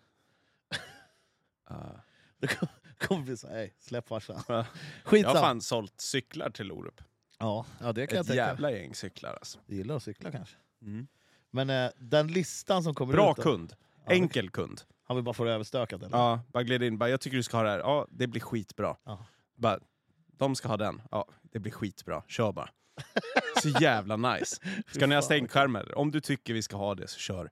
Ah. 1.64 2.00
Det 2.40 2.46
kom- 2.46 2.68
kommer 2.98 3.22
bli 3.22 3.36
så 3.36 3.46
här, 3.48 3.54
"Hej, 3.54 3.74
släpp 3.78 4.08
farsan. 4.08 4.42
Ja. 4.48 4.66
Jag 5.10 5.28
har 5.28 5.34
fan 5.34 5.60
sålt 5.60 6.00
cyklar 6.00 6.50
till 6.50 6.72
Orup. 6.72 7.00
Ja, 7.38 7.66
ja, 7.80 7.92
det 7.92 8.06
kan 8.06 8.16
jag 8.16 8.20
Ett 8.20 8.26
tänka. 8.26 8.36
jävla 8.46 8.70
gäng 8.72 8.94
cyklar 8.94 9.34
alltså. 9.34 9.58
Jag 9.66 9.76
gillar 9.76 9.96
att 9.96 10.02
cykla 10.02 10.30
kanske. 10.30 10.56
Mm. 10.82 11.06
Men 11.50 11.70
eh, 11.70 11.90
den 11.98 12.26
listan 12.28 12.82
som 12.82 12.94
kommer 12.94 13.12
Bra 13.12 13.30
ut... 13.30 13.36
då, 13.36 13.42
kund. 13.42 13.74
Ja, 14.06 14.12
Enkel 14.12 14.50
kund. 14.50 14.82
Han 15.04 15.16
vill 15.16 15.24
bara 15.24 15.34
få 15.34 15.44
det 15.44 15.52
överstökat 15.52 16.02
eller? 16.02 16.16
Ja, 16.18 16.40
bara 16.52 16.62
gled 16.62 16.82
in. 16.82 16.98
Bara, 16.98 17.08
jag 17.10 17.20
tycker 17.20 17.36
du 17.36 17.42
ska 17.42 17.56
ha 17.56 17.64
det 17.64 17.70
här. 17.70 17.78
Ja, 17.78 18.06
det 18.10 18.26
blir 18.26 18.40
skitbra. 18.40 18.96
Ja. 19.04 19.26
Bara, 19.56 19.80
de 20.26 20.54
ska 20.56 20.68
ha 20.68 20.76
den. 20.76 21.02
Ja, 21.10 21.26
det 21.42 21.58
blir 21.58 21.72
skitbra. 21.72 22.22
Kör 22.28 22.52
bara. 22.52 22.70
Så 23.62 23.68
jävla 23.68 24.16
nice. 24.16 24.56
Ska 24.92 25.06
ni 25.06 25.14
ha 25.14 25.22
fan, 25.22 25.26
stänkskärmar? 25.26 25.98
Om 25.98 26.10
du 26.10 26.20
tycker 26.20 26.54
vi 26.54 26.62
ska 26.62 26.76
ha 26.76 26.94
det 26.94 27.08
så 27.08 27.18
kör. 27.18 27.50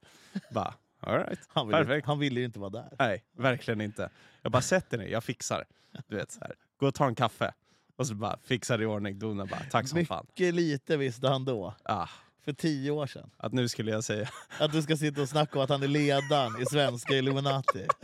Bara, 0.50 0.74
all 1.00 1.18
right. 1.18 1.38
Han 1.48 1.66
ville, 1.68 1.78
Perfekt. 1.78 2.06
han 2.06 2.18
ville 2.18 2.40
ju 2.40 2.46
inte 2.46 2.58
vara 2.58 2.70
där. 2.70 2.88
Nej, 2.98 3.24
verkligen 3.36 3.80
inte. 3.80 4.10
Jag 4.42 4.52
bara 4.52 4.62
sätter 4.62 4.98
ner, 4.98 5.06
jag 5.06 5.24
fixar. 5.24 5.64
Du 6.08 6.16
vet, 6.16 6.30
så 6.32 6.40
här. 6.40 6.54
Gå 6.80 6.86
och 6.86 6.94
ta 6.94 7.06
en 7.06 7.14
kaffe. 7.14 7.52
Och 7.96 8.06
så 8.06 8.14
bara 8.14 8.38
fixar 8.44 8.82
i 8.82 8.86
ordning, 8.86 9.18
donar 9.18 9.46
bara. 9.46 9.60
Tack 9.70 9.88
som 9.88 10.06
fan. 10.06 10.26
Mycket 10.28 10.54
lite 10.54 10.96
visste 10.96 11.28
han 11.28 11.44
då, 11.44 11.74
Ah, 11.84 12.08
för 12.44 12.52
tio 12.52 12.90
år 12.90 13.06
sedan. 13.06 13.30
att 13.36 13.52
nu 13.52 13.68
skulle 13.68 13.90
jag 13.90 14.04
säga... 14.04 14.28
Att 14.60 14.72
du 14.72 14.82
ska 14.82 14.96
sitta 14.96 15.22
och 15.22 15.28
snacka 15.28 15.58
om 15.58 15.64
att 15.64 15.70
han 15.70 15.82
är 15.82 15.88
ledaren 15.88 16.62
i 16.62 16.66
svenska 16.66 17.14
Illuminati. 17.14 17.86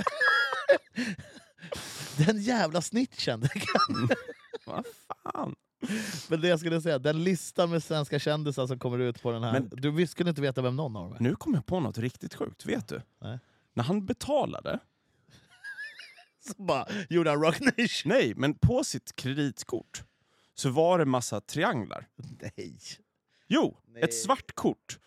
Den 2.16 2.42
jävla 2.42 2.80
snitchen! 2.82 3.49
Vad 4.64 4.84
fan? 5.32 5.55
Men 6.28 6.41
det 6.41 6.49
jag 6.49 6.61
skulle 6.61 6.80
säga, 6.80 6.99
den 6.99 7.24
listan 7.24 7.70
med 7.70 7.82
svenska 7.82 8.18
kändisar 8.18 8.66
som 8.66 8.78
kommer 8.78 8.99
ut 8.99 9.22
på 9.22 9.30
den 9.32 9.43
här. 9.43 9.53
Men- 9.53 9.68
du 9.72 9.91
vi 9.91 10.07
skulle 10.07 10.28
inte 10.30 10.43
veta 10.43 10.62
vem 10.62 10.76
någon 10.76 10.97
av 10.97 11.03
dem 11.05 11.12
är. 11.12 11.20
Nu 11.20 11.37
kom 11.37 11.55
jag 11.55 11.66
på 11.66 11.80
något 11.80 11.99
riktigt 11.99 12.35
sjukt, 12.35 12.66
vet 12.66 12.89
du? 12.89 13.01
Nej. 13.22 13.39
När 13.74 13.85
han 13.85 14.07
betalade, 14.07 14.78
Så 16.47 16.62
bara 16.62 16.87
gjorde 17.11 17.30
han 17.30 17.43
Rock 17.43 17.61
Nation. 17.61 17.87
nej, 18.12 18.32
men 18.37 18.55
på 18.55 18.85
sitt 18.85 19.16
kreditkort 19.16 20.03
så 20.55 20.70
var 20.70 20.99
det 20.99 21.05
massa 21.05 21.41
trianglar. 21.41 22.07
Nej. 22.57 22.78
Jo, 23.49 23.76
Nej. 23.89 24.03
ett 24.03 24.14
svart 24.14 24.53
kort. 24.55 24.99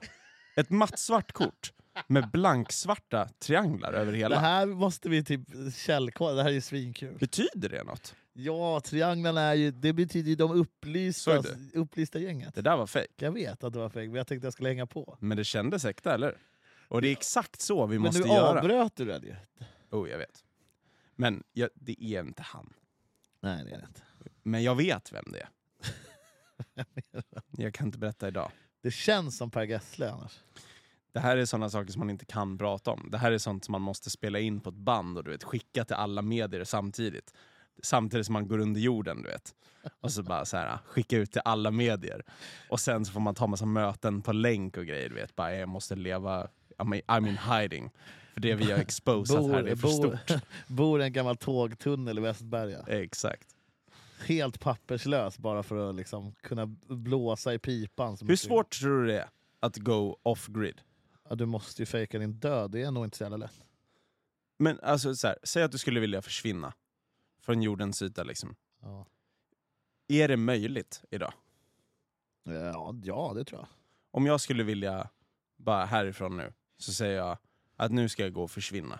Ett 0.55 0.69
mattsvart 0.69 1.31
kort 1.31 1.71
med 2.07 2.29
blanksvarta 2.31 3.29
trianglar 3.39 3.93
över 3.93 4.11
Det 4.11 4.17
hela. 4.17 4.39
här 4.39 4.65
måste 4.65 5.09
vi 5.09 5.23
typ 5.23 5.41
källkolla, 5.75 6.35
det 6.35 6.43
här 6.43 6.49
är 6.49 6.53
ju 6.53 6.61
svinkul. 6.61 7.17
Betyder 7.19 7.69
det 7.69 7.83
något? 7.83 8.15
Ja, 8.39 8.79
trianglarna 8.79 9.41
är 9.41 9.53
ju, 9.53 9.71
det 9.71 9.93
betyder 9.93 10.29
ju 10.29 10.35
de 10.35 10.51
upplysta, 10.51 11.43
upplysta 11.73 12.19
gänget. 12.19 12.55
Det 12.55 12.61
där 12.61 12.77
var 12.77 12.87
fake. 12.87 13.07
Jag 13.15 13.31
vet 13.31 13.63
att 13.63 13.73
det 13.73 13.79
var 13.79 13.89
fake, 13.89 14.05
men 14.07 14.15
jag 14.15 14.27
tänkte 14.27 14.45
jag 14.45 14.53
skulle 14.53 14.69
hänga 14.69 14.85
på. 14.85 15.17
Men 15.19 15.37
det 15.37 15.43
kändes 15.43 15.85
äkta, 15.85 16.13
eller? 16.13 16.37
Och 16.87 17.01
det 17.01 17.07
är 17.07 17.11
exakt 17.11 17.61
så 17.61 17.85
vi 17.85 17.95
Men 17.99 18.01
måste 18.01 18.21
nu 18.27 18.27
göra. 18.27 18.59
avbröt 18.59 18.95
du 18.95 19.05
den 19.05 19.23
ju. 19.23 19.35
Oh, 19.91 20.09
jag 20.09 20.17
vet. 20.17 20.43
Men 21.15 21.43
jag, 21.53 21.69
det 21.73 22.03
är 22.03 22.19
inte 22.23 22.41
han. 22.43 22.73
Nej, 23.39 23.63
det 23.65 23.71
är 23.71 23.77
det 23.77 23.85
inte. 23.87 24.01
Men 24.43 24.63
jag 24.63 24.75
vet 24.75 25.13
vem 25.13 25.25
det 25.31 25.39
är. 25.39 25.49
Jag 27.57 27.73
kan 27.73 27.85
inte 27.87 27.97
berätta 27.97 28.27
idag. 28.27 28.51
Det 28.81 28.91
känns 28.91 29.37
som 29.37 29.51
Per 29.51 29.63
Gessle 29.63 30.11
annars. 30.11 30.39
Det 31.11 31.19
här 31.19 31.37
är 31.37 31.45
sådana 31.45 31.69
saker 31.69 31.91
som 31.91 31.99
man 31.99 32.09
inte 32.09 32.25
kan 32.25 32.57
prata 32.57 32.91
om. 32.91 33.07
Det 33.11 33.17
här 33.17 33.31
är 33.31 33.37
sånt 33.37 33.65
som 33.65 33.71
man 33.71 33.81
måste 33.81 34.09
spela 34.09 34.39
in 34.39 34.59
på 34.59 34.69
ett 34.69 34.75
band 34.75 35.17
och 35.17 35.23
du 35.23 35.31
vet, 35.31 35.43
skicka 35.43 35.85
till 35.85 35.95
alla 35.95 36.21
medier 36.21 36.63
samtidigt. 36.63 37.33
Samtidigt 37.83 38.25
som 38.25 38.33
man 38.33 38.47
går 38.47 38.59
under 38.59 38.81
jorden, 38.81 39.21
du 39.21 39.29
vet. 39.29 39.55
Och 40.01 40.11
så 40.11 40.23
bara 40.23 40.45
så 40.45 40.57
här, 40.57 40.77
skicka 40.85 41.17
ut 41.17 41.31
till 41.31 41.41
alla 41.45 41.71
medier. 41.71 42.23
Och 42.69 42.79
sen 42.79 43.05
så 43.05 43.11
får 43.11 43.19
man 43.19 43.35
ta 43.35 43.47
massa 43.47 43.65
möten 43.65 44.21
på 44.21 44.33
länk 44.33 44.77
och 44.77 44.85
grejer. 44.85 45.09
Du 45.09 45.15
vet. 45.15 45.35
Bara, 45.35 45.55
jag 45.55 45.69
måste 45.69 45.95
leva, 45.95 46.47
I'm, 46.77 47.01
I'm 47.05 47.27
in 47.29 47.37
hiding. 47.37 47.91
För 48.33 48.41
det 48.41 48.55
vi 48.55 48.71
har 48.71 48.79
exposat 48.79 49.51
här, 49.51 49.63
det 49.63 49.71
är 49.71 49.75
för 49.75 49.87
stort. 49.87 50.41
bor 50.67 51.01
i 51.01 51.03
en 51.03 51.13
gammal 51.13 51.37
tågtunnel 51.37 52.17
i 52.17 52.21
Västberga. 52.21 52.85
Exakt. 52.87 53.47
Helt 54.25 54.59
papperslös 54.59 55.37
bara 55.37 55.63
för 55.63 55.89
att 55.89 55.95
liksom 55.95 56.33
kunna 56.41 56.65
blåsa 56.87 57.53
i 57.53 57.59
pipan. 57.59 58.17
Hur 58.21 58.35
svårt 58.35 58.71
tror 58.71 59.01
du 59.01 59.07
det 59.07 59.19
är 59.19 59.29
att 59.59 59.77
go 59.77 60.17
off-grid? 60.23 60.81
Ja, 61.29 61.35
du 61.35 61.45
måste 61.45 61.81
ju 61.81 61.85
fejka 61.85 62.19
din 62.19 62.33
död, 62.33 62.71
det 62.71 62.81
är 62.81 62.91
nog 62.91 63.05
inte 63.05 63.17
så 63.17 63.23
jävla 63.23 63.37
lätt. 63.37 63.63
Men 64.59 64.79
alltså, 64.79 65.15
så 65.15 65.27
här, 65.27 65.37
säg 65.43 65.63
att 65.63 65.71
du 65.71 65.77
skulle 65.77 65.99
vilja 65.99 66.21
försvinna 66.21 66.73
från 67.47 67.61
jordens 67.61 68.01
yta. 68.01 68.23
Liksom. 68.23 68.55
Ja. 68.81 69.05
Är 70.07 70.27
det 70.27 70.37
möjligt 70.37 71.03
idag? 71.09 71.33
Ja, 72.43 72.95
ja, 73.03 73.33
det 73.35 73.43
tror 73.43 73.59
jag. 73.59 73.67
Om 74.11 74.25
jag 74.25 74.41
skulle 74.41 74.63
vilja 74.63 75.09
bara 75.57 75.85
härifrån 75.85 76.37
nu, 76.37 76.53
så 76.77 76.93
säger 76.93 77.17
jag 77.17 77.37
att 77.75 77.91
nu 77.91 78.09
ska 78.09 78.23
jag 78.23 78.33
gå 78.33 78.43
och 78.43 78.51
försvinna. 78.51 78.99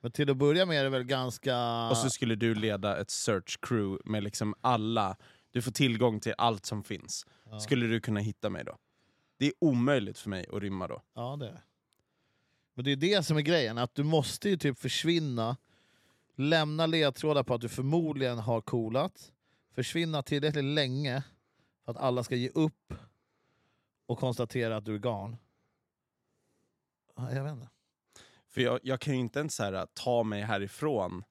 Men 0.00 0.12
till 0.12 0.30
att 0.30 0.36
börja 0.36 0.66
med 0.66 0.80
är 0.80 0.84
det 0.84 0.90
väl 0.90 1.04
ganska... 1.04 1.88
Och 1.90 1.96
så 1.96 2.10
skulle 2.10 2.34
du 2.34 2.54
leda 2.54 3.00
ett 3.00 3.10
search 3.10 3.60
crew 3.60 4.10
med 4.10 4.22
liksom 4.22 4.54
alla, 4.60 5.16
du 5.50 5.62
får 5.62 5.72
tillgång 5.72 6.20
till 6.20 6.34
allt 6.38 6.66
som 6.66 6.84
finns. 6.84 7.26
ja. 7.44 7.60
Skulle 7.60 7.86
du 7.86 8.00
kunna 8.00 8.20
hitta 8.20 8.50
mig 8.50 8.64
då? 8.64 8.78
Det 9.38 9.46
är 9.46 9.52
omöjligt 9.58 10.18
för 10.18 10.30
mig 10.30 10.46
att 10.52 10.62
rymma 10.62 10.88
då. 10.88 11.02
Ja, 11.14 11.36
det 11.36 11.48
är 11.48 11.52
det. 11.52 11.62
Men 12.74 12.84
det 12.84 12.92
är 12.92 12.96
det 12.96 13.26
som 13.26 13.36
är 13.36 13.40
grejen, 13.40 13.78
att 13.78 13.94
du 13.94 14.02
måste 14.02 14.48
ju 14.48 14.56
typ 14.56 14.78
försvinna, 14.78 15.56
lämna 16.36 16.86
ledtrådar 16.86 17.42
på 17.42 17.54
att 17.54 17.60
du 17.60 17.68
förmodligen 17.68 18.38
har 18.38 18.60
coolat, 18.60 19.32
försvinna 19.74 20.22
tillräckligt 20.22 20.64
länge 20.64 21.22
för 21.84 21.92
att 21.92 21.98
alla 21.98 22.24
ska 22.24 22.36
ge 22.36 22.48
upp 22.48 22.94
och 24.06 24.18
konstatera 24.18 24.76
att 24.76 24.84
du 24.84 24.94
är. 24.96 25.00
Ja, 27.16 27.32
Jag 27.32 27.44
vet 27.44 27.52
inte. 27.52 27.68
För 28.48 28.60
jag, 28.60 28.80
jag 28.82 29.00
kan 29.00 29.14
ju 29.14 29.20
inte 29.20 29.38
ens 29.38 29.54
så 29.54 29.62
här, 29.64 29.86
ta 29.94 30.22
mig 30.22 30.42
härifrån, 30.42 31.24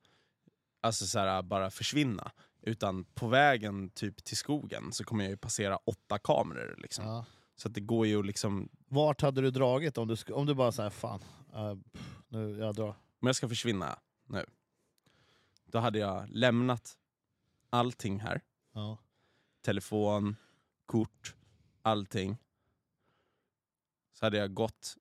alltså 0.81 1.05
så 1.05 1.19
här, 1.19 1.41
bara 1.41 1.71
försvinna. 1.71 2.31
Utan 2.61 3.03
på 3.03 3.27
vägen 3.27 3.89
typ 3.89 4.23
till 4.23 4.37
skogen 4.37 4.91
så 4.91 5.03
kommer 5.03 5.23
jag 5.23 5.31
ju 5.31 5.37
passera 5.37 5.77
åtta 5.77 6.19
kameror. 6.19 6.75
Liksom. 6.77 7.05
Ja. 7.05 7.25
Så 7.55 7.67
att 7.67 7.73
det 7.73 7.81
går 7.81 8.07
ju 8.07 8.23
liksom, 8.23 8.69
Vart 8.87 9.21
hade 9.21 9.41
du 9.41 9.51
dragit 9.51 9.97
om 9.97 10.07
du, 10.07 10.33
om 10.33 10.45
du 10.45 10.53
bara 10.53 10.71
säger 10.71 10.89
fan, 10.89 11.23
äh, 11.53 11.75
pff, 11.93 12.17
nu 12.27 12.57
jag 12.57 12.75
drar. 12.75 12.87
om 13.19 13.27
jag 13.27 13.35
ska 13.35 13.49
försvinna 13.49 13.99
nu, 14.25 14.45
då 15.65 15.79
hade 15.79 15.99
jag 15.99 16.25
lämnat 16.29 16.97
allting 17.69 18.19
här. 18.19 18.41
Ja. 18.73 18.97
Telefon, 19.61 20.35
kort, 20.85 21.35
allting. 21.81 22.37
Så 24.13 24.25
hade 24.25 24.37
jag 24.37 24.53
gått 24.53 24.95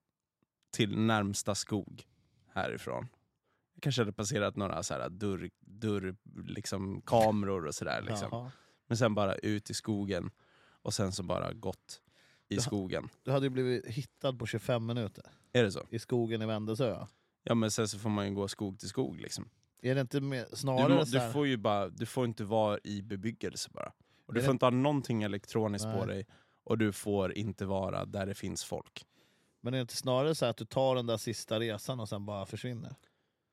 till 0.71 0.99
närmsta 0.99 1.55
skog 1.55 2.07
härifrån. 2.49 3.09
Jag 3.75 3.83
kanske 3.83 4.01
hade 4.03 4.13
passerat 4.13 4.57
några 4.57 4.83
så 4.83 4.95
här 4.95 5.09
dörr, 5.09 5.51
dörr, 5.61 6.17
liksom, 6.47 7.03
kameror 7.03 7.67
och 7.67 7.75
sådär. 7.75 8.03
Liksom. 8.03 8.29
Jaha. 8.33 8.53
Men 8.87 8.97
sen 8.97 9.15
bara 9.15 9.35
ut 9.35 9.71
i 9.71 9.75
skogen 9.75 10.31
och 10.83 10.95
sen 10.95 11.13
så 11.13 11.23
bara 11.23 11.53
gått 11.53 12.03
i 12.49 12.55
Ja. 12.55 12.61
skogen. 12.63 13.09
Du 13.23 13.31
hade 13.31 13.47
ju 13.47 13.51
blivit 13.51 13.87
hittad 13.87 14.33
på 14.39 14.47
25 14.47 14.87
minuter 14.87 15.25
Är 15.53 15.63
det 15.63 15.73
så? 15.73 15.87
i 15.91 15.99
skogen 15.99 16.43
i 16.43 16.47
Vändelsö. 16.47 17.07
Ja 17.43 17.55
men 17.55 17.71
sen 17.71 17.89
så 17.89 17.99
får 17.99 18.11
man 18.11 18.29
ju 18.29 18.35
gå 18.35 18.49
skog 18.49 18.79
till 18.79 18.89
skog 18.89 19.21
liksom. 19.21 19.49
Är 19.91 19.95
det 19.95 20.01
inte 20.01 20.21
mer, 20.21 20.47
Du, 20.51 20.57
snarare 20.57 20.95
må- 20.95 21.07
så 21.07 21.19
här, 21.19 21.27
du, 21.27 21.33
får 21.33 21.47
ju 21.47 21.57
bara, 21.57 21.89
du 21.89 22.07
får 22.07 22.25
inte 22.25 22.45
vara 22.45 22.79
i 22.85 23.03
bebyggelse 23.03 23.71
bara. 23.73 23.93
Och 24.27 24.35
du 24.35 24.39
Är 24.41 24.43
det- 24.43 24.47
får 24.47 24.53
inte 24.53 24.67
ha 24.67 24.71
någonting 24.71 25.23
elektroniskt 25.23 25.85
på 25.85 26.05
Nej. 26.07 26.07
dig 26.07 26.27
och 26.65 26.79
du 26.79 26.93
får 26.93 27.33
inte 27.33 27.65
vara 27.67 28.05
där 28.05 28.27
det 28.27 28.35
finns 28.35 28.65
folk. 28.65 29.07
Men 29.61 29.75
är 29.75 29.79
det 29.79 29.83
inte 29.83 29.97
snarare 29.97 30.35
så 30.35 30.45
här 30.45 30.51
att 30.51 30.57
du 30.57 30.65
tar 30.65 30.95
den 30.97 31.07
där 31.07 31.17
sista 31.17 31.61
resan 31.61 32.01
och 32.01 32.09
sen 32.09 32.27
bara 32.27 32.47
försvinner? 32.47 32.95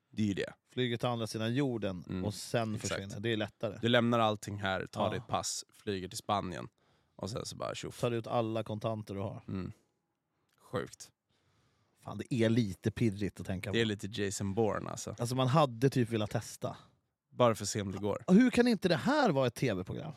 Det 0.09 0.23
är 0.23 0.27
ju 0.27 0.33
det. 0.33 0.53
Flyger 0.73 0.97
till 0.97 1.07
andra 1.07 1.27
sidan 1.27 1.53
jorden 1.55 2.03
Mm, 2.09 2.25
och 2.25 2.33
sen 2.33 2.75
exakt. 2.75 2.93
försvinner. 2.93 3.19
Det 3.19 3.29
är 3.29 3.37
lättare. 3.37 3.77
Du 3.81 3.89
lämnar 3.89 4.19
allting 4.19 4.57
här, 4.59 4.85
tar 4.85 5.05
Ja. 5.07 5.13
ditt 5.13 5.27
pass, 5.27 5.65
flyger 5.73 6.07
till 6.07 6.17
Spanien 6.17 6.67
och 7.15 7.29
sen 7.29 7.45
så 7.45 7.55
bara 7.55 7.75
tjoff. 7.75 7.99
Tar 7.99 8.11
ut 8.11 8.27
alla 8.27 8.63
kontanter 8.63 9.13
du 9.13 9.19
har. 9.21 9.41
Mm. 9.47 9.71
Sjukt. 10.71 11.11
Fan, 12.03 12.17
det 12.17 12.33
är 12.33 12.49
lite 12.49 12.91
pirrigt 12.91 13.39
att 13.39 13.45
tänka 13.45 13.69
på. 13.69 13.73
Det 13.73 13.81
är 13.81 13.85
lite 13.85 14.07
Jason 14.21 14.53
Bourne 14.53 14.89
alltså. 14.89 15.15
Alltså 15.19 15.35
man 15.35 15.47
hade 15.47 15.89
typ 15.89 16.09
velat 16.09 16.29
testa. 16.31 16.77
Bara 17.29 17.55
för 17.55 17.63
att 17.65 17.69
se 17.69 17.81
om 17.81 17.91
det 17.91 17.97
går. 17.97 18.23
Och 18.27 18.35
hur 18.35 18.49
kan 18.49 18.67
inte 18.67 18.87
det 18.89 18.95
här 18.95 19.29
vara 19.29 19.47
ett 19.47 19.55
tv-program? 19.55 20.13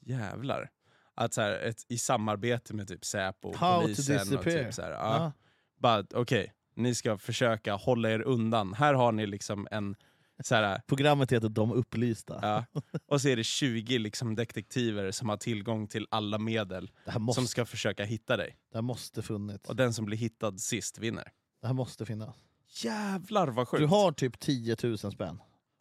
Jävlar. 0.00 0.70
att 1.14 1.34
så 1.34 1.40
här, 1.40 1.52
ett, 1.52 1.84
i 1.88 1.98
samarbete 1.98 2.74
med 2.74 2.88
typ 2.88 3.04
Säpo 3.04 3.48
och 3.48 3.56
How 3.56 3.80
polisen 3.82 4.38
och 4.38 4.44
typ 4.44 4.74
så 4.74 4.82
här, 4.82 4.90
Ja. 4.90 5.32
bara 5.76 6.04
okej, 6.14 6.52
ni 6.74 6.94
ska 6.94 7.18
försöka 7.18 7.74
hålla 7.74 8.10
er 8.10 8.20
undan. 8.20 8.74
Här 8.74 8.94
har 8.94 9.12
ni 9.12 9.26
liksom 9.26 9.68
en 9.70 9.96
så 10.42 10.54
här, 10.54 10.80
Programmet 10.86 11.32
heter 11.32 11.48
De 11.48 11.72
upplysta. 11.72 12.38
ja, 12.42 12.64
och 13.06 13.20
så 13.20 13.28
är 13.28 13.36
det 13.36 13.44
20 13.44 13.98
liksom 13.98 14.34
detektiver 14.34 15.10
som 15.10 15.28
har 15.28 15.36
tillgång 15.36 15.86
till 15.88 16.06
alla 16.10 16.38
medel 16.38 16.90
måste, 17.18 17.40
som 17.40 17.48
ska 17.48 17.64
försöka 17.64 18.04
hitta 18.04 18.36
dig. 18.36 18.56
det 18.70 18.76
här 18.76 18.82
måste 18.82 19.22
funnits. 19.22 19.68
Och 19.68 19.76
den 19.76 19.94
som 19.94 20.04
blir 20.04 20.18
hittad 20.18 20.58
sist 20.58 20.98
vinner. 20.98 21.32
Det 21.60 21.66
här 21.66 21.74
måste 21.74 22.06
finnas. 22.06 22.36
Jävlar 22.82 23.48
vad 23.48 23.68
sjukt! 23.68 23.80
Du 23.80 23.86
har 23.86 24.12
typ 24.12 24.40
10 24.40 24.76
000 24.82 24.98
spänn, 24.98 25.38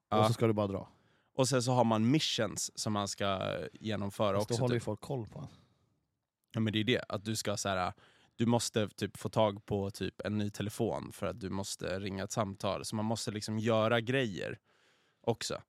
Ja. 0.09 0.19
och 0.19 0.27
så 0.27 0.33
ska 0.33 0.47
du 0.47 0.53
bara 0.53 0.67
dra. 0.67 0.89
Och 1.35 1.49
sen 1.49 1.63
så 1.63 1.71
har 1.71 1.83
man 1.83 2.11
missions 2.11 2.71
som 2.79 2.93
man 2.93 3.07
ska 3.07 3.57
genomföra 3.73 4.37
Fast 4.37 4.49
då 4.49 4.53
också. 4.53 4.61
håller 4.63 4.75
ju 4.75 4.79
Typ. 4.79 4.85
folk 4.85 5.01
koll 5.01 5.27
på 5.27 5.39
en. 5.39 5.47
Ja, 6.53 6.59
men 6.59 6.73
det 6.73 6.79
är 6.79 6.83
det, 6.83 7.03
att 7.09 7.25
du 7.25 7.35
ska 7.35 7.57
så 7.57 7.69
här, 7.69 7.93
du 8.39 8.45
måste 8.45 8.89
typ 8.89 9.17
få 9.17 9.29
tag 9.29 9.65
på 9.65 9.89
typ 9.91 10.21
en 10.25 10.37
ny 10.37 10.49
telefon 10.49 11.11
för 11.11 11.27
att 11.27 11.39
du 11.39 11.49
måste 11.49 11.99
ringa 11.99 12.23
ett 12.23 12.31
samtal. 12.31 12.85
Så 12.85 12.95
man 12.95 13.05
måste 13.05 13.31
liksom 13.31 13.59
göra 13.59 14.01
grejer 14.01 14.59
också. 15.21 15.61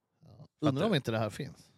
Undrar 0.61 0.87
om 0.87 0.95
inte 0.95 1.11
det 1.11 1.19
här 1.19 1.31
finns. 1.31 1.71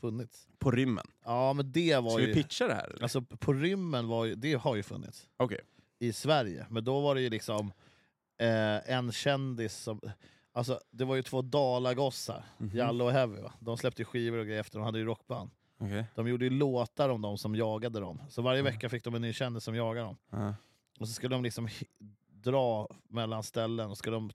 Funnits. 0.00 0.48
På 0.58 0.70
rymmen. 0.70 1.06
Ja 1.24 1.52
men 1.52 1.72
det 1.72 1.96
var 1.96 2.10
Ska 2.10 2.20
ju... 2.20 2.26
vi 2.26 2.34
pitcha 2.34 2.66
det 2.66 2.74
här? 2.74 2.88
eller? 2.90 3.02
Alltså 3.02 3.22
på 3.22 3.52
rymmen 3.52 4.08
var 4.08 4.24
ju, 4.24 4.34
det 4.34 4.54
har 4.54 4.76
ju 4.76 4.82
funnits. 4.82 5.28
Okej. 5.36 5.60
i 5.98 6.12
Sverige. 6.12 6.66
Men 6.70 6.84
då 6.84 7.00
var 7.00 7.14
det 7.14 7.20
ju 7.20 7.30
liksom 7.30 7.72
eh, 8.38 8.90
en 8.94 9.12
kändis 9.12 9.76
som... 9.76 10.00
Alltså, 10.52 10.80
det 10.90 11.04
var 11.04 11.16
ju 11.16 11.22
två 11.22 11.42
dalagossar, 11.42 12.44
Mhm. 12.58 12.76
Jalle 12.76 13.04
och 13.04 13.12
Heavy. 13.12 13.40
Va? 13.40 13.52
De 13.60 13.76
släppte 13.78 14.04
skivor 14.04 14.38
och 14.38 14.46
grejer 14.46 14.60
efter, 14.60 14.78
de 14.78 14.84
hade 14.84 14.98
ju 14.98 15.04
rockband. 15.04 15.50
Okej. 15.78 16.04
De 16.14 16.28
gjorde 16.28 16.44
ju 16.44 16.50
låtar 16.50 17.08
om 17.08 17.22
de 17.22 17.38
som 17.38 17.54
jagade 17.54 18.00
dem. 18.00 18.20
Så 18.28 18.42
varje 18.42 18.62
vecka 18.62 18.88
fick 18.88 19.04
de 19.04 19.14
en 19.14 19.22
ny 19.22 19.32
kändis 19.32 19.64
som 19.64 19.74
jagade 19.74 20.06
dem. 20.06 20.16
Och 21.00 21.08
så 21.08 21.14
skulle 21.14 21.34
de 21.34 21.42
liksom 21.42 21.68
dra 22.28 22.88
mellan 23.08 23.42
ställen. 23.42 23.90
Och 23.90 23.98
skulle 23.98 24.16
de, 24.16 24.30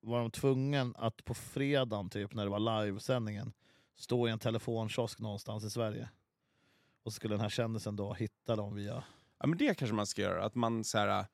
var 0.00 0.18
de 0.18 0.30
tvungen 0.30 0.94
att 0.98 1.24
på 1.24 1.34
fredagen, 1.34 2.10
typ, 2.10 2.34
när 2.34 2.44
det 2.44 2.50
var 2.50 2.84
livesändningen, 2.84 3.52
stå 3.96 4.28
i 4.28 4.30
en 4.30 4.38
telefonkiosk 4.38 5.20
någonstans 5.20 5.64
i 5.64 5.70
Sverige. 5.70 6.08
Och 7.02 7.12
så 7.12 7.16
skulle 7.16 7.34
den 7.34 7.40
här 7.40 7.48
kändisen 7.48 7.96
då 7.96 8.14
hitta 8.14 8.56
dem 8.56 8.74
via... 8.74 9.04
ja 9.38 9.46
men 9.46 9.58
det 9.58 9.74
kanske 9.74 9.94
man 9.94 10.06
ska 10.06 10.22
göra. 10.22 10.44
Att 10.44 10.54
man 10.54 10.84
så 10.84 10.98
här, 10.98 11.26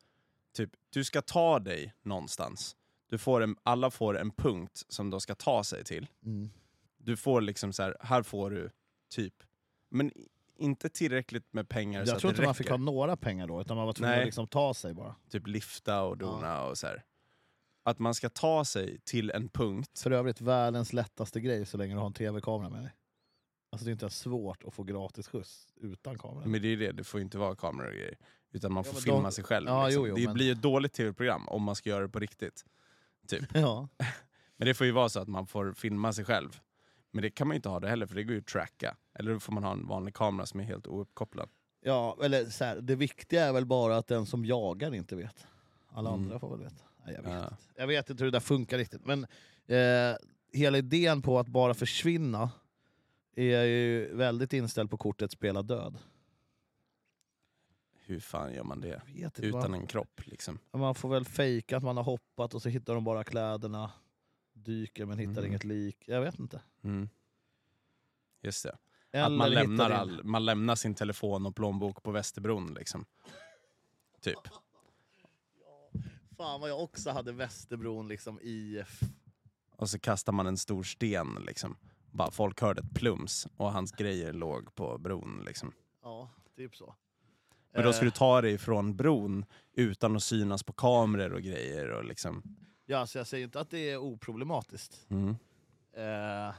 typ, 0.52 0.70
du 0.90 1.04
ska 1.04 1.22
ta 1.22 1.58
dig 1.58 1.94
någonstans. 2.02 2.76
Du 3.08 3.18
får 3.18 3.40
en, 3.40 3.56
alla 3.62 3.90
får 3.90 4.18
en 4.18 4.30
punkt 4.30 4.84
som 4.88 5.10
de 5.10 5.20
ska 5.20 5.34
ta 5.34 5.64
sig 5.64 5.84
till. 5.84 6.06
Mm. 6.24 6.50
Du 6.98 7.16
får 7.16 7.40
liksom 7.40 7.72
så 7.72 7.82
här, 7.82 7.96
här 8.00 8.22
får 8.22 8.50
du 8.50 8.70
typ, 9.08 9.34
men 9.88 10.12
inte 10.56 10.88
tillräckligt 10.88 11.52
med 11.52 11.68
pengar 11.68 12.04
så 12.04 12.10
Jag 12.10 12.14
att 12.14 12.20
tror 12.20 12.28
det 12.28 12.32
inte 12.32 12.40
räcker. 12.42 12.48
man 12.48 12.54
fick 12.54 12.68
ha 12.70 12.76
några 12.76 13.16
pengar 13.16 13.46
då, 13.46 13.60
utan 13.60 13.76
man 13.76 13.86
var 13.86 13.92
tvungen 13.92 14.10
Nej. 14.10 14.20
att 14.20 14.26
liksom 14.26 14.46
ta 14.46 14.74
sig 14.74 14.94
bara. 14.94 15.14
Typ 15.30 15.46
lifta 15.46 16.02
och 16.02 16.18
dona 16.18 16.64
och 16.64 16.78
så 16.78 16.86
här. 16.86 17.04
Att 17.82 17.98
man 17.98 18.14
ska 18.14 18.28
ta 18.28 18.64
sig 18.64 18.98
till 19.04 19.30
en 19.30 19.48
punkt. 19.48 19.98
För 19.98 20.10
övrigt 20.10 20.40
världens 20.40 20.92
lättaste 20.92 21.40
grej 21.40 21.66
så 21.66 21.76
länge 21.76 21.94
du 21.94 21.98
har 21.98 22.06
en 22.06 22.12
tv-kamera 22.12 22.68
med 22.70 22.82
dig. 22.82 22.92
Alltså 23.72 23.84
det 23.84 23.90
är 23.90 23.92
inte 23.92 24.10
svårt 24.10 24.64
att 24.64 24.74
få 24.74 24.82
gratis 24.82 25.28
skjuts 25.28 25.68
utan 25.76 26.18
kamera. 26.18 26.46
Men 26.46 26.62
det 26.62 26.68
är 26.68 26.76
det, 26.76 26.92
det 26.92 27.04
får 27.04 27.20
inte 27.20 27.38
vara 27.38 27.56
kameror 27.56 27.88
och 27.88 27.94
grejer. 27.94 28.16
Utan 28.52 28.72
man 28.72 28.80
Ja, 28.80 28.84
får 28.84 28.94
men 28.94 29.02
filma 29.02 29.22
de- 29.22 29.32
sig 29.32 29.44
själv. 29.44 29.66
Ja, 29.68 29.86
liksom. 29.86 30.02
jo, 30.02 30.08
jo, 30.08 30.16
det 30.16 30.24
men- 30.24 30.34
blir 30.34 30.46
ju 30.46 30.52
ett 30.52 30.62
dåligt 30.62 30.92
tv-program 30.92 31.48
om 31.48 31.62
man 31.62 31.76
ska 31.76 31.90
göra 31.90 32.02
det 32.02 32.08
på 32.08 32.18
riktigt. 32.18 32.64
Ja. 33.54 33.88
Men 34.56 34.66
det 34.66 34.74
får 34.74 34.86
ju 34.86 34.92
vara 34.92 35.08
så 35.08 35.20
att 35.20 35.28
man 35.28 35.46
får 35.46 35.72
filma 35.72 36.12
sig 36.12 36.24
själv. 36.24 36.60
Men 37.10 37.22
det 37.22 37.30
kan 37.30 37.48
man 37.48 37.54
inte 37.54 37.68
ha 37.68 37.80
det 37.80 37.88
heller, 37.88 38.06
för 38.06 38.14
det 38.14 38.24
går 38.24 38.32
ju 38.34 38.40
att 38.40 38.46
tracka. 38.46 38.96
Eller 39.14 39.32
då 39.32 39.40
får 39.40 39.52
man 39.52 39.64
ha 39.64 39.72
en 39.72 39.86
vanlig 39.86 40.14
kamera 40.14 40.46
som 40.46 40.60
är 40.60 40.64
helt 40.64 40.86
ouppkopplad. 40.86 41.48
ja, 41.80 42.18
eller 42.22 42.44
så 42.44 42.64
här, 42.64 42.80
det 42.80 42.94
viktiga 42.96 43.44
är 43.44 43.52
väl 43.52 43.66
bara 43.66 43.96
att 43.96 44.06
den 44.06 44.26
som 44.26 44.44
jagar 44.44 44.94
inte 44.94 45.16
vet. 45.16 45.46
Alla 45.88 46.08
Mm. 46.10 46.20
andra 46.22 46.38
får 46.38 46.50
väl 46.50 46.58
veta. 46.64 46.84
Nej, 47.04 47.14
jag, 47.14 47.22
vet 47.22 47.32
Ja. 47.32 47.38
inte. 47.44 47.56
jag 47.76 47.86
vet 47.86 48.10
inte 48.10 48.24
hur 48.24 48.30
det 48.30 48.36
där 48.36 48.40
funkar 48.40 48.78
riktigt. 48.78 49.04
Men 49.06 49.26
eh, 49.66 50.16
hela 50.52 50.78
idén 50.78 51.22
på 51.22 51.38
att 51.38 51.48
bara 51.48 51.74
försvinna 51.74 52.50
är 53.36 53.64
ju 53.64 54.14
väldigt 54.16 54.52
inställd 54.52 54.90
på 54.90 54.96
kortet 54.96 55.32
spela 55.32 55.62
död. 55.62 55.98
Hur 58.06 58.20
fan 58.20 58.54
gör 58.54 58.64
man 58.64 58.80
det? 58.80 59.02
Utan 59.36 59.60
man, 59.70 59.74
en 59.74 59.86
kropp 59.86 60.20
liksom. 60.24 60.58
man 60.72 60.94
får 60.94 61.08
väl 61.08 61.24
fejka 61.24 61.76
att 61.76 61.82
man 61.82 61.96
har 61.96 62.04
hoppat 62.04 62.54
och 62.54 62.62
så 62.62 62.68
hittar 62.68 62.94
de 62.94 63.04
bara 63.04 63.24
kläderna. 63.24 63.90
Dyker 64.64 65.06
men 65.06 65.18
hittar 65.18 65.32
Mm. 65.32 65.44
inget 65.46 65.64
lik. 65.64 66.04
Jag 66.08 66.20
vet 66.20 66.38
inte. 66.38 66.60
Mm. 66.82 67.08
Just 68.42 68.62
det. 68.62 68.76
Eller 69.12 69.24
att 69.26 69.32
man 69.32 69.50
lämnar, 69.50 69.90
all, 69.90 70.24
man 70.24 70.44
lämnar 70.44 70.74
sin 70.74 70.94
telefon 70.94 71.46
och 71.46 71.56
plånbok 71.56 72.02
på 72.02 72.10
Västerbron 72.10 72.74
liksom. 72.74 73.04
Typ. 74.20 74.38
Fan 76.36 76.60
vad 76.60 76.70
jag 76.70 76.82
också 76.82 77.10
hade 77.10 77.32
Västerbron 77.32 78.08
liksom 78.08 78.40
i... 78.40 78.82
Och 79.70 79.90
så 79.90 79.98
kastar 79.98 80.32
man 80.32 80.46
en 80.46 80.56
stor 80.58 80.82
sten 80.82 81.38
liksom. 81.46 81.76
Bara 82.10 82.30
folk 82.30 82.60
hörde 82.60 82.80
ett 82.80 82.94
plums 82.94 83.46
och 83.56 83.72
hans 83.72 83.92
grejer 83.92 84.32
låg 84.32 84.74
på 84.74 84.98
bron 84.98 85.42
liksom. 85.46 85.72
Ja, 86.02 86.30
typ 86.56 86.76
så. 86.76 86.94
Men 87.72 87.84
då 87.84 87.92
ska 87.92 88.00
Eh, 88.02 88.04
du 88.04 88.10
ta 88.10 88.40
dig 88.40 88.58
från 88.58 88.96
bron 88.96 89.44
utan 89.72 90.16
att 90.16 90.22
synas 90.22 90.62
på 90.62 90.72
kameror 90.72 91.32
och 91.32 91.42
grejer 91.42 91.88
och 91.90 92.04
liksom. 92.04 92.42
Ja, 92.90 93.06
så 93.06 93.18
jag 93.18 93.26
säger 93.26 93.44
inte 93.44 93.60
att 93.60 93.70
det 93.70 93.90
är 93.90 93.96
oproblematiskt. 93.96 95.06
Mm. 95.10 95.36
Eh, 95.92 96.54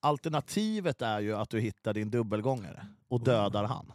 alternativet 0.00 1.02
är 1.02 1.20
ju 1.20 1.36
att 1.36 1.50
du 1.50 1.60
hittar 1.60 1.94
din 1.94 2.10
dubbelgångare 2.10 2.86
och 3.08 3.20
dödar 3.24 3.64
han. 3.64 3.92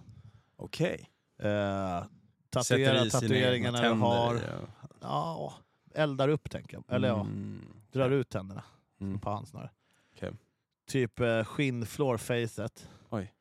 Okej. 0.56 1.10
Eh, 1.40 2.04
Sätter 2.04 2.08
tatuera 2.50 3.06
tatueringarna 3.10 3.82
du 3.82 3.90
har. 3.90 4.36
ja. 4.36 4.90
Ja, 5.02 5.54
eldar 5.96 6.28
upp 6.30 6.50
tänker 6.50 6.74
jag. 6.78 6.96
Eller 6.96 7.08
ja, 7.08 7.22
Mm. 7.22 7.62
drar 7.92 8.10
ut 8.10 8.30
tänderna 8.30 8.64
Mm. 9.02 9.20
på 9.20 9.30
hans 9.30 9.50
snarare. 9.50 9.70
Okej. 10.16 10.32
Typ 10.88 11.20
eh, 11.20 11.44
skinnflårfacet. 11.44 12.90
Oj. 13.10 13.34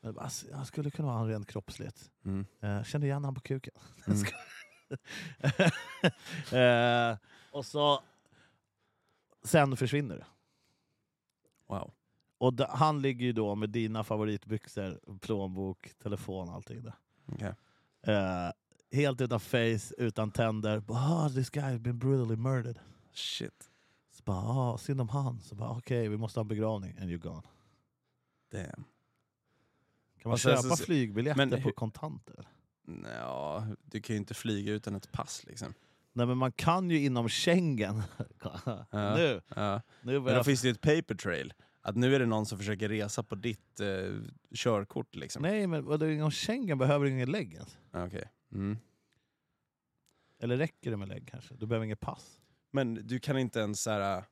Men 0.00 0.14
bara, 0.14 0.24
alltså, 0.24 0.46
Jag 0.50 0.66
skulle 0.66 0.90
kunna 0.90 1.08
vara 1.08 1.18
han 1.18 1.28
rent 1.28 1.48
kroppsligt. 1.48 2.10
Mm. 2.24 2.46
Eh, 2.60 2.82
kände 2.84 3.06
igen 3.06 3.24
han 3.24 3.34
på 3.34 3.40
kuken. 3.40 3.74
Mm. 4.06 4.18
eh, 7.12 7.16
och 7.52 7.66
så... 7.66 8.02
Sen 9.44 9.76
försvinner 9.76 10.16
du. 10.16 10.24
Wow. 11.66 11.92
Och 12.38 12.54
d- 12.54 12.66
han 12.68 13.02
ligger 13.02 13.26
ju 13.26 13.32
då 13.32 13.54
med 13.54 13.70
dina 13.70 14.04
favoritbyxor, 14.04 15.18
plånbok, 15.20 15.90
telefon 15.98 16.48
allting 16.48 16.82
där. 16.82 16.94
Okej. 17.26 17.54
Eh, 18.02 18.50
helt 18.92 19.20
utan 19.20 19.40
face, 19.40 19.94
utan 19.98 20.30
tänder. 20.30 20.80
Bara, 20.80 20.98
oh, 21.26 21.28
this 21.34 21.50
guy 21.50 21.62
has 21.62 21.78
been 21.80 21.98
brutally 21.98 22.36
murdered. 22.36 22.78
Shit. 23.12 23.70
Så 24.10 24.22
bara, 24.24 24.38
ah, 24.38 24.78
synd 24.78 25.00
om 25.00 25.08
han. 25.08 25.40
Så 25.40 25.54
bara, 25.54 25.70
okej, 25.70 26.08
vi 26.08 26.16
måste 26.16 26.40
ha 26.40 26.42
en 26.42 26.48
begravning. 26.48 26.98
And 26.98 27.10
you're 27.10 27.18
gone. 27.22 27.42
Damn. 28.52 28.64
Kan 28.74 28.84
man 30.24 30.32
Och 30.32 30.40
sen 30.40 30.56
köpa 30.62 30.76
så- 30.76 30.84
flygbiljetter 30.84 31.36
men 31.46 31.50
på 31.50 31.56
hur- 31.56 31.72
kontanter? 31.72 32.48
Ja, 33.04 33.66
du 33.84 34.00
kan 34.00 34.14
ju 34.14 34.18
inte 34.20 34.34
flyga 34.34 34.72
utan 34.72 34.94
ett 34.94 35.12
pass 35.12 35.44
liksom. 35.46 35.74
Nej 36.12 36.26
men 36.26 36.38
man 36.38 36.52
kan 36.52 36.90
ju 36.90 37.04
inom 37.04 37.28
Schengen. 37.28 38.02
Ja. 38.90 39.14
nu, 39.16 39.40
Ja. 39.56 39.82
nu 40.02 40.12
Men 40.12 40.24
börjar 40.24 40.38
då 40.38 40.44
finns 40.44 40.62
det 40.62 40.68
ju 40.68 40.72
ett 40.72 40.80
paper 40.80 41.14
trail. 41.14 41.52
Att 41.80 41.96
nu 41.96 42.14
är 42.14 42.18
det 42.20 42.26
någon 42.26 42.46
som 42.46 42.58
försöker 42.58 42.88
resa 42.88 43.22
på 43.22 43.34
ditt 43.34 43.80
eh, 43.80 43.86
körkort 44.54 45.14
liksom. 45.14 45.42
Nej 45.42 45.66
men 45.66 45.84
vadå, 45.84 46.06
inom 46.10 46.30
Schengen 46.30 46.78
behöver 46.78 47.04
du 47.04 47.10
ingen 47.10 47.30
lägg 47.30 47.54
ens. 47.54 47.78
Okej. 47.92 48.24
Mm. 48.52 48.78
Eller 50.40 50.56
räcker 50.56 50.90
det 50.90 50.96
med 50.96 51.08
lägg 51.08 51.28
kanske? 51.30 51.54
Du 51.54 51.66
behöver 51.66 51.84
inget 51.84 52.00
pass. 52.00 52.40
Men 52.70 52.94
du 52.94 53.20
kan 53.20 53.38
inte 53.38 53.60
ens 53.60 53.82
så 53.82 53.90
här, 53.90 54.24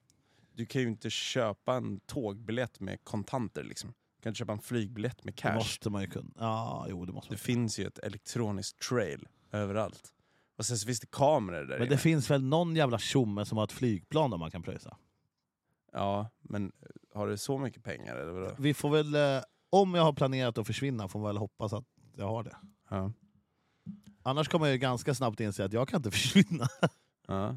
Du 0.54 0.66
kan 0.66 0.82
ju 0.82 0.88
inte 0.88 1.10
köpa 1.10 1.74
en 1.74 2.00
tågbiljett 2.00 2.80
med 2.80 3.04
kontanter 3.04 3.64
liksom. 3.64 3.90
Du 4.16 4.22
kan 4.22 4.30
inte 4.30 4.38
köpa 4.38 4.52
en 4.52 4.58
flygbiljett 4.60 5.24
med 5.24 5.34
Det 5.34 5.38
cash. 5.42 5.54
måste 5.54 5.90
man 5.90 6.02
ju 6.02 6.08
kunna. 6.08 6.30
Ja, 6.38 6.86
jo 6.88 7.04
det 7.04 7.12
måste 7.12 7.28
Det 7.30 7.34
man. 7.34 7.38
finns 7.38 7.78
ju 7.78 7.86
ett 7.86 7.98
elektroniskt 7.98 8.78
trail 8.88 9.28
överallt. 9.52 10.12
Och 10.60 10.66
sen 10.66 10.78
så 10.78 10.86
finns 10.86 11.00
det 11.00 11.10
kameror 11.10 11.64
där 11.64 11.78
Men 11.78 11.78
det 11.78 11.86
inne. 11.86 11.96
finns 11.98 12.30
väl 12.30 12.42
någon 12.42 12.76
jävla 12.76 12.98
tjomme 12.98 13.44
som 13.44 13.58
har 13.58 13.64
ett 13.64 13.72
flygplan 13.72 14.30
där 14.30 14.38
man 14.38 14.50
kan 14.50 14.62
pröjsa? 14.62 14.96
Ja, 15.92 16.30
men 16.42 16.72
eh, 16.82 17.18
har 17.18 17.26
du 17.28 17.36
så 17.36 17.58
mycket 17.58 17.84
pengar 17.84 18.16
eller 18.16 18.32
vadå? 18.32 18.54
Vi 18.58 18.74
får 18.74 18.90
väl, 18.90 19.14
eh, 19.14 19.42
om 19.70 19.94
jag 19.94 20.02
har 20.02 20.12
planerat 20.12 20.58
att 20.58 20.66
försvinna 20.66 21.08
får 21.08 21.18
man 21.18 21.26
väl 21.26 21.36
hoppas 21.36 21.72
att 21.72 21.84
jag 22.16 22.26
har 22.28 22.42
det. 22.42 22.56
Ja. 22.90 23.12
Annars 24.22 24.48
kommer 24.48 24.66
jag 24.66 24.72
ju 24.72 24.78
ganska 24.78 25.14
snabbt 25.14 25.40
inse 25.40 25.64
att 25.64 25.72
jag 25.72 25.88
kan 25.88 25.96
inte 25.96 26.10
försvinna. 26.18 26.66
Ja. 27.26 27.56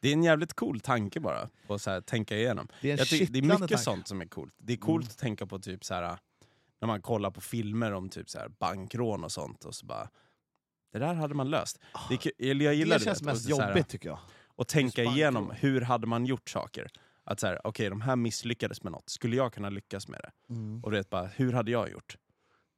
Det 0.00 0.08
är 0.08 0.12
en 0.12 0.22
jävligt 0.22 0.54
cool 0.54 0.80
tanke 0.80 1.20
bara, 1.20 1.48
att 1.68 1.82
så 1.82 1.90
här, 1.90 2.00
tänka 2.00 2.36
igenom. 2.36 2.68
Det 2.82 2.88
är 2.88 2.92
en 2.92 2.98
Jag 2.98 3.08
tycker, 3.08 3.26
det 3.32 3.38
är 3.38 3.42
kittlande 3.42 3.54
mycket 3.64 3.68
tanke. 3.68 3.82
sånt 3.84 4.08
som 4.08 4.20
är 4.20 4.26
coolt. 4.26 4.54
Det 4.58 4.72
är 4.72 4.76
coolt 4.76 5.04
Mm. 5.04 5.10
att 5.10 5.18
tänka 5.18 5.46
på 5.46 5.58
typ 5.58 5.84
så 5.84 5.94
här 5.94 6.18
när 6.80 6.86
man 6.86 7.02
kollar 7.02 7.30
på 7.30 7.40
filmer 7.40 7.92
om 7.92 8.08
typ 8.08 8.30
så 8.30 8.38
här 8.38 8.48
bankrån 8.48 9.24
och 9.24 9.32
sånt 9.32 9.64
och 9.64 9.74
så 9.74 9.86
bara 9.86 10.08
Det 10.94 11.00
där 11.00 11.14
hade 11.14 11.34
man 11.34 11.50
löst. 11.50 11.80
Det, 12.08 12.16
ku- 12.16 12.30
eller 12.38 12.64
jag 12.64 12.74
gillar 12.74 12.96
Ah. 12.96 12.98
det 12.98 13.04
känns 13.04 13.20
vet, 13.20 13.26
mest 13.26 13.50
och 13.50 13.56
så 13.56 13.62
här, 13.62 13.68
jobbigt 13.68 13.88
tycker 13.88 14.08
jag. 14.08 14.18
Och 14.46 14.68
tänka 14.68 15.04
igenom, 15.04 15.50
hur 15.50 15.80
hade 15.80 16.06
man 16.06 16.26
gjort 16.26 16.48
saker? 16.50 16.90
Att 17.24 17.40
så 17.40 17.46
här, 17.46 17.66
okej 17.66 17.90
de 17.90 18.00
här 18.00 18.16
misslyckades 18.16 18.82
med 18.82 18.92
något, 18.92 19.08
skulle 19.10 19.36
jag 19.36 19.52
kunna 19.52 19.70
lyckas 19.70 20.08
med 20.08 20.20
det? 20.20 20.54
Mm. 20.54 20.84
Och 20.84 20.90
du 20.90 20.96
vet 20.96 21.10
bara, 21.10 21.26
hur 21.26 21.52
hade 21.52 21.70
jag 21.70 21.90
gjort? 21.90 22.16
Det 22.16 22.16
är 22.16 22.18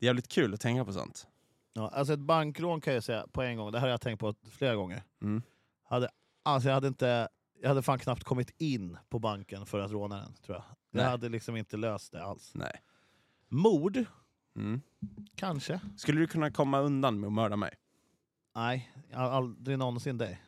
Det 0.00 0.04
är 0.04 0.06
jävligt 0.08 0.28
kul 0.28 0.54
att 0.54 0.60
tänka 0.60 0.84
på 0.84 0.92
sånt. 0.92 1.26
Ja, 1.72 1.88
alltså 1.88 2.12
ett 2.14 2.20
bankrån 2.20 2.80
kan 2.80 2.94
jag 2.94 3.04
säga 3.04 3.26
på 3.32 3.42
en 3.42 3.56
gång, 3.56 3.72
det 3.72 3.78
här 3.78 3.86
har 3.86 3.90
jag 3.90 4.00
tänkt 4.00 4.20
på 4.20 4.34
flera 4.50 4.74
gånger. 4.74 5.02
Mm. 5.22 5.42
Hade, 5.84 6.08
alltså 6.42 6.68
jag, 6.68 6.74
hade 6.74 6.88
inte, 6.88 7.28
jag 7.62 7.68
hade 7.68 7.82
fan 7.82 7.98
knappt 7.98 8.24
kommit 8.24 8.50
in 8.58 8.98
på 9.08 9.18
banken 9.18 9.66
för 9.66 9.80
att 9.80 9.90
råna 9.90 10.16
den, 10.16 10.34
tror 10.34 10.56
jag. 10.56 10.64
Jag 10.90 11.02
Nej. 11.02 11.04
hade 11.10 11.28
liksom 11.28 11.56
inte 11.56 11.76
löst 11.76 12.12
det 12.12 12.24
alls. 12.24 12.52
Nej. 12.54 12.80
Mord? 13.48 14.04
Mm. 14.56 14.80
Kanske. 15.34 15.80
Skulle 15.96 16.20
du 16.20 16.26
kunna 16.26 16.50
komma 16.50 16.80
undan 16.80 17.20
med 17.20 17.26
att 17.26 17.32
mörda 17.32 17.56
mig? 17.56 17.74
Nej, 18.56 18.90
aldrig 19.14 19.78
någonsin 19.78 20.18
dig. 20.18 20.42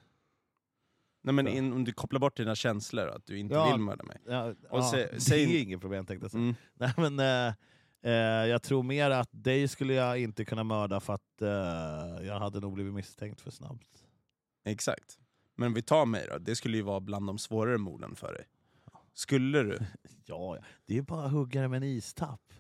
Nej 1.23 1.35
men 1.35 1.49
in, 1.49 1.73
om 1.73 1.85
du 1.85 1.93
kopplar 1.93 2.21
bort 2.21 2.37
dina 2.37 2.55
känslor, 2.55 3.09
att 3.09 3.27
du 3.27 3.39
inte 3.39 3.55
Ja. 3.55 3.73
vill 3.73 3.81
mörda 3.81 4.05
mig. 4.05 4.17
Ja, 4.27 4.45
Och 4.49 4.57
ja, 4.71 4.91
sä- 4.95 5.09
det 5.13 5.21
säg- 5.21 5.57
är 5.57 5.63
inget 5.63 5.81
problem 5.81 6.07
tänkte 6.07 6.25
jag 6.25 6.31
säga. 6.31 6.43
Mm. 6.43 6.55
Nej, 6.75 6.93
men, 6.97 7.19
eh, 7.21 7.55
eh, 8.13 8.47
jag 8.49 8.63
tror 8.63 8.83
mer 8.83 9.11
att 9.11 9.29
dig 9.33 9.69
skulle 9.69 9.95
jag 9.95 10.19
inte 10.21 10.45
kunna 10.45 10.65
mörda 10.65 11.01
för 11.01 11.13
att 11.15 11.43
eh, 11.43 12.27
jag 12.27 12.39
hade 12.39 12.61
nog 12.61 12.73
blivit 12.75 12.95
misstänkt 12.95 13.41
för 13.41 13.51
snabbt. 13.51 14.05
Exakt. 14.65 15.19
Men 15.55 15.75
vi 15.75 15.83
tar 15.83 16.07
mig 16.07 16.27
då, 16.31 16.39
det 16.39 16.57
skulle 16.57 16.77
ju 16.77 16.83
vara 16.83 17.01
bland 17.01 17.27
de 17.27 17.39
svårare 17.39 17.79
morden 17.79 18.15
för 18.17 18.33
dig. 18.33 18.45
Skulle 19.15 19.63
du? 19.63 19.79
Ja, 20.25 20.59
det 20.87 20.99
är 20.99 21.03
bara 21.03 21.25
att 21.25 21.33
hugga 21.33 21.63
det 21.63 21.69
med 21.69 21.77
en 21.77 21.83
istapp. 21.89 22.53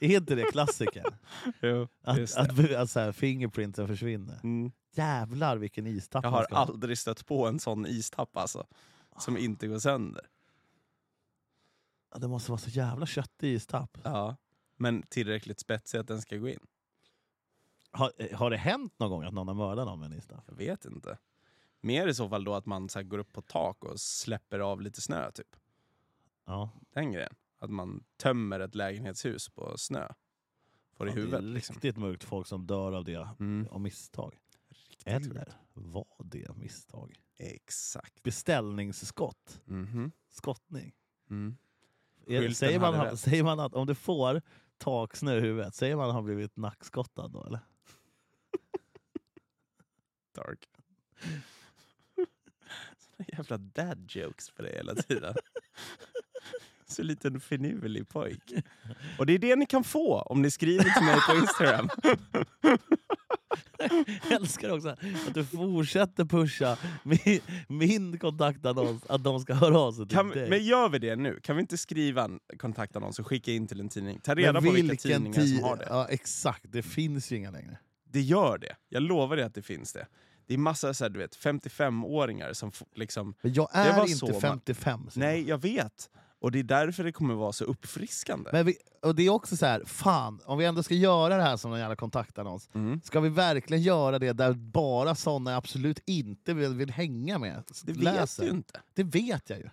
Är 0.00 0.16
inte 0.16 0.34
det 0.34 0.42
klassiker? 0.44 1.04
jo, 1.62 1.88
Att, 2.02 2.18
just 2.18 2.34
det. 2.34 2.40
att, 2.40 2.72
att 2.82 2.90
så 2.90 3.00
här, 3.00 3.12
fingerprintsen 3.12 3.86
försvinner. 3.88 4.40
Mm. 4.44 4.72
Jävlar 4.92 5.56
vilken 5.56 5.86
istapp 5.86 6.24
Jag 6.24 6.30
man 6.30 6.38
har 6.38 6.44
ska 6.44 6.54
ha. 6.54 6.62
aldrig 6.62 6.98
stött 6.98 7.26
på 7.26 7.46
en 7.46 7.58
sån 7.60 7.86
istapp 7.86 8.36
alltså. 8.36 8.66
Som 9.18 9.38
inte 9.38 9.66
går 9.66 9.78
sönder. 9.78 10.26
Ja, 12.12 12.18
Det 12.18 12.28
måste 12.28 12.50
vara 12.50 12.58
så 12.58 12.70
jävla 12.70 13.06
köttig 13.06 13.54
istapp. 13.54 13.98
Ja. 14.04 14.36
Men 14.76 15.02
tillräckligt 15.02 15.60
spetsig 15.60 15.98
att 15.98 16.08
den 16.08 16.22
ska 16.22 16.36
gå 16.36 16.48
in. 16.48 16.66
Har, 17.90 18.12
eh, 18.18 18.38
har 18.38 18.50
det 18.50 18.56
hänt 18.56 18.94
någon 18.98 19.10
gång 19.10 19.24
att 19.24 19.34
någon 19.34 19.48
har 19.48 19.54
mördat 19.54 19.86
någon 19.86 19.98
med 20.00 20.06
en 20.12 20.18
istapp? 20.18 20.44
Jag 20.46 20.54
vet 20.54 20.84
inte. 20.84 21.18
Mer 21.80 22.06
i 22.08 22.14
så 22.14 22.28
fall 22.28 22.44
då 22.44 22.54
att 22.54 22.66
man 22.66 22.88
så 22.88 22.98
här, 22.98 23.04
går 23.04 23.18
upp 23.18 23.32
på 23.32 23.42
tak 23.42 23.84
och 23.84 24.00
släpper 24.00 24.58
av 24.60 24.80
lite 24.82 25.00
snö 25.00 25.30
typ. 25.30 25.56
Ja. 26.46 26.70
Den 26.94 27.12
grejen. 27.12 27.34
Att 27.60 27.70
man 27.70 28.04
tömmer 28.16 28.60
ett 28.60 28.74
lägenhetshus 28.74 29.48
på 29.48 29.78
snö. 29.78 30.08
Får 30.96 31.06
i 31.06 31.10
Ja, 31.10 31.14
det 31.14 31.20
huvudet. 31.20 31.38
är 31.40 31.44
Liksom. 31.44 31.74
riktigt 31.74 31.96
mörkt 31.96 32.24
folk 32.24 32.46
som 32.46 32.66
dör 32.66 32.92
av 32.92 33.04
det 33.04 33.28
Mm. 33.40 33.68
av 33.70 33.80
misstag. 33.80 34.38
Riktigt 34.68 35.06
Eller 35.06 35.44
sjukt. 35.44 35.56
var 35.72 36.06
det 36.24 36.56
misstag? 36.56 37.14
Exakt. 37.38 38.22
Beställningsskott. 38.22 39.60
Mhm. 39.64 40.12
Skottning. 40.28 40.94
Mm. 41.30 41.56
Är, 42.26 42.50
säger, 42.50 42.80
man, 42.80 43.16
säger 43.16 43.42
man 43.44 43.60
att 43.60 43.74
om 43.74 43.86
du 43.86 43.94
får 43.94 44.42
taksnö 44.78 45.36
i 45.36 45.40
huvudet, 45.40 45.74
säger 45.74 45.96
man 45.96 46.08
att 46.08 46.14
han 46.14 46.24
blivit 46.24 46.56
nackskottad 46.56 47.32
då 47.32 47.44
eller? 47.46 47.60
Dark. 50.34 50.68
Såna 52.98 53.26
jävla 53.32 53.58
dad 53.58 54.06
jokes 54.10 54.50
för 54.50 54.62
dig 54.62 54.76
hela 54.76 54.94
tiden. 54.94 55.34
Så 56.94 57.02
liten 57.02 57.40
finurlig 57.40 58.08
pojk. 58.08 58.52
Och 59.18 59.26
det 59.26 59.32
är 59.32 59.38
det 59.38 59.56
ni 59.56 59.66
kan 59.66 59.84
få 59.84 60.20
om 60.22 60.42
ni 60.42 60.50
skriver 60.50 60.84
till 60.84 61.04
mig 61.04 61.16
på 61.28 61.36
Instagram. 61.36 61.88
Jag 64.22 64.32
älskar 64.32 64.70
också 64.70 64.88
att 64.88 65.34
du 65.34 65.44
fortsätter 65.44 66.24
pusha 66.24 66.76
min, 67.02 67.40
min 67.68 68.18
kontaktannons, 68.18 69.02
att 69.08 69.24
de 69.24 69.40
ska 69.40 69.54
höra 69.54 69.78
av 69.78 69.92
sig 69.92 70.06
till 70.08 70.16
Kan, 70.16 70.28
dig. 70.30 70.50
men 70.50 70.64
gör 70.64 70.88
vi 70.88 70.98
det 70.98 71.16
nu? 71.16 71.40
Kan 71.42 71.56
vi 71.56 71.60
inte 71.62 71.78
skriva 71.78 72.24
en 72.24 72.40
kontaktannons 72.58 73.18
och 73.18 73.26
skicka 73.26 73.52
in 73.52 73.66
till 73.66 73.80
en 73.80 73.88
tidning? 73.88 74.20
Ta 74.22 74.34
reda 74.34 74.60
på 74.62 74.70
vilka 74.70 74.96
tidningar 74.96 75.40
tid- 75.40 75.54
som 75.56 75.64
har 75.64 75.76
det. 75.76 75.86
Ja, 75.88 76.06
exakt, 76.10 76.64
det 76.68 76.82
finns 76.82 77.32
ju 77.32 77.36
inga 77.36 77.50
längre. 77.50 77.78
Det 78.12 78.20
gör 78.20 78.58
det. 78.58 78.76
Jag 78.88 79.02
lovar 79.02 79.36
dig 79.36 79.44
att 79.44 79.54
det 79.54 79.62
finns 79.62 79.92
det. 79.92 80.06
Det 80.46 80.54
är 80.54 80.58
massa 80.58 80.94
så 80.94 81.04
här, 81.04 81.08
du 81.10 81.18
vet, 81.18 81.36
55-åringar 81.36 82.52
som 82.52 82.72
liksom... 82.94 83.34
Men 83.42 83.52
jag 83.54 83.68
Det 83.72 83.78
är 83.78 84.00
inte 84.02 84.16
så 84.18 84.26
man- 84.26 84.40
55. 84.40 84.98
Simon. 85.10 85.28
Nej, 85.28 85.48
jag 85.48 85.58
vet. 85.62 86.10
Och 86.40 86.52
det 86.52 86.58
är 86.58 86.62
därför 86.62 87.04
det 87.04 87.12
kommer 87.12 87.34
vara 87.34 87.52
så 87.52 87.64
uppfriskande. 87.64 88.50
Men 88.52 88.66
vi, 88.66 88.76
och 89.02 89.14
det 89.14 89.22
är 89.26 89.30
också 89.30 89.56
så 89.56 89.66
här, 89.66 89.84
fan, 89.84 90.40
om 90.44 90.58
vi 90.58 90.64
ändå 90.64 90.82
ska 90.82 90.94
göra 90.94 91.36
det 91.36 91.42
här 91.42 91.56
som 91.56 91.72
en 91.72 91.78
jävla 91.80 91.96
kontaktannons, 91.96 92.68
Mm. 92.74 93.00
ska 93.04 93.20
vi 93.20 93.28
verkligen 93.28 93.82
göra 93.82 94.18
det 94.18 94.32
där 94.32 94.52
bara 94.52 95.14
såna 95.14 95.50
jag 95.50 95.58
absolut 95.58 95.98
inte 96.06 96.54
vill, 96.54 96.74
vill 96.74 96.90
hänga 96.90 97.38
med 97.38 97.62
Det 97.84 97.92
vet 97.92 98.02
läser? 98.02 98.44
du 98.44 98.50
inte. 98.50 98.80
Det 98.94 99.02
vet 99.04 99.50
jag 99.50 99.58
ju. 99.58 99.70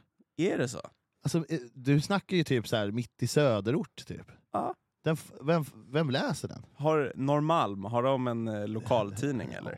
Är 0.51 0.57
det 0.57 0.70
så? 0.70 0.82
Alltså, 1.24 1.38
eh, 1.49 1.59
du 1.74 2.01
snackar 2.01 2.38
ju 2.38 2.43
typ 2.43 2.68
så 2.68 2.76
här 2.76 2.91
mitt 2.91 3.24
i 3.24 3.28
söderort. 3.28 4.05
Typ. 4.07 4.32
Ja. 4.53 4.74
Den, 5.03 5.18
vem, 5.41 5.65
vem 5.91 6.09
läser 6.09 6.47
den? 6.47 6.65
Har 6.76 7.13
Norrmalm, 7.15 7.86
har 7.86 8.03
de 8.03 8.28
en 8.28 8.47
eh, 8.47 8.68
lokaltidning 8.68 9.53
eller? 9.57 9.72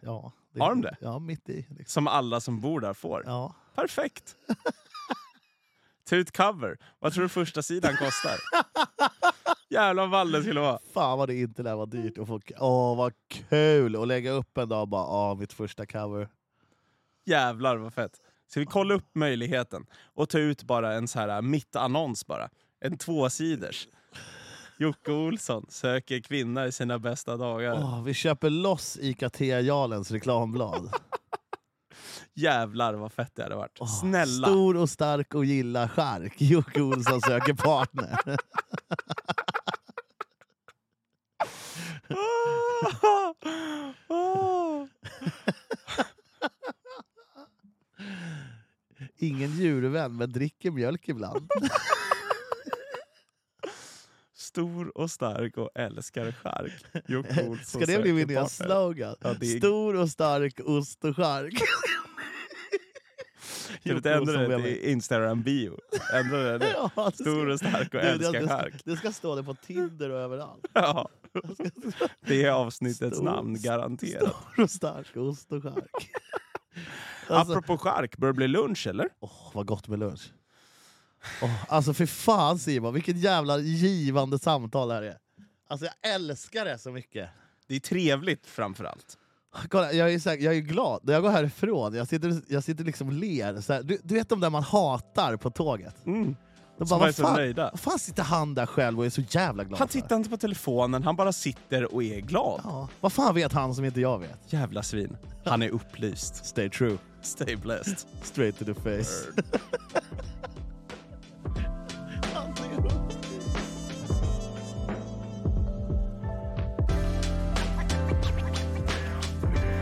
Ja, 0.00 0.32
ja, 0.52 0.62
Har 0.64 0.70
de 0.70 0.80
det? 0.82 0.96
Ja, 1.00 1.18
mitt 1.18 1.48
i. 1.48 1.66
Liksom. 1.68 1.84
Som 1.86 2.08
alla 2.08 2.40
som 2.40 2.60
bor 2.60 2.80
där 2.80 2.94
får? 2.94 3.22
Ja. 3.26 3.54
Perfekt! 3.74 4.36
Ta 6.08 6.16
ut 6.16 6.36
cover. 6.36 6.78
Vad 6.98 7.12
tror 7.12 7.22
du 7.22 7.28
första 7.28 7.62
sidan 7.62 7.96
kostar? 7.96 8.34
Jävlar 9.70 10.06
vad 10.06 10.32
det 10.32 10.42
skulle 10.42 10.60
vara. 10.60 10.78
Fan 10.94 11.18
vad 11.18 11.28
det 11.28 11.34
inte 11.40 11.62
lär 11.62 11.74
vara 11.74 11.86
dyrt. 11.86 12.18
att 12.18 12.26
få- 12.28 12.40
Åh, 12.58 12.96
vad 12.96 13.12
kul 13.28 13.96
att 14.02 14.08
lägga 14.08 14.30
upp 14.30 14.58
en 14.58 14.68
dag 14.68 14.80
och 14.82 14.88
bara 14.88 15.06
åh, 15.06 15.38
mitt 15.38 15.52
första 15.52 15.86
cover. 15.86 16.28
Jävlar 17.26 17.76
vad 17.76 17.94
fett. 17.94 18.12
Ska 18.48 18.60
vi 18.60 18.66
kolla 18.66 18.94
upp 18.94 19.14
möjligheten 19.14 19.86
och 20.14 20.28
ta 20.28 20.38
ut 20.38 20.62
bara 20.62 20.94
en 20.94 21.08
så 21.08 21.18
här 21.18 21.28
äh, 21.28 21.42
mittannons 21.42 22.26
bara? 22.26 22.48
En 22.80 22.98
tvåsiders. 22.98 23.88
Jocke 24.78 25.12
Olsson 25.12 25.66
söker 25.68 26.20
kvinna 26.20 26.66
i 26.66 26.72
sina 26.72 26.98
bästa 26.98 27.36
dagar. 27.36 27.72
Åh, 27.72 28.02
vi 28.02 28.14
köper 28.14 28.50
loss 28.50 28.98
ICA-Jarlens 29.00 30.12
reklamblad. 30.12 30.90
Jävlar 32.36 32.94
vad 32.94 33.12
fett 33.12 33.30
det 33.34 33.42
hade 33.42 33.56
varit. 33.56 33.76
Åh, 33.80 34.00
Snälla! 34.00 34.46
Stor 34.48 34.76
och 34.76 34.90
stark 34.90 35.34
och 35.34 35.44
gillar 35.44 35.88
chark. 35.88 36.34
Jocke 36.40 36.80
Olsson 36.82 37.20
söker 37.20 37.54
partner. 37.54 38.18
Ingen 49.18 49.50
djurvän, 49.50 50.16
men 50.16 50.32
dricker 50.32 50.70
mjölk 50.70 51.08
ibland. 51.08 51.50
Stor 54.34 54.98
och 54.98 55.10
stark 55.10 55.56
och 55.56 55.70
älskar 55.74 56.32
chark. 56.32 56.84
Jocke 57.08 57.46
Olsson 57.48 57.82
Ska 57.82 57.92
det 57.92 58.02
bli 58.02 58.12
min 58.12 58.28
nya 58.28 58.48
slogan? 58.48 59.16
Ja, 59.20 59.30
är- 59.30 59.58
Stor 59.58 59.96
och 59.96 60.10
stark 60.10 60.60
ost 60.64 61.04
och 61.04 61.16
chark. 61.16 61.54
Kan 63.86 63.94
du 63.94 63.96
inte 63.96 64.12
ändra 64.14 64.48
det 64.58 64.62
till 64.62 64.90
Instagram-bio? 64.90 65.78
Ändra 66.14 66.38
det 66.38 66.58
nu. 66.66 66.72
Ja, 66.96 67.10
det 67.10 67.12
Stor 67.16 67.48
och 67.48 67.58
stark 67.58 67.94
och 67.94 68.00
Du, 68.00 68.06
det- 68.06 68.08
älskar 68.08 68.40
det, 68.40 68.48
ska, 68.48 68.90
det 68.90 68.96
ska 68.96 69.12
stå 69.12 69.34
det 69.34 69.42
på 69.42 69.54
Tinder 69.54 70.10
och 70.10 70.18
överallt. 70.20 70.66
Ja, 70.72 71.08
det 72.26 72.44
är 72.44 72.50
avsnittets 72.50 73.16
Stor- 73.16 73.24
namn, 73.24 73.62
garanterat. 73.62 74.34
Stor 74.52 74.62
och 74.64 74.70
stark 74.70 75.16
ost 75.16 75.52
och 75.52 75.62
chark. 75.62 76.10
Alltså, 77.28 77.52
Apropå 77.52 77.78
chark, 77.78 78.16
börjar 78.16 78.32
det 78.32 78.36
bli 78.36 78.48
lunch 78.48 78.86
eller? 78.86 79.08
åh, 79.20 79.50
vad 79.54 79.66
gott 79.66 79.88
med 79.88 79.98
lunch. 79.98 80.32
Åh, 81.42 81.64
alltså 81.68 81.94
för 81.94 82.06
fan 82.06 82.58
Simon, 82.58 82.94
vilket 82.94 83.16
jävla 83.16 83.58
givande 83.58 84.38
samtal 84.38 84.88
det 84.88 84.94
här 84.94 85.02
är. 85.02 85.18
Alltså 85.68 85.86
jag 85.86 86.12
älskar 86.14 86.64
det 86.64 86.78
så 86.78 86.90
mycket. 86.90 87.28
Det 87.66 87.74
är 87.76 87.80
trevligt 87.80 88.46
framförallt. 88.46 89.18
Kolla, 89.68 89.92
jag 89.92 90.12
är, 90.12 90.28
här, 90.28 90.36
jag 90.36 90.56
är 90.56 90.60
glad 90.60 91.00
när 91.04 91.12
jag 91.12 91.22
går 91.22 91.30
härifrån. 91.30 91.94
Jag 91.94 92.08
sitter, 92.08 92.40
jag 92.48 92.64
sitter 92.64 92.84
liksom 92.84 93.08
och 93.08 93.14
ler. 93.14 93.60
Så 93.60 93.72
här, 93.72 93.82
du, 93.82 93.98
du, 94.02 94.14
vet 94.14 94.28
de 94.28 94.40
där 94.40 94.50
man 94.50 94.62
hatar 94.62 95.36
på 95.36 95.50
tåget? 95.50 96.06
Mm. 96.06 96.36
De 96.78 96.88
bara, 96.88 97.00
vad 97.00 97.14
fan, 97.14 97.54
vad 97.56 97.80
fan 97.80 97.98
sitter 97.98 98.22
han 98.22 98.54
där 98.54 98.66
själv 98.66 98.98
och 98.98 99.06
är 99.06 99.10
så 99.10 99.20
jävla 99.20 99.64
glad 99.64 99.78
Han 99.78 99.88
tittar 99.88 100.16
inte 100.16 100.30
på 100.30 100.36
telefonen, 100.36 101.02
han 101.02 101.16
bara 101.16 101.32
sitter 101.32 101.94
och 101.94 102.02
är 102.02 102.20
glad. 102.20 102.60
Ja, 102.64 102.88
vad 103.00 103.12
fan 103.12 103.34
vet 103.34 103.52
han 103.52 103.74
som 103.74 103.84
inte 103.84 104.00
jag 104.00 104.18
vet? 104.18 104.52
Jävla 104.52 104.82
svin. 104.82 105.16
Han 105.44 105.62
är 105.62 105.68
upplyst. 105.68 106.44
Stay 106.46 106.70
true. 106.70 106.98
Stay 107.22 107.56
blessed. 107.56 107.98
Straight 108.22 108.58
to 108.58 108.64
the 108.64 108.74
face. 108.74 109.12